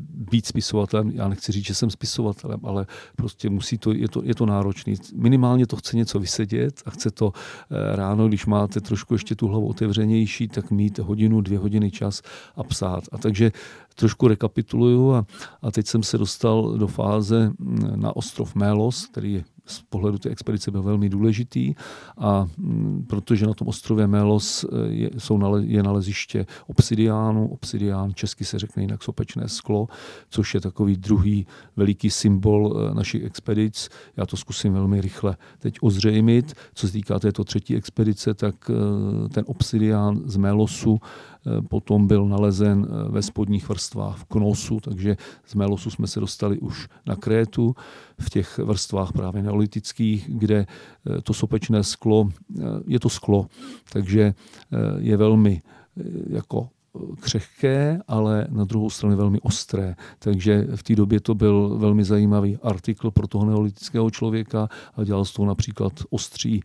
být 0.09 0.45
spisovatelem. 0.45 1.11
Já 1.11 1.27
nechci 1.27 1.51
říct, 1.51 1.65
že 1.65 1.75
jsem 1.75 1.89
spisovatelem, 1.89 2.59
ale 2.63 2.85
prostě 3.15 3.49
musí 3.49 3.77
to, 3.77 3.93
je 3.93 4.07
to, 4.07 4.21
je 4.23 4.35
to 4.35 4.45
náročný. 4.45 4.95
Minimálně 5.15 5.67
to 5.67 5.75
chce 5.75 5.97
něco 5.97 6.19
vysedět 6.19 6.81
a 6.85 6.89
chce 6.89 7.11
to 7.11 7.33
ráno, 7.69 8.27
když 8.27 8.45
máte 8.45 8.81
trošku 8.81 9.13
ještě 9.13 9.35
tu 9.35 9.47
hlavu 9.47 9.67
otevřenější, 9.67 10.47
tak 10.47 10.71
mít 10.71 10.99
hodinu, 10.99 11.41
dvě 11.41 11.59
hodiny 11.59 11.91
čas 11.91 12.21
a 12.55 12.63
psát. 12.63 13.03
A 13.11 13.17
takže 13.17 13.51
trošku 13.95 14.27
rekapituluju 14.27 15.11
a, 15.13 15.25
a 15.61 15.71
teď 15.71 15.87
jsem 15.87 16.03
se 16.03 16.17
dostal 16.17 16.77
do 16.77 16.87
fáze 16.87 17.51
na 17.95 18.15
ostrov 18.15 18.55
Mélos, 18.55 19.05
který 19.05 19.33
je 19.33 19.43
z 19.65 19.81
pohledu 19.81 20.17
té 20.17 20.29
expedice 20.29 20.71
byl 20.71 20.83
velmi 20.83 21.09
důležitý 21.09 21.75
a 22.17 22.47
mm, 22.57 23.05
protože 23.09 23.47
na 23.47 23.53
tom 23.53 23.67
ostrově 23.67 24.07
Melos 24.07 24.63
e, 24.63 24.67
je, 24.87 25.09
jsou 25.17 25.37
nale, 25.37 25.63
je 25.65 25.83
naleziště 25.83 26.45
obsidiánu, 26.67 27.47
obsidián 27.47 28.13
česky 28.13 28.45
se 28.45 28.59
řekne 28.59 28.83
jinak 28.83 29.03
sopečné 29.03 29.49
sklo, 29.49 29.87
což 30.29 30.53
je 30.53 30.61
takový 30.61 30.95
druhý 30.95 31.47
veliký 31.75 32.09
symbol 32.09 32.87
e, 32.91 32.95
našich 32.95 33.23
expedic. 33.23 33.89
Já 34.17 34.25
to 34.25 34.37
zkusím 34.37 34.73
velmi 34.73 35.01
rychle 35.01 35.37
teď 35.59 35.77
ozřejmit. 35.81 36.53
Co 36.73 36.87
se 36.87 36.93
týká 36.93 37.19
této 37.19 37.43
třetí 37.43 37.75
expedice, 37.75 38.33
tak 38.33 38.55
e, 38.69 39.29
ten 39.29 39.43
obsidián 39.47 40.21
z 40.25 40.37
Melosu 40.37 40.99
potom 41.69 42.07
byl 42.07 42.25
nalezen 42.25 42.87
ve 43.09 43.21
spodních 43.21 43.69
vrstvách 43.69 44.17
v 44.17 44.25
Knosu, 44.25 44.79
takže 44.79 45.17
z 45.45 45.55
Melosu 45.55 45.89
jsme 45.89 46.07
se 46.07 46.19
dostali 46.19 46.59
už 46.59 46.87
na 47.05 47.15
Krétu 47.15 47.75
v 48.19 48.29
těch 48.29 48.57
vrstvách 48.57 49.11
právě 49.11 49.43
neolitických, 49.43 50.29
kde 50.29 50.65
eh, 50.65 51.21
to 51.21 51.33
sopečné 51.33 51.83
sklo, 51.83 52.29
eh, 52.29 52.63
je 52.87 52.99
to 52.99 53.09
sklo, 53.09 53.47
takže 53.93 54.21
eh, 54.23 54.77
je 54.97 55.17
velmi 55.17 55.61
jako 56.29 56.69
křehké, 57.19 57.99
ale 58.07 58.47
na 58.49 58.63
druhou 58.63 58.89
stranu 58.89 59.17
velmi 59.17 59.39
ostré. 59.39 59.95
Takže 60.19 60.67
v 60.75 60.83
té 60.83 60.95
době 60.95 61.19
to 61.19 61.35
byl 61.35 61.77
velmi 61.77 62.03
zajímavý 62.03 62.57
artikl 62.63 63.11
pro 63.11 63.27
toho 63.27 63.45
neolitického 63.45 64.11
člověka 64.11 64.69
a 64.95 65.03
dělal 65.03 65.25
z 65.25 65.33
toho 65.33 65.45
například 65.45 65.93
ostří 66.09 66.61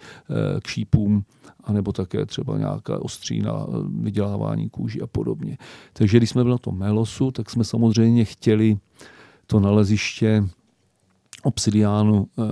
k 0.62 0.66
šípům 0.66 1.24
anebo 1.68 1.93
také 1.93 2.26
třeba 2.26 2.59
nějaká 2.59 3.03
ostří 3.03 3.43
na 3.43 3.66
vydělávání 4.01 4.68
kůži 4.68 5.01
a 5.01 5.07
podobně. 5.07 5.59
Takže 5.93 6.16
když 6.16 6.31
jsme 6.31 6.43
byli 6.43 6.53
na 6.53 6.59
tom 6.59 6.79
Melosu, 6.79 7.31
tak 7.31 7.51
jsme 7.51 7.64
samozřejmě 7.64 8.24
chtěli 8.24 8.79
to 9.47 9.61
naleziště 9.61 10.49
obsidiánu 11.43 12.26
e, 12.26 12.43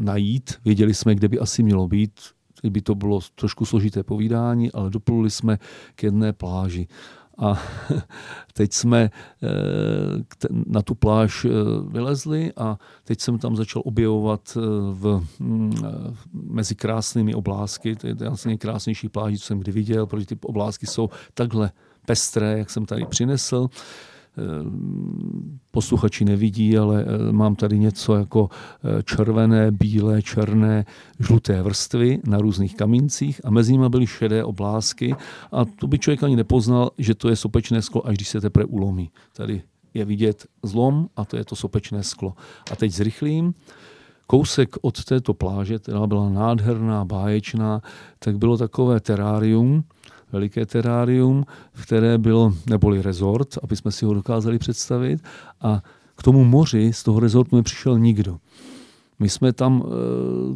najít. 0.00 0.54
Věděli 0.64 0.94
jsme, 0.94 1.14
kde 1.14 1.28
by 1.28 1.38
asi 1.38 1.62
mělo 1.62 1.88
být. 1.88 2.12
Teď 2.62 2.72
by 2.72 2.82
to 2.82 2.94
bylo 2.94 3.20
trošku 3.34 3.64
složité 3.64 4.02
povídání, 4.02 4.72
ale 4.72 4.90
dopluli 4.90 5.30
jsme 5.30 5.58
k 5.94 6.02
jedné 6.02 6.32
pláži. 6.32 6.88
A 7.38 7.62
teď 8.52 8.72
jsme 8.72 9.10
eh, 9.42 9.48
na 10.66 10.82
tu 10.82 10.94
pláž 10.94 11.44
eh, 11.44 11.48
vylezli 11.88 12.52
a 12.56 12.78
teď 13.04 13.20
jsem 13.20 13.38
tam 13.38 13.56
začal 13.56 13.82
objevovat 13.84 14.58
v, 14.92 15.24
mm, 15.38 15.72
mezi 16.32 16.74
krásnými 16.74 17.34
oblázky. 17.34 17.96
To 17.96 18.06
je 18.06 18.14
vlastně 18.14 18.58
krásnější 18.58 19.08
pláž, 19.08 19.38
co 19.38 19.46
jsem 19.46 19.58
kdy 19.58 19.72
viděl, 19.72 20.06
protože 20.06 20.26
ty 20.26 20.38
oblázky 20.44 20.86
jsou 20.86 21.10
takhle 21.34 21.70
pestré, 22.06 22.58
jak 22.58 22.70
jsem 22.70 22.86
tady 22.86 23.06
přinesl. 23.06 23.68
Eh, 24.38 24.42
posluchači 25.70 26.24
nevidí, 26.24 26.78
ale 26.78 27.04
eh, 27.04 27.32
mám 27.32 27.56
tady 27.56 27.78
něco 27.78 28.14
jako 28.14 28.48
eh, 28.50 29.02
červené, 29.02 29.70
bílé, 29.70 30.22
černé, 30.22 30.84
žluté 31.20 31.62
vrstvy 31.62 32.20
na 32.26 32.38
různých 32.38 32.76
kamíncích 32.76 33.40
a 33.44 33.50
mezi 33.50 33.72
nimi 33.72 33.88
byly 33.88 34.06
šedé 34.06 34.44
oblásky 34.44 35.14
a 35.52 35.64
to 35.64 35.86
by 35.86 35.98
člověk 35.98 36.22
ani 36.22 36.36
nepoznal, 36.36 36.90
že 36.98 37.14
to 37.14 37.28
je 37.28 37.36
sopečné 37.36 37.82
sklo, 37.82 38.06
až 38.06 38.16
když 38.16 38.28
se 38.28 38.40
teprve 38.40 38.64
ulomí. 38.64 39.10
Tady 39.32 39.62
je 39.94 40.04
vidět 40.04 40.46
zlom 40.62 41.08
a 41.16 41.24
to 41.24 41.36
je 41.36 41.44
to 41.44 41.56
sopečné 41.56 42.02
sklo. 42.02 42.34
A 42.72 42.76
teď 42.76 42.92
zrychlím. 42.92 43.54
Kousek 44.26 44.76
od 44.82 45.04
této 45.04 45.34
pláže, 45.34 45.78
která 45.78 46.06
byla 46.06 46.28
nádherná, 46.28 47.04
báječná, 47.04 47.80
tak 48.18 48.38
bylo 48.38 48.56
takové 48.56 49.00
terárium, 49.00 49.84
veliké 50.32 50.66
terárium, 50.66 51.46
v 51.72 51.82
které 51.82 52.18
bylo, 52.18 52.54
neboli 52.70 53.02
rezort, 53.02 53.58
aby 53.62 53.76
jsme 53.76 53.92
si 53.92 54.04
ho 54.04 54.14
dokázali 54.14 54.58
představit. 54.58 55.22
A 55.60 55.82
k 56.16 56.22
tomu 56.22 56.44
moři 56.44 56.92
z 56.92 57.02
toho 57.02 57.20
rezortu 57.20 57.56
nepřišel 57.56 57.98
nikdo. 57.98 58.38
My 59.18 59.28
jsme 59.28 59.52
tam 59.52 59.82
e, 59.82 59.86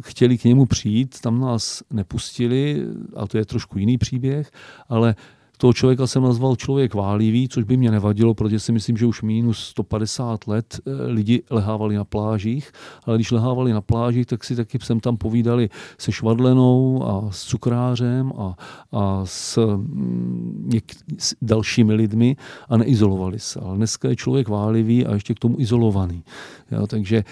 chtěli 0.01 0.37
k 0.37 0.43
němu 0.43 0.65
přijít, 0.65 1.21
tam 1.21 1.39
nás 1.39 1.83
nepustili, 1.91 2.87
a 3.15 3.27
to 3.27 3.37
je 3.37 3.45
trošku 3.45 3.79
jiný 3.79 3.97
příběh, 3.97 4.51
ale 4.89 5.15
toho 5.61 5.73
člověka 5.73 6.07
jsem 6.07 6.23
nazval 6.23 6.55
člověk 6.55 6.93
válivý, 6.93 7.49
což 7.49 7.63
by 7.63 7.77
mě 7.77 7.91
nevadilo, 7.91 8.33
protože 8.33 8.59
si 8.59 8.71
myslím, 8.71 8.97
že 8.97 9.05
už 9.05 9.21
minus 9.21 9.59
150 9.59 10.47
let 10.47 10.79
eh, 10.85 10.91
lidi 11.05 11.43
lehávali 11.49 11.95
na 11.95 12.05
plážích, 12.05 12.71
ale 13.05 13.17
když 13.17 13.31
lehávali 13.31 13.73
na 13.73 13.81
plážích, 13.81 14.25
tak 14.25 14.43
si 14.43 14.55
taky 14.55 14.79
jsem 14.81 14.99
tam 14.99 15.17
povídali 15.17 15.69
se 15.97 16.11
švadlenou 16.11 17.03
a 17.03 17.31
s 17.31 17.43
cukrářem 17.43 18.33
a, 18.37 18.55
a 18.91 19.21
s, 19.25 19.57
mm, 19.75 20.69
něk, 20.73 20.83
s 21.17 21.35
dalšími 21.41 21.93
lidmi 21.93 22.35
a 22.69 22.77
neizolovali 22.77 23.39
se. 23.39 23.59
Ale 23.59 23.77
dneska 23.77 24.09
je 24.09 24.15
člověk 24.15 24.49
válivý 24.49 25.05
a 25.05 25.13
ještě 25.13 25.33
k 25.33 25.39
tomu 25.39 25.55
izolovaný. 25.59 26.23
Jo, 26.71 26.87
takže 26.87 27.23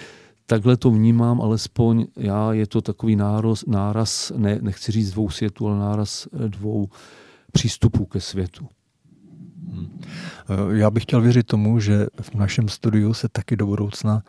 takhle 0.46 0.76
to 0.76 0.90
vnímám, 0.90 1.40
alespoň 1.40 2.06
já, 2.16 2.52
je 2.52 2.66
to 2.66 2.80
takový 2.80 3.16
náraz, 3.16 3.64
náraz 3.66 4.32
ne, 4.36 4.58
nechci 4.62 4.92
říct 4.92 5.12
dvou 5.12 5.30
světů, 5.30 5.66
ale 5.66 5.78
náraz 5.78 6.28
dvou 6.48 6.88
přístupu 7.50 8.04
ke 8.04 8.20
světu. 8.20 8.68
Hmm. 9.72 10.00
Já 10.70 10.90
bych 10.90 11.02
chtěl 11.02 11.20
věřit 11.20 11.46
tomu, 11.46 11.80
že 11.80 12.06
v 12.20 12.34
našem 12.34 12.68
studiu 12.68 13.14
se 13.14 13.28
taky 13.28 13.56
do 13.56 13.66
budoucna 13.66 14.22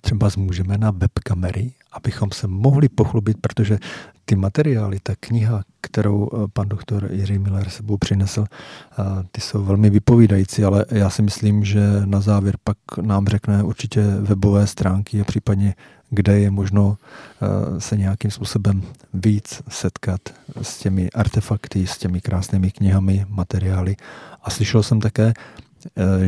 třeba 0.00 0.28
zmůžeme 0.28 0.78
na 0.78 0.90
webkamery, 0.90 1.72
abychom 1.92 2.30
se 2.30 2.46
mohli 2.46 2.88
pochlubit, 2.88 3.36
protože 3.40 3.78
ty 4.24 4.36
materiály, 4.36 4.98
ta 5.02 5.14
kniha, 5.20 5.62
kterou 5.80 6.28
eh, 6.32 6.48
pan 6.52 6.68
doktor 6.68 7.08
Jiří 7.12 7.38
Miller 7.38 7.68
sebou 7.68 7.96
přinesl, 7.96 8.44
eh, 8.44 9.04
ty 9.32 9.40
jsou 9.40 9.64
velmi 9.64 9.90
vypovídající, 9.90 10.64
ale 10.64 10.84
já 10.90 11.10
si 11.10 11.22
myslím, 11.22 11.64
že 11.64 11.80
na 12.04 12.20
závěr 12.20 12.56
pak 12.64 12.76
nám 13.00 13.26
řekne 13.26 13.62
určitě 13.62 14.02
webové 14.02 14.66
stránky 14.66 15.20
a 15.20 15.24
případně 15.24 15.74
kde 16.12 16.38
je 16.38 16.50
možno 16.50 16.96
eh, 16.96 17.80
se 17.80 17.96
nějakým 17.96 18.30
způsobem 18.30 18.82
víc 19.14 19.62
setkat 19.68 20.20
s 20.62 20.78
těmi 20.78 21.10
artefakty, 21.10 21.86
s 21.86 21.98
těmi 21.98 22.20
krásnými 22.20 22.70
knihami, 22.70 23.26
materiály. 23.28 23.96
A 24.42 24.50
slyšel 24.50 24.82
jsem 24.82 25.00
také, 25.00 25.34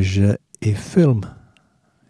že 0.00 0.36
i 0.60 0.74
film 0.74 1.22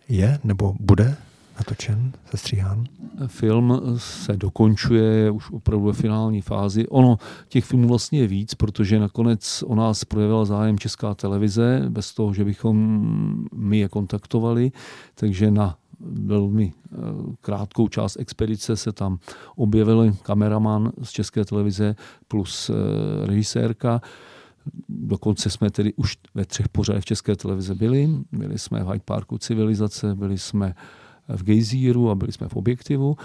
je 0.08 0.38
nebo 0.44 0.74
bude 0.80 1.16
natočen, 1.58 2.12
sestříhán? 2.30 2.84
Film 3.26 3.82
se 3.96 4.36
dokončuje, 4.36 5.02
je 5.02 5.30
už 5.30 5.50
opravdu 5.50 5.86
ve 5.86 5.92
finální 5.92 6.40
fázi. 6.40 6.88
Ono, 6.88 7.18
těch 7.48 7.64
filmů 7.64 7.88
vlastně 7.88 8.18
je 8.18 8.26
víc, 8.26 8.54
protože 8.54 8.98
nakonec 8.98 9.64
o 9.66 9.74
nás 9.74 10.04
projevila 10.04 10.44
zájem 10.44 10.78
Česká 10.78 11.14
televize, 11.14 11.84
bez 11.88 12.14
toho, 12.14 12.34
že 12.34 12.44
bychom 12.44 12.76
my 13.54 13.78
je 13.78 13.88
kontaktovali, 13.88 14.72
takže 15.14 15.50
na 15.50 15.76
velmi 16.00 16.72
eh, 16.72 16.96
krátkou 17.40 17.88
část 17.88 18.16
expedice 18.20 18.76
se 18.76 18.92
tam 18.92 19.18
objevil 19.56 20.12
kameraman 20.22 20.92
z 21.02 21.10
České 21.10 21.44
televize 21.44 21.96
plus 22.28 22.70
eh, 22.70 23.26
režisérka. 23.26 24.00
Dokonce 24.88 25.50
jsme 25.50 25.70
tedy 25.70 25.92
už 25.94 26.16
ve 26.34 26.44
třech 26.44 26.68
pořadech 26.68 27.02
v 27.02 27.06
České 27.06 27.36
televize 27.36 27.74
byli. 27.74 28.08
Byli 28.32 28.58
jsme 28.58 28.84
v 28.84 28.86
Hyde 28.86 29.04
Parku 29.04 29.38
civilizace, 29.38 30.14
byli 30.14 30.38
jsme 30.38 30.74
v 31.28 31.42
Gejzíru 31.42 32.10
a 32.10 32.14
byli 32.14 32.32
jsme 32.32 32.48
v 32.48 32.56
objektivu 32.56 33.16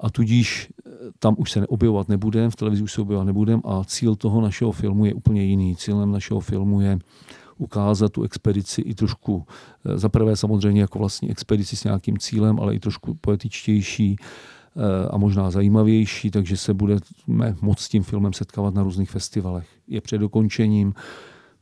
a 0.00 0.10
tudíž 0.10 0.68
eh, 0.86 0.90
tam 1.18 1.34
už 1.38 1.50
se 1.50 1.60
neobjevovat 1.60 2.08
nebudeme, 2.08 2.50
v 2.50 2.56
televizi 2.56 2.82
už 2.82 2.92
se 2.92 3.00
objevovat 3.00 3.26
nebudeme 3.26 3.62
a 3.64 3.84
cíl 3.84 4.16
toho 4.16 4.40
našeho 4.40 4.72
filmu 4.72 5.04
je 5.04 5.14
úplně 5.14 5.42
jiný. 5.42 5.76
Cílem 5.76 6.12
našeho 6.12 6.40
filmu 6.40 6.80
je 6.80 6.98
ukázat 7.58 8.12
tu 8.12 8.22
expedici 8.22 8.80
i 8.80 8.94
trošku, 8.94 9.46
eh, 9.84 9.98
za 9.98 10.08
prvé 10.08 10.36
samozřejmě 10.36 10.80
jako 10.80 10.98
vlastní 10.98 11.30
expedici 11.30 11.76
s 11.76 11.84
nějakým 11.84 12.18
cílem, 12.18 12.60
ale 12.60 12.74
i 12.74 12.80
trošku 12.80 13.14
poetičtější 13.14 14.16
eh, 14.76 15.08
a 15.10 15.18
možná 15.18 15.50
zajímavější, 15.50 16.30
takže 16.30 16.56
se 16.56 16.74
budeme 16.74 17.00
moc 17.60 17.80
s 17.80 17.88
tím 17.88 18.02
filmem 18.02 18.32
setkávat 18.32 18.74
na 18.74 18.82
různých 18.82 19.10
festivalech. 19.10 19.68
Je 19.88 20.00
před 20.00 20.18
dokončením, 20.18 20.94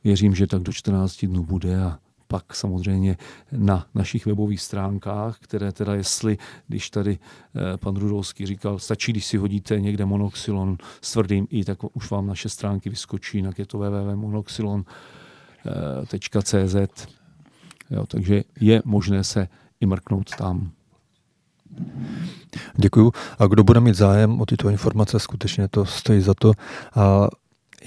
věřím, 0.03 0.35
že 0.35 0.47
tak 0.47 0.61
do 0.61 0.73
14 0.73 1.25
dnů 1.25 1.43
bude 1.43 1.81
a 1.81 1.99
pak 2.33 2.55
samozřejmě 2.55 3.17
na 3.51 3.87
našich 3.95 4.25
webových 4.25 4.61
stránkách, 4.61 5.37
které 5.39 5.71
teda 5.71 5.95
jestli, 5.95 6.37
když 6.67 6.89
tady 6.89 7.19
eh, 7.19 7.77
pan 7.77 7.95
Rudolský 7.95 8.45
říkal, 8.45 8.79
stačí, 8.79 9.11
když 9.11 9.25
si 9.25 9.37
hodíte 9.37 9.79
někde 9.79 10.05
monoxylon 10.05 10.77
s 11.01 11.11
tvrdým 11.11 11.47
i, 11.49 11.65
tak 11.65 11.77
už 11.93 12.11
vám 12.11 12.27
naše 12.27 12.49
stránky 12.49 12.89
vyskočí, 12.89 13.37
jinak 13.37 13.59
je 13.59 13.65
to 13.65 13.77
www.monoxylon.cz. 15.65 17.07
Jo, 17.89 18.05
takže 18.07 18.43
je 18.59 18.81
možné 18.85 19.23
se 19.23 19.47
i 19.81 19.85
mrknout 19.85 20.35
tam. 20.35 20.71
Děkuju. 22.75 23.11
A 23.39 23.47
kdo 23.47 23.63
bude 23.63 23.79
mít 23.79 23.95
zájem 23.95 24.41
o 24.41 24.45
tyto 24.45 24.69
informace, 24.69 25.19
skutečně 25.19 25.67
to 25.67 25.85
stojí 25.85 26.21
za 26.21 26.33
to. 26.33 26.53
A 26.95 27.27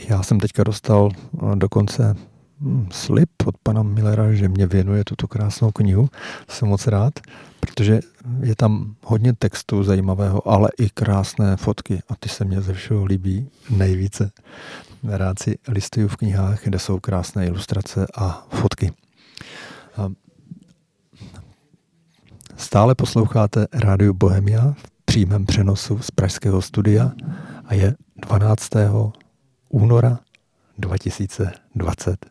já 0.08 0.22
jsem 0.22 0.40
teďka 0.40 0.64
dostal 0.64 1.10
dokonce 1.54 2.16
hm, 2.60 2.88
slib 2.92 3.30
od 3.44 3.54
pana 3.62 3.82
Millera, 3.82 4.32
že 4.32 4.48
mě 4.48 4.66
věnuje 4.66 5.04
tuto 5.04 5.28
krásnou 5.28 5.70
knihu. 5.70 6.08
Jsem 6.48 6.68
moc 6.68 6.86
rád, 6.86 7.20
protože 7.60 8.00
je 8.40 8.56
tam 8.56 8.94
hodně 9.04 9.32
textu 9.32 9.84
zajímavého, 9.84 10.48
ale 10.48 10.68
i 10.78 10.90
krásné 10.90 11.56
fotky 11.56 12.02
a 12.08 12.16
ty 12.16 12.28
se 12.28 12.44
mě 12.44 12.60
ze 12.60 12.72
všeho 12.72 13.04
líbí 13.04 13.48
nejvíce. 13.70 14.30
Rád 15.04 15.38
si 15.38 15.58
listuju 15.68 16.08
v 16.08 16.16
knihách, 16.16 16.64
kde 16.64 16.78
jsou 16.78 17.00
krásné 17.00 17.46
ilustrace 17.46 18.06
a 18.16 18.46
fotky. 18.50 18.92
Stále 22.56 22.94
posloucháte 22.94 23.66
Rádio 23.72 24.14
Bohemia 24.14 24.74
v 24.78 24.90
přímém 25.04 25.46
přenosu 25.46 25.98
z 25.98 26.10
pražského 26.10 26.62
studia 26.62 27.12
a 27.64 27.74
je 27.74 27.94
12. 28.16 28.70
února 29.68 30.18
2020. 30.78 32.26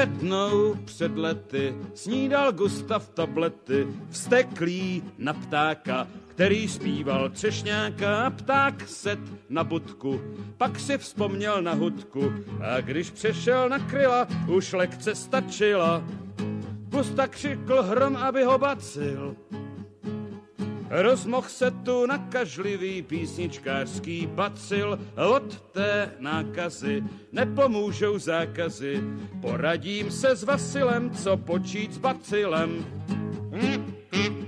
Jednou 0.00 0.74
před 0.84 1.18
lety 1.18 1.74
snídal 1.94 2.52
Gustav 2.52 3.08
tablety, 3.08 3.86
vsteklý 4.10 5.02
na 5.18 5.32
ptáka, 5.32 6.08
který 6.28 6.68
zpíval 6.68 7.30
třešňáka, 7.30 8.30
pták 8.30 8.88
set 8.88 9.18
na 9.48 9.64
budku, 9.64 10.20
pak 10.56 10.80
si 10.80 10.98
vzpomněl 10.98 11.62
na 11.62 11.74
hudku 11.74 12.32
a 12.60 12.80
když 12.80 13.10
přešel 13.10 13.68
na 13.68 13.78
kryla, 13.78 14.28
už 14.48 14.72
lekce 14.72 15.14
stačila. 15.14 16.04
Gustav 16.88 17.30
křikl 17.30 17.82
hrom, 17.82 18.16
aby 18.16 18.44
ho 18.44 18.58
bacil, 18.58 19.36
Rozmoh 20.90 21.50
se 21.50 21.70
tu 21.70 22.06
nakažlivý 22.06 23.02
písničkářský 23.02 24.26
bacil, 24.26 24.98
od 25.16 25.60
té 25.60 26.10
nákazy 26.18 27.04
nepomůžou 27.32 28.18
zákazy. 28.18 29.02
Poradím 29.40 30.10
se 30.10 30.36
s 30.36 30.42
Vasilem, 30.42 31.10
co 31.10 31.36
počít 31.36 31.92
s 31.94 31.98
bacilem. 31.98 32.86
lesu 33.52 34.36
za 34.36 34.45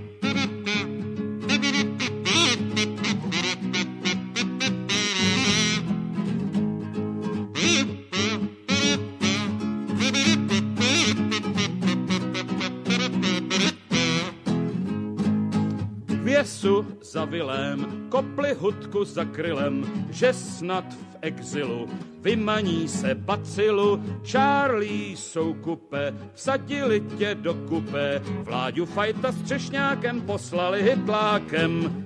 vilém, 17.29 18.07
kopli 18.09 18.53
hudku 18.53 19.05
za 19.05 19.25
krylem, 19.25 19.85
že 20.09 20.33
snad 20.33 20.85
v 20.93 21.17
exilu 21.21 21.89
vymaní 22.21 22.87
se 22.87 23.15
bacilu, 23.15 24.03
Charlie 24.23 25.17
jsou 25.17 25.53
kupe, 25.53 26.13
vsadili 26.33 27.01
tě 27.17 27.35
do 27.35 27.53
kupe, 27.53 28.21
Vláďu 28.25 28.85
fajta 28.85 29.31
s 29.31 29.41
třešňákem 29.41 30.21
poslali 30.21 30.83
hitlákem, 30.83 32.05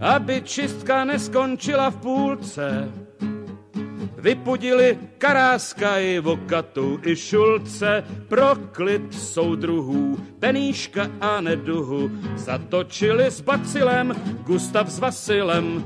aby 0.00 0.42
čistka 0.42 1.04
neskončila 1.04 1.90
v 1.90 1.96
půlce. 1.96 2.92
Vypudili 4.24 4.98
Karáska 5.18 5.98
i 5.98 6.18
Vokatu 6.18 7.00
i 7.04 7.16
Šulce, 7.16 8.04
pro 8.28 8.56
klid 8.72 9.14
soudruhů, 9.14 10.18
Peníška 10.40 11.10
a 11.20 11.40
Neduhu, 11.40 12.10
zatočili 12.36 13.26
s 13.26 13.40
Bacilem, 13.40 14.14
Gustav 14.46 14.88
s 14.88 14.98
Vasilem. 14.98 15.84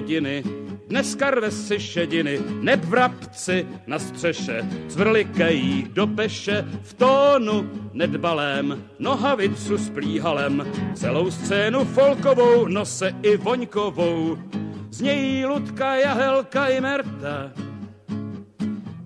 Dědiny, 0.00 0.44
dneska 0.88 1.30
rve 1.30 1.50
si 1.50 1.80
šediny, 1.80 2.40
nevrabci 2.60 3.66
na 3.86 3.98
střeše, 3.98 4.64
cvrlikají 4.88 5.86
do 5.92 6.06
peše, 6.06 6.64
v 6.82 6.94
tónu 6.94 7.70
nedbalém, 7.92 8.84
nohavicu 8.98 9.78
s 9.78 9.90
plíhalem, 9.90 10.66
celou 10.94 11.30
scénu 11.30 11.84
folkovou 11.84 12.68
nose 12.68 13.14
i 13.22 13.36
voňkovou, 13.36 14.38
z 14.90 15.00
něj 15.00 15.44
Ludka, 15.44 15.94
Jahelka 15.94 16.66
i 16.66 16.80
Merta, 16.80 17.52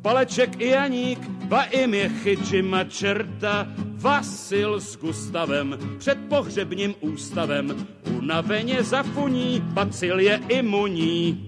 Paleček 0.03 0.61
i 0.61 0.69
Janík, 0.69 1.34
ba 1.45 1.63
i 1.63 1.87
měchy 1.87 2.37
či 2.37 2.63
mačerta, 2.63 3.67
Vasil 4.05 4.81
s 4.81 4.97
Gustavem 4.97 5.79
před 5.99 6.19
pohřebním 6.29 6.95
ústavem 7.01 7.87
unaveně 8.17 8.83
zafuní, 8.83 9.61
bacil 9.61 10.21
je 10.21 10.41
imunní. 10.49 11.47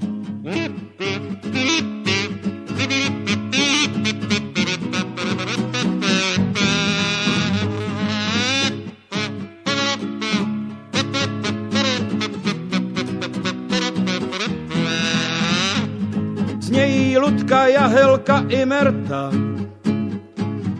Znějí 16.60 17.18
Ludka, 17.18 17.66
Jahelka 17.66 18.44
i 18.48 18.66
Merta, 18.66 19.30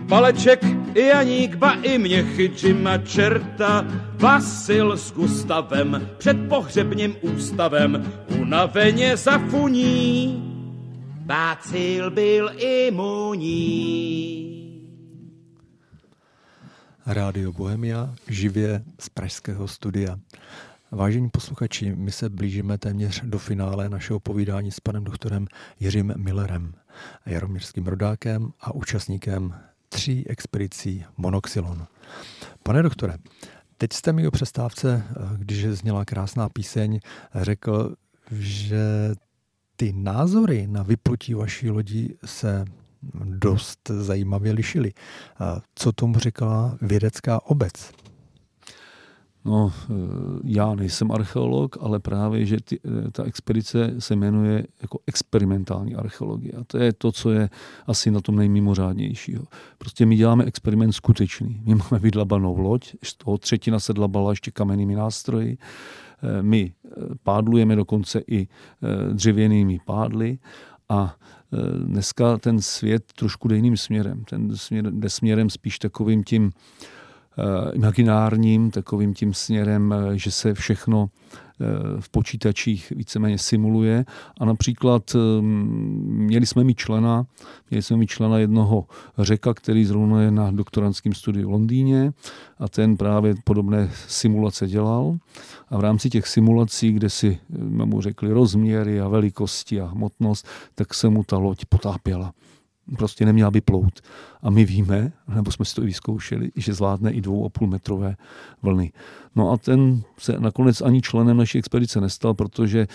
Paleček 0.09 0.65
i 0.95 1.07
Janík, 1.07 1.57
ba 1.57 1.73
i 1.73 1.99
měchy, 1.99 2.53
Jima 2.63 2.99
Čerta, 2.99 3.85
Vasil 4.15 4.97
s 4.97 5.13
Gustavem 5.13 6.09
před 6.19 6.49
pohřebním 6.49 7.17
ústavem 7.21 8.13
unaveně 8.39 9.17
zafuní. 9.17 10.43
Bacil 11.21 12.11
byl 12.11 12.51
imunní. 12.57 14.47
Rádio 17.07 17.53
Bohemia 17.53 18.15
živě 18.29 18.85
z 19.01 19.09
pražského 19.09 19.69
studia. 19.69 20.17
Vážení 20.91 21.31
posluchači, 21.31 21.95
my 21.97 22.13
se 22.13 22.29
blížíme 22.29 22.79
téměř 22.79 23.23
do 23.25 23.39
finále 23.39 23.89
našeho 23.89 24.21
povídání 24.21 24.73
s 24.73 24.81
panem 24.81 25.05
doktorem 25.05 25.47
Jiřím 25.81 26.15
Millerem, 26.17 26.75
jaromířským 27.27 27.87
rodákem 27.87 28.53
a 28.61 28.75
účastníkem 28.75 29.55
tří 29.89 30.29
expedicí 30.29 31.05
Monoxylon. 31.17 31.87
Pane 32.63 32.83
doktore, 32.83 33.15
teď 33.79 33.93
jste 33.93 34.13
mi 34.13 34.27
o 34.27 34.31
přestávce, 34.31 35.05
když 35.37 35.67
zněla 35.67 36.05
krásná 36.05 36.49
píseň, 36.49 37.01
řekl, 37.35 37.95
že 38.31 39.11
ty 39.77 39.93
názory 39.93 40.67
na 40.67 40.83
vyplutí 40.83 41.35
vaší 41.35 41.71
lodi 41.71 42.15
se 42.25 42.65
dost 43.25 43.91
zajímavě 44.01 44.53
lišily. 44.53 44.93
Co 45.75 45.93
tomu 45.93 46.19
říkala 46.19 46.79
vědecká 46.83 47.47
obec? 47.47 47.93
No, 49.47 49.73
eh, 49.91 49.95
já 50.45 50.75
nejsem 50.75 51.13
archeolog, 51.13 51.77
ale 51.81 52.01
právě, 52.01 52.47
že 52.47 52.57
ty, 52.65 52.81
eh, 52.85 53.11
ta 53.11 53.25
expedice 53.25 53.95
se 53.99 54.17
jmenuje 54.17 54.67
jako 54.83 54.99
experimentální 55.07 55.95
archeologie. 55.95 56.53
A 56.53 56.65
to 56.65 56.79
je 56.79 56.93
to, 56.93 57.13
co 57.13 57.31
je 57.31 57.51
asi 57.87 58.11
na 58.11 58.21
tom 58.21 58.37
nejmimořádnějšího. 58.37 59.45
Prostě 59.79 60.07
my 60.07 60.17
děláme 60.17 60.45
experiment 60.45 60.93
skutečný. 60.93 61.63
My 61.67 61.75
máme 61.75 61.99
vydlabanou 61.99 62.59
loď, 62.59 62.95
z 63.03 63.15
toho 63.15 63.39
třetina 63.39 63.81
se 63.81 63.93
dlabala 63.93 64.31
ještě 64.31 64.51
kamennými 64.51 64.95
nástroji. 64.95 65.59
Eh, 65.59 66.43
my 66.43 66.73
pádlujeme 67.23 67.77
dokonce 67.77 68.23
i 68.27 68.49
dřevěnými 69.13 69.81
pádly 69.85 70.39
a 70.89 71.15
dneska 71.85 72.39
ten 72.39 72.61
svět 72.61 73.13
trošku 73.13 73.49
jde 73.49 73.57
jiným 73.57 73.77
směrem. 73.77 74.25
Ten 74.25 74.57
směr, 74.57 74.91
jde 74.91 75.11
směrem 75.11 75.51
spíš 75.51 75.79
takovým 75.79 76.25
tím, 76.25 76.53
imaginárním, 77.73 78.71
takovým 78.71 79.15
tím 79.15 79.35
směrem, 79.35 79.95
eh, 79.95 80.19
že 80.19 80.31
se 80.31 80.55
všechno 80.55 81.09
v 82.01 82.09
počítačích 82.09 82.93
víceméně 82.97 83.39
simuluje. 83.39 84.05
A 84.41 84.45
například 84.45 85.17
měli 85.41 86.47
jsme 86.47 86.65
mi 86.65 86.75
člena, 86.75 87.27
měli 87.71 87.83
jsme 87.83 87.97
mi 87.97 88.07
člena 88.07 88.39
jednoho 88.39 88.87
řeka, 89.19 89.55
který 89.55 89.85
zrovna 89.85 90.23
je 90.23 90.31
na 90.31 90.51
doktorantském 90.51 91.15
studiu 91.15 91.49
v 91.49 91.53
Londýně 91.53 92.13
a 92.59 92.69
ten 92.69 92.97
právě 92.97 93.35
podobné 93.45 93.91
simulace 94.09 94.67
dělal. 94.67 95.19
A 95.69 95.77
v 95.77 95.81
rámci 95.81 96.11
těch 96.11 96.27
simulací, 96.27 96.93
kde 96.93 97.11
si 97.11 97.39
mu 97.69 98.01
řekli 98.01 98.33
rozměry 98.33 99.01
a 99.01 99.09
velikosti 99.09 99.81
a 99.81 99.87
hmotnost, 99.87 100.47
tak 100.75 100.95
se 100.95 101.09
mu 101.09 101.25
ta 101.25 101.39
loď 101.39 101.65
potápěla 101.65 102.33
prostě 102.99 103.25
neměla 103.25 103.51
by 103.51 103.61
plout. 103.61 104.01
A 104.43 104.51
my 104.51 104.65
víme, 104.65 105.13
nebo 105.35 105.53
jsme 105.53 105.65
si 105.65 105.75
to 105.75 105.83
i 105.83 105.87
vyzkoušeli, 105.87 106.51
že 106.57 106.75
zvládne 106.75 107.11
i 107.11 107.21
dvou 107.21 107.47
a 107.47 107.49
půl 107.49 107.69
metrové 107.69 108.17
vlny. 108.63 108.93
No 109.37 109.51
a 109.51 109.57
ten 109.57 110.03
se 110.19 110.41
nakonec 110.41 110.81
ani 110.81 111.03
členem 111.03 111.37
naší 111.37 111.59
expedice 111.59 112.01
nestal, 112.01 112.35
protože 112.35 112.81
e, 112.81 112.87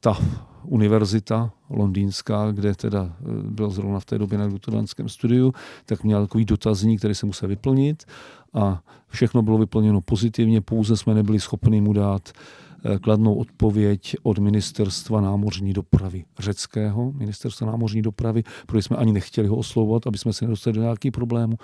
ta 0.00 0.18
univerzita 0.64 1.50
londýnská, 1.70 2.50
kde 2.52 2.74
teda 2.74 3.12
eh, 3.20 3.24
byl 3.42 3.70
zrovna 3.70 4.00
v 4.00 4.04
té 4.04 4.18
době 4.18 4.38
na 4.38 4.48
doktorantském 4.48 5.08
studiu, 5.08 5.54
tak 5.86 6.04
měl 6.04 6.22
takový 6.22 6.44
dotazník, 6.44 6.98
který 6.98 7.14
se 7.14 7.26
musel 7.26 7.48
vyplnit 7.48 8.04
a 8.54 8.82
všechno 9.08 9.42
bylo 9.42 9.58
vyplněno 9.58 10.00
pozitivně, 10.00 10.60
pouze 10.60 10.96
jsme 10.96 11.14
nebyli 11.14 11.40
schopni 11.40 11.80
mu 11.80 11.92
dát 11.92 12.32
kladnou 13.02 13.34
odpověď 13.34 14.16
od 14.22 14.38
ministerstva 14.38 15.20
námořní 15.20 15.72
dopravy 15.72 16.24
řeckého, 16.38 17.12
ministerstva 17.12 17.70
námořní 17.70 18.02
dopravy, 18.02 18.42
protože 18.66 18.82
jsme 18.82 18.96
ani 18.96 19.12
nechtěli 19.12 19.48
ho 19.48 19.56
oslovovat, 19.56 20.06
aby 20.06 20.18
jsme 20.18 20.32
se 20.32 20.44
nedostali 20.44 20.74
do 20.74 20.82
nějakých 20.82 21.12
problémů, 21.12 21.56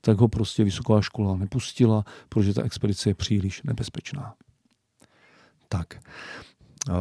tak 0.00 0.18
ho 0.18 0.28
prostě 0.28 0.64
vysoká 0.64 1.00
škola 1.00 1.36
nepustila, 1.36 2.04
protože 2.28 2.54
ta 2.54 2.62
expedice 2.62 3.10
je 3.10 3.14
příliš 3.14 3.62
nebezpečná. 3.62 4.34
Tak, 5.68 5.94
eh, 5.94 6.92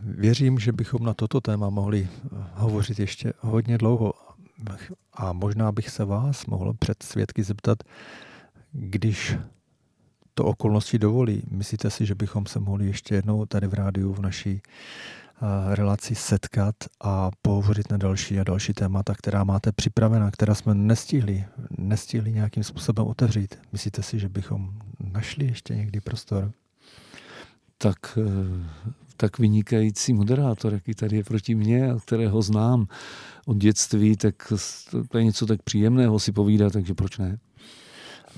věřím, 0.00 0.58
že 0.58 0.72
bychom 0.72 1.02
na 1.02 1.14
toto 1.14 1.40
téma 1.40 1.70
mohli 1.70 2.08
eh, 2.08 2.28
hovořit 2.54 2.98
ještě 2.98 3.32
hodně 3.40 3.78
dlouho 3.78 4.12
a 5.14 5.32
možná 5.32 5.72
bych 5.72 5.88
se 5.88 6.04
vás 6.04 6.46
mohl 6.46 6.74
před 6.78 7.02
svědky 7.02 7.42
zeptat, 7.42 7.78
když 8.72 9.36
to 10.34 10.44
okolnosti 10.44 10.98
dovolí. 10.98 11.42
Myslíte 11.50 11.90
si, 11.90 12.06
že 12.06 12.14
bychom 12.14 12.46
se 12.46 12.60
mohli 12.60 12.86
ještě 12.86 13.14
jednou 13.14 13.46
tady 13.46 13.66
v 13.66 13.74
rádiu 13.74 14.12
v 14.12 14.20
naší 14.20 14.62
relaci 15.74 16.14
setkat 16.14 16.74
a 17.00 17.30
pohovořit 17.42 17.90
na 17.90 17.96
další 17.96 18.40
a 18.40 18.44
další 18.44 18.72
témata, 18.72 19.14
která 19.14 19.44
máte 19.44 19.72
připravena, 19.72 20.30
která 20.30 20.54
jsme 20.54 20.74
nestihli, 20.74 21.44
nestihli 21.78 22.32
nějakým 22.32 22.64
způsobem 22.64 23.06
otevřít. 23.06 23.58
Myslíte 23.72 24.02
si, 24.02 24.18
že 24.18 24.28
bychom 24.28 24.72
našli 25.12 25.46
ještě 25.46 25.74
někdy 25.74 26.00
prostor? 26.00 26.52
Tak, 27.78 28.18
e, 28.18 28.22
tak 29.16 29.38
vynikající 29.38 30.12
moderátor, 30.12 30.72
jaký 30.72 30.94
tady 30.94 31.16
je 31.16 31.24
proti 31.24 31.54
mně, 31.54 31.94
kterého 32.06 32.42
znám 32.42 32.86
od 33.46 33.56
dětství, 33.56 34.16
tak 34.16 34.52
to 35.08 35.18
je 35.18 35.24
něco 35.24 35.46
tak 35.46 35.62
příjemného 35.62 36.18
si 36.18 36.32
povídat, 36.32 36.72
takže 36.72 36.94
proč 36.94 37.18
ne? 37.18 37.38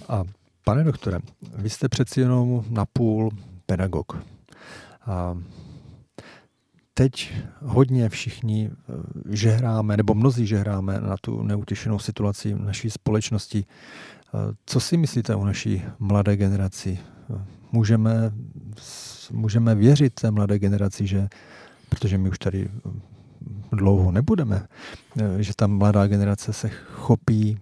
A 0.09 0.25
Pane 0.65 0.85
doktore, 0.85 1.19
vy 1.57 1.71
jste 1.71 1.89
přeci 1.89 2.21
jenom 2.21 2.65
napůl 2.71 3.31
pedagog. 3.67 4.25
A 5.07 5.39
teď 6.95 7.33
hodně 7.63 8.09
všichni 8.09 8.71
eh, 8.71 8.93
žehráme, 9.37 9.97
nebo 9.97 10.15
mnozí 10.15 10.47
žehráme 10.47 11.01
na 11.01 11.17
tu 11.21 11.43
neutěšenou 11.43 11.99
situaci 11.99 12.55
naší 12.55 12.91
společnosti. 12.91 13.65
Eh, 13.65 14.55
co 14.67 14.81
si 14.81 14.97
myslíte 14.97 15.35
o 15.35 15.45
naší 15.45 15.83
mladé 15.99 16.37
generaci? 16.37 16.99
Můžeme, 17.73 18.33
můžeme 19.31 19.75
věřit 19.75 20.15
té 20.15 20.31
mladé 20.31 20.59
generaci, 20.59 21.07
že, 21.07 21.29
protože 21.89 22.19
my 22.19 22.29
už 22.29 22.39
tady 22.39 22.71
dlouho 23.73 24.13
nebudeme, 24.13 24.67
eh, 25.21 25.43
že 25.43 25.53
ta 25.57 25.67
mladá 25.67 26.07
generace 26.07 26.53
se 26.53 26.69
chopí 26.69 27.59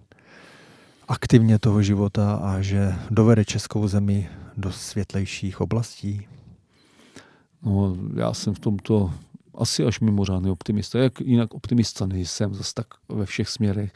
aktivně 1.07 1.59
toho 1.59 1.81
života 1.81 2.35
a 2.35 2.61
že 2.61 2.95
dovede 3.09 3.45
českou 3.45 3.87
zemi 3.87 4.29
do 4.57 4.71
světlejších 4.71 5.61
oblastí? 5.61 6.27
No, 7.63 7.95
já 8.15 8.33
jsem 8.33 8.53
v 8.53 8.59
tomto 8.59 9.13
asi 9.55 9.85
až 9.85 9.99
mimořádný 9.99 10.51
optimista. 10.51 10.99
Jak 10.99 11.19
jinak 11.19 11.53
optimista 11.53 12.05
nejsem, 12.05 12.53
zase 12.53 12.73
tak 12.73 12.87
ve 13.09 13.25
všech 13.25 13.49
směrech, 13.49 13.93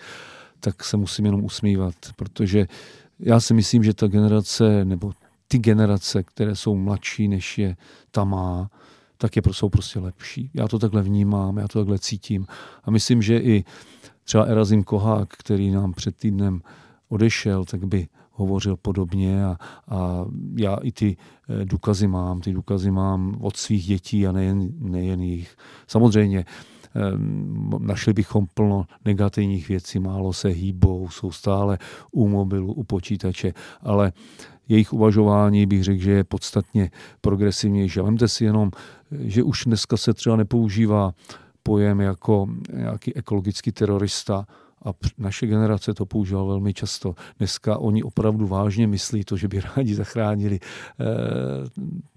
tak 0.60 0.84
se 0.84 0.98
musím 0.98 1.26
jenom 1.26 1.44
usmívat, 1.44 1.96
protože 2.16 2.68
já 3.20 3.40
si 3.40 3.54
myslím, 3.54 3.84
že 3.84 3.94
ta 3.94 4.08
generace, 4.08 4.86
nebo 4.86 5.12
ty 5.48 5.58
generace, 5.58 6.24
které 6.24 6.56
jsou 6.56 6.76
mladší, 6.76 7.28
než 7.28 7.58
je 7.58 7.76
ta 8.12 8.24
má, 8.24 8.70
tak 9.18 9.36
je, 9.36 9.42
jsou 9.52 9.70
prostě 9.70 10.00
lepší. 10.00 10.52
Já 10.54 10.68
to 10.68 10.80
takhle 10.80 11.02
vnímám, 11.02 11.58
já 11.58 11.68
to 11.68 11.80
takhle 11.80 12.00
cítím. 12.00 12.48
A 12.84 12.92
myslím, 12.92 13.22
že 13.22 13.38
i 13.38 13.66
třeba 14.24 14.44
Erazim 14.44 14.84
Kohák, 14.84 15.30
který 15.38 15.72
nám 15.72 15.94
před 15.94 16.18
týdnem 16.18 16.62
odešel, 17.10 17.66
tak 17.66 17.86
by 17.86 18.08
hovořil 18.32 18.78
podobně 18.78 19.46
a, 19.46 19.58
a 19.88 20.26
já 20.56 20.76
i 20.76 20.92
ty 20.92 21.18
eh, 21.50 21.66
důkazy 21.66 22.08
mám, 22.08 22.42
ty 22.42 22.54
důkazy 22.54 22.92
mám 22.92 23.38
od 23.42 23.58
svých 23.58 23.86
dětí 23.86 24.28
a 24.28 24.32
nejen, 24.32 24.70
nejen 24.80 25.22
jich. 25.22 25.56
Samozřejmě 25.88 26.46
ehm, 26.96 27.70
našli 27.80 28.14
bychom 28.14 28.48
plno 28.54 28.86
negativních 29.06 29.70
věcí, 29.70 30.00
málo 30.00 30.34
se 30.34 30.48
hýbou, 30.48 31.10
jsou 31.10 31.32
stále 31.32 31.78
u 32.12 32.28
mobilu, 32.28 32.74
u 32.74 32.84
počítače, 32.84 33.54
ale 33.82 34.14
jejich 34.68 34.94
uvažování 34.94 35.66
bych 35.66 35.84
řekl, 35.84 36.02
že 36.02 36.12
je 36.12 36.24
podstatně 36.24 36.92
progresivnější. 37.22 38.00
A 38.00 38.04
vemte 38.04 38.28
si 38.28 38.46
jenom, 38.46 38.72
že 39.12 39.44
už 39.44 39.64
dneska 39.66 39.98
se 39.98 40.14
třeba 40.14 40.36
nepoužívá 40.36 41.14
pojem 41.64 42.02
jako 42.02 42.48
nějaký 42.74 43.16
ekologický 43.16 43.72
terorista, 43.72 44.46
a 44.86 44.90
naše 45.18 45.48
generace 45.48 45.94
to 45.94 46.06
používala 46.06 46.48
velmi 46.48 46.74
často. 46.74 47.16
Dneska 47.38 47.78
oni 47.78 48.04
opravdu 48.04 48.48
vážně 48.48 48.88
myslí 48.88 49.24
to, 49.24 49.38
že 49.38 49.48
by 49.48 49.62
rádi 49.76 49.96
zachránili 49.96 50.60
eh, 50.60 51.06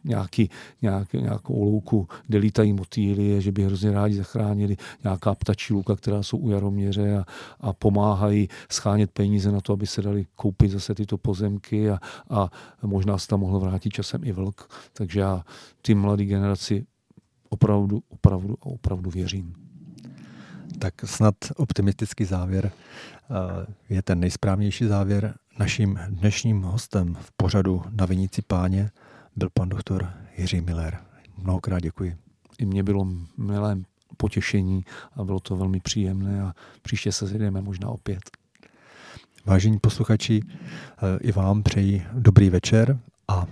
nějaký, 0.05 0.51
nějak, 0.83 1.13
nějakou 1.13 1.63
louku, 1.63 2.09
kde 2.27 2.39
lítají 2.39 2.73
motýlie, 2.73 3.41
že 3.41 3.53
by 3.53 3.65
hrozně 3.65 3.91
rádi 3.91 4.15
zachránili 4.15 4.77
nějaká 5.05 5.35
ptačí 5.35 5.73
luka, 5.73 5.97
která 5.97 6.23
jsou 6.23 6.37
u 6.37 6.51
Jaroměře 6.51 7.17
a, 7.17 7.25
a 7.61 7.73
pomáhají 7.73 8.49
schánět 8.71 9.11
peníze 9.11 9.53
na 9.53 9.61
to, 9.61 9.73
aby 9.73 9.87
se 9.87 10.03
dali 10.03 10.27
koupit 10.37 10.71
zase 10.71 10.95
tyto 10.95 11.19
pozemky 11.19 11.91
a, 11.91 11.99
a 12.31 12.51
možná 12.83 13.19
se 13.19 13.29
tam 13.29 13.41
mohl 13.41 13.61
vrátit 13.61 13.91
časem 13.91 14.25
i 14.25 14.33
vlk. 14.33 14.69
Takže 14.93 15.21
já 15.21 15.45
ty 15.83 15.95
mladé 15.95 16.25
generaci 16.25 16.87
opravdu, 17.49 18.03
opravdu 18.09 18.57
a 18.63 18.67
opravdu 18.67 19.11
věřím 19.11 19.70
tak 20.81 20.95
snad 21.05 21.35
optimistický 21.57 22.25
závěr 22.25 22.71
eh, 22.71 23.67
je 23.89 24.03
ten 24.03 24.21
nejsprávnější 24.21 24.85
závěr. 24.85 25.35
Naším 25.59 25.99
dnešním 26.09 26.63
hostem 26.63 27.17
v 27.21 27.33
pořadu 27.37 27.83
na 27.91 28.07
Vinici 28.07 28.43
páně 28.43 28.91
byl 29.37 29.49
pan 29.55 29.69
doktor 29.69 30.11
Jiří 30.37 30.61
Miller. 30.61 30.99
Mnohokrát 31.37 31.81
děkuji. 31.81 32.17
I 32.59 32.67
mně 32.67 32.83
bylo 32.83 33.09
milé 33.37 33.79
potěšení 34.17 34.85
a 35.17 35.25
bylo 35.25 35.41
to 35.41 35.57
velmi 35.57 35.81
příjemné 35.81 36.43
a 36.43 36.55
příště 36.83 37.13
se 37.13 37.27
zjedeme 37.27 37.61
možná 37.61 37.89
opět. 37.89 38.31
Vážení 39.47 39.79
posluchači, 39.79 40.41
eh, 40.43 41.19
i 41.21 41.33
vám 41.33 41.63
přeji 41.63 42.07
dobrý 42.13 42.51
večer 42.51 42.99
a 43.29 43.47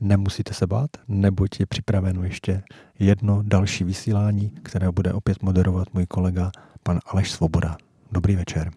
Nemusíte 0.00 0.54
se 0.54 0.66
bát, 0.66 0.90
neboť 1.08 1.60
je 1.60 1.66
připraveno 1.66 2.24
ještě 2.24 2.62
jedno 2.98 3.42
další 3.42 3.84
vysílání, 3.84 4.50
které 4.50 4.90
bude 4.90 5.12
opět 5.12 5.42
moderovat 5.42 5.94
můj 5.94 6.06
kolega 6.06 6.50
pan 6.82 7.00
Aleš 7.06 7.30
Svoboda. 7.30 7.76
Dobrý 8.12 8.36
večer. 8.36 8.70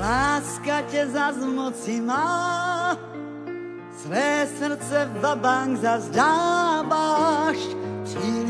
Láska 0.00 0.82
tě 0.82 1.06
zaz 1.06 1.36
moci 1.54 2.00
má, 2.00 2.98
své 3.96 4.46
srdce 4.58 5.10
v 5.14 5.36
bank 5.36 5.78
zazdáváš, 5.78 7.56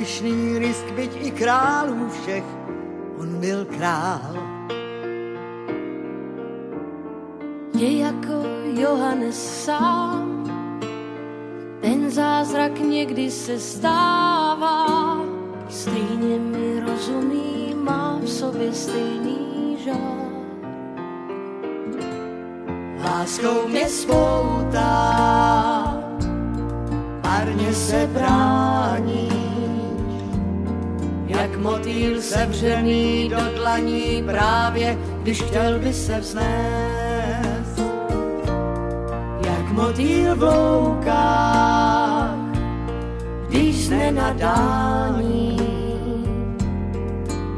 Přílišný 0.05 0.59
risk, 0.59 0.85
byť 0.97 1.11
i 1.27 1.31
králů 1.31 2.09
všech, 2.11 2.45
on 3.19 3.41
byl 3.41 3.65
král. 3.65 4.37
Je 7.79 7.99
jako 7.99 8.33
Johannes 8.65 9.65
sám, 9.65 10.45
ten 11.81 12.11
zázrak 12.11 12.81
někdy 12.81 13.31
se 13.31 13.59
stává, 13.59 15.21
stejně 15.69 16.39
mi 16.39 16.81
rozumí, 16.81 17.75
má 17.75 18.19
v 18.23 18.29
sobě 18.29 18.73
stejný 18.73 19.77
žár. 19.85 20.29
Láskou 23.05 23.69
mě 23.69 23.89
spoutá, 23.89 24.85
marně 27.23 27.75
se 27.75 28.11
brání, 28.13 29.34
motýl 31.64 32.22
sevřený 32.22 33.28
do 33.28 33.37
dlaní 33.57 34.22
právě, 34.26 34.99
když 35.22 35.43
chtěl 35.43 35.78
by 35.78 35.93
se 35.93 36.20
vznést. 36.20 37.80
Jak 39.47 39.70
motýl 39.72 40.37
v 40.37 40.43
loukách, 40.43 42.35
když 43.49 43.89
nenadání 43.89 45.61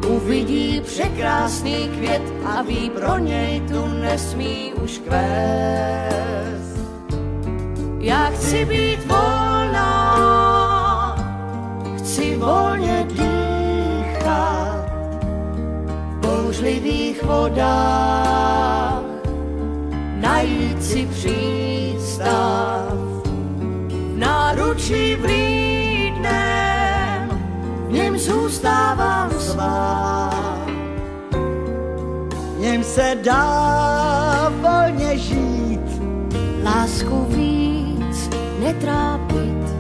uvidí 0.09 0.81
překrásný 0.81 1.89
květ 1.89 2.23
a 2.45 2.63
ví, 2.63 2.91
pro 2.91 3.19
něj 3.19 3.61
tu 3.61 3.87
nesmí 3.87 4.73
už 4.83 4.99
kvést. 4.99 6.77
Já 7.99 8.25
chci 8.25 8.65
být 8.65 9.07
volná, 9.07 9.97
chci 11.99 12.37
volně 12.37 13.07
dýchat 13.09 13.26
vodách, 17.27 19.03
najít 20.21 20.85
si 20.85 21.07
přístav 21.07 22.93
v 24.13 24.19
náručí 24.19 25.15
v 25.15 25.27
něm 27.93 28.19
zůstávám 28.19 29.31
svá. 29.31 30.31
V 32.57 32.59
něm 32.61 32.85
se 32.85 33.17
dá 33.25 34.53
volně 34.61 35.19
žít, 35.19 36.03
lásku 36.65 37.27
víc 37.29 38.31
netrápit. 38.61 39.77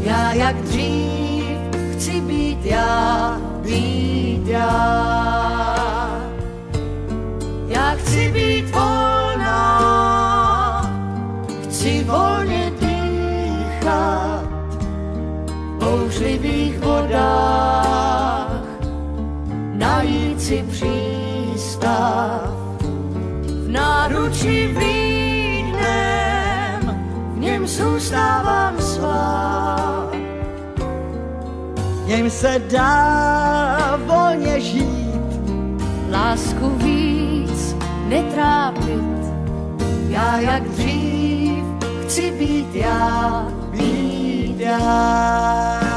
Já 0.00 0.32
jak 0.32 0.56
dřív 0.56 1.58
chci 1.92 2.20
být 2.20 2.66
já, 2.66 3.38
být 3.62 4.46
já. 4.46 5.19
Chci 7.98 8.30
být 8.32 8.70
volná, 8.70 9.60
chci 11.62 12.04
volně 12.04 12.72
dýchat 12.80 14.44
v 15.46 15.78
bouřlivých 15.78 16.78
vodách, 16.78 18.62
najít 19.72 20.42
si 20.42 20.64
přístav 20.70 22.50
v 23.64 23.68
náručí 23.68 24.66
vlídnem, 24.66 25.80
v 27.34 27.38
něm 27.38 27.66
zůstávám 27.66 28.80
svá. 28.80 30.10
V 32.04 32.06
něm 32.06 32.30
se 32.30 32.62
dá 32.72 33.98
volně 34.06 34.60
žít, 34.60 35.10
lásku 36.10 36.70
víc 36.70 37.09
netrápit. 38.10 39.20
Já 40.08 40.40
jak 40.40 40.68
dřív 40.68 41.64
chci 42.02 42.30
být 42.30 42.74
já, 42.74 43.46
být 43.70 44.60
já. 44.60 45.89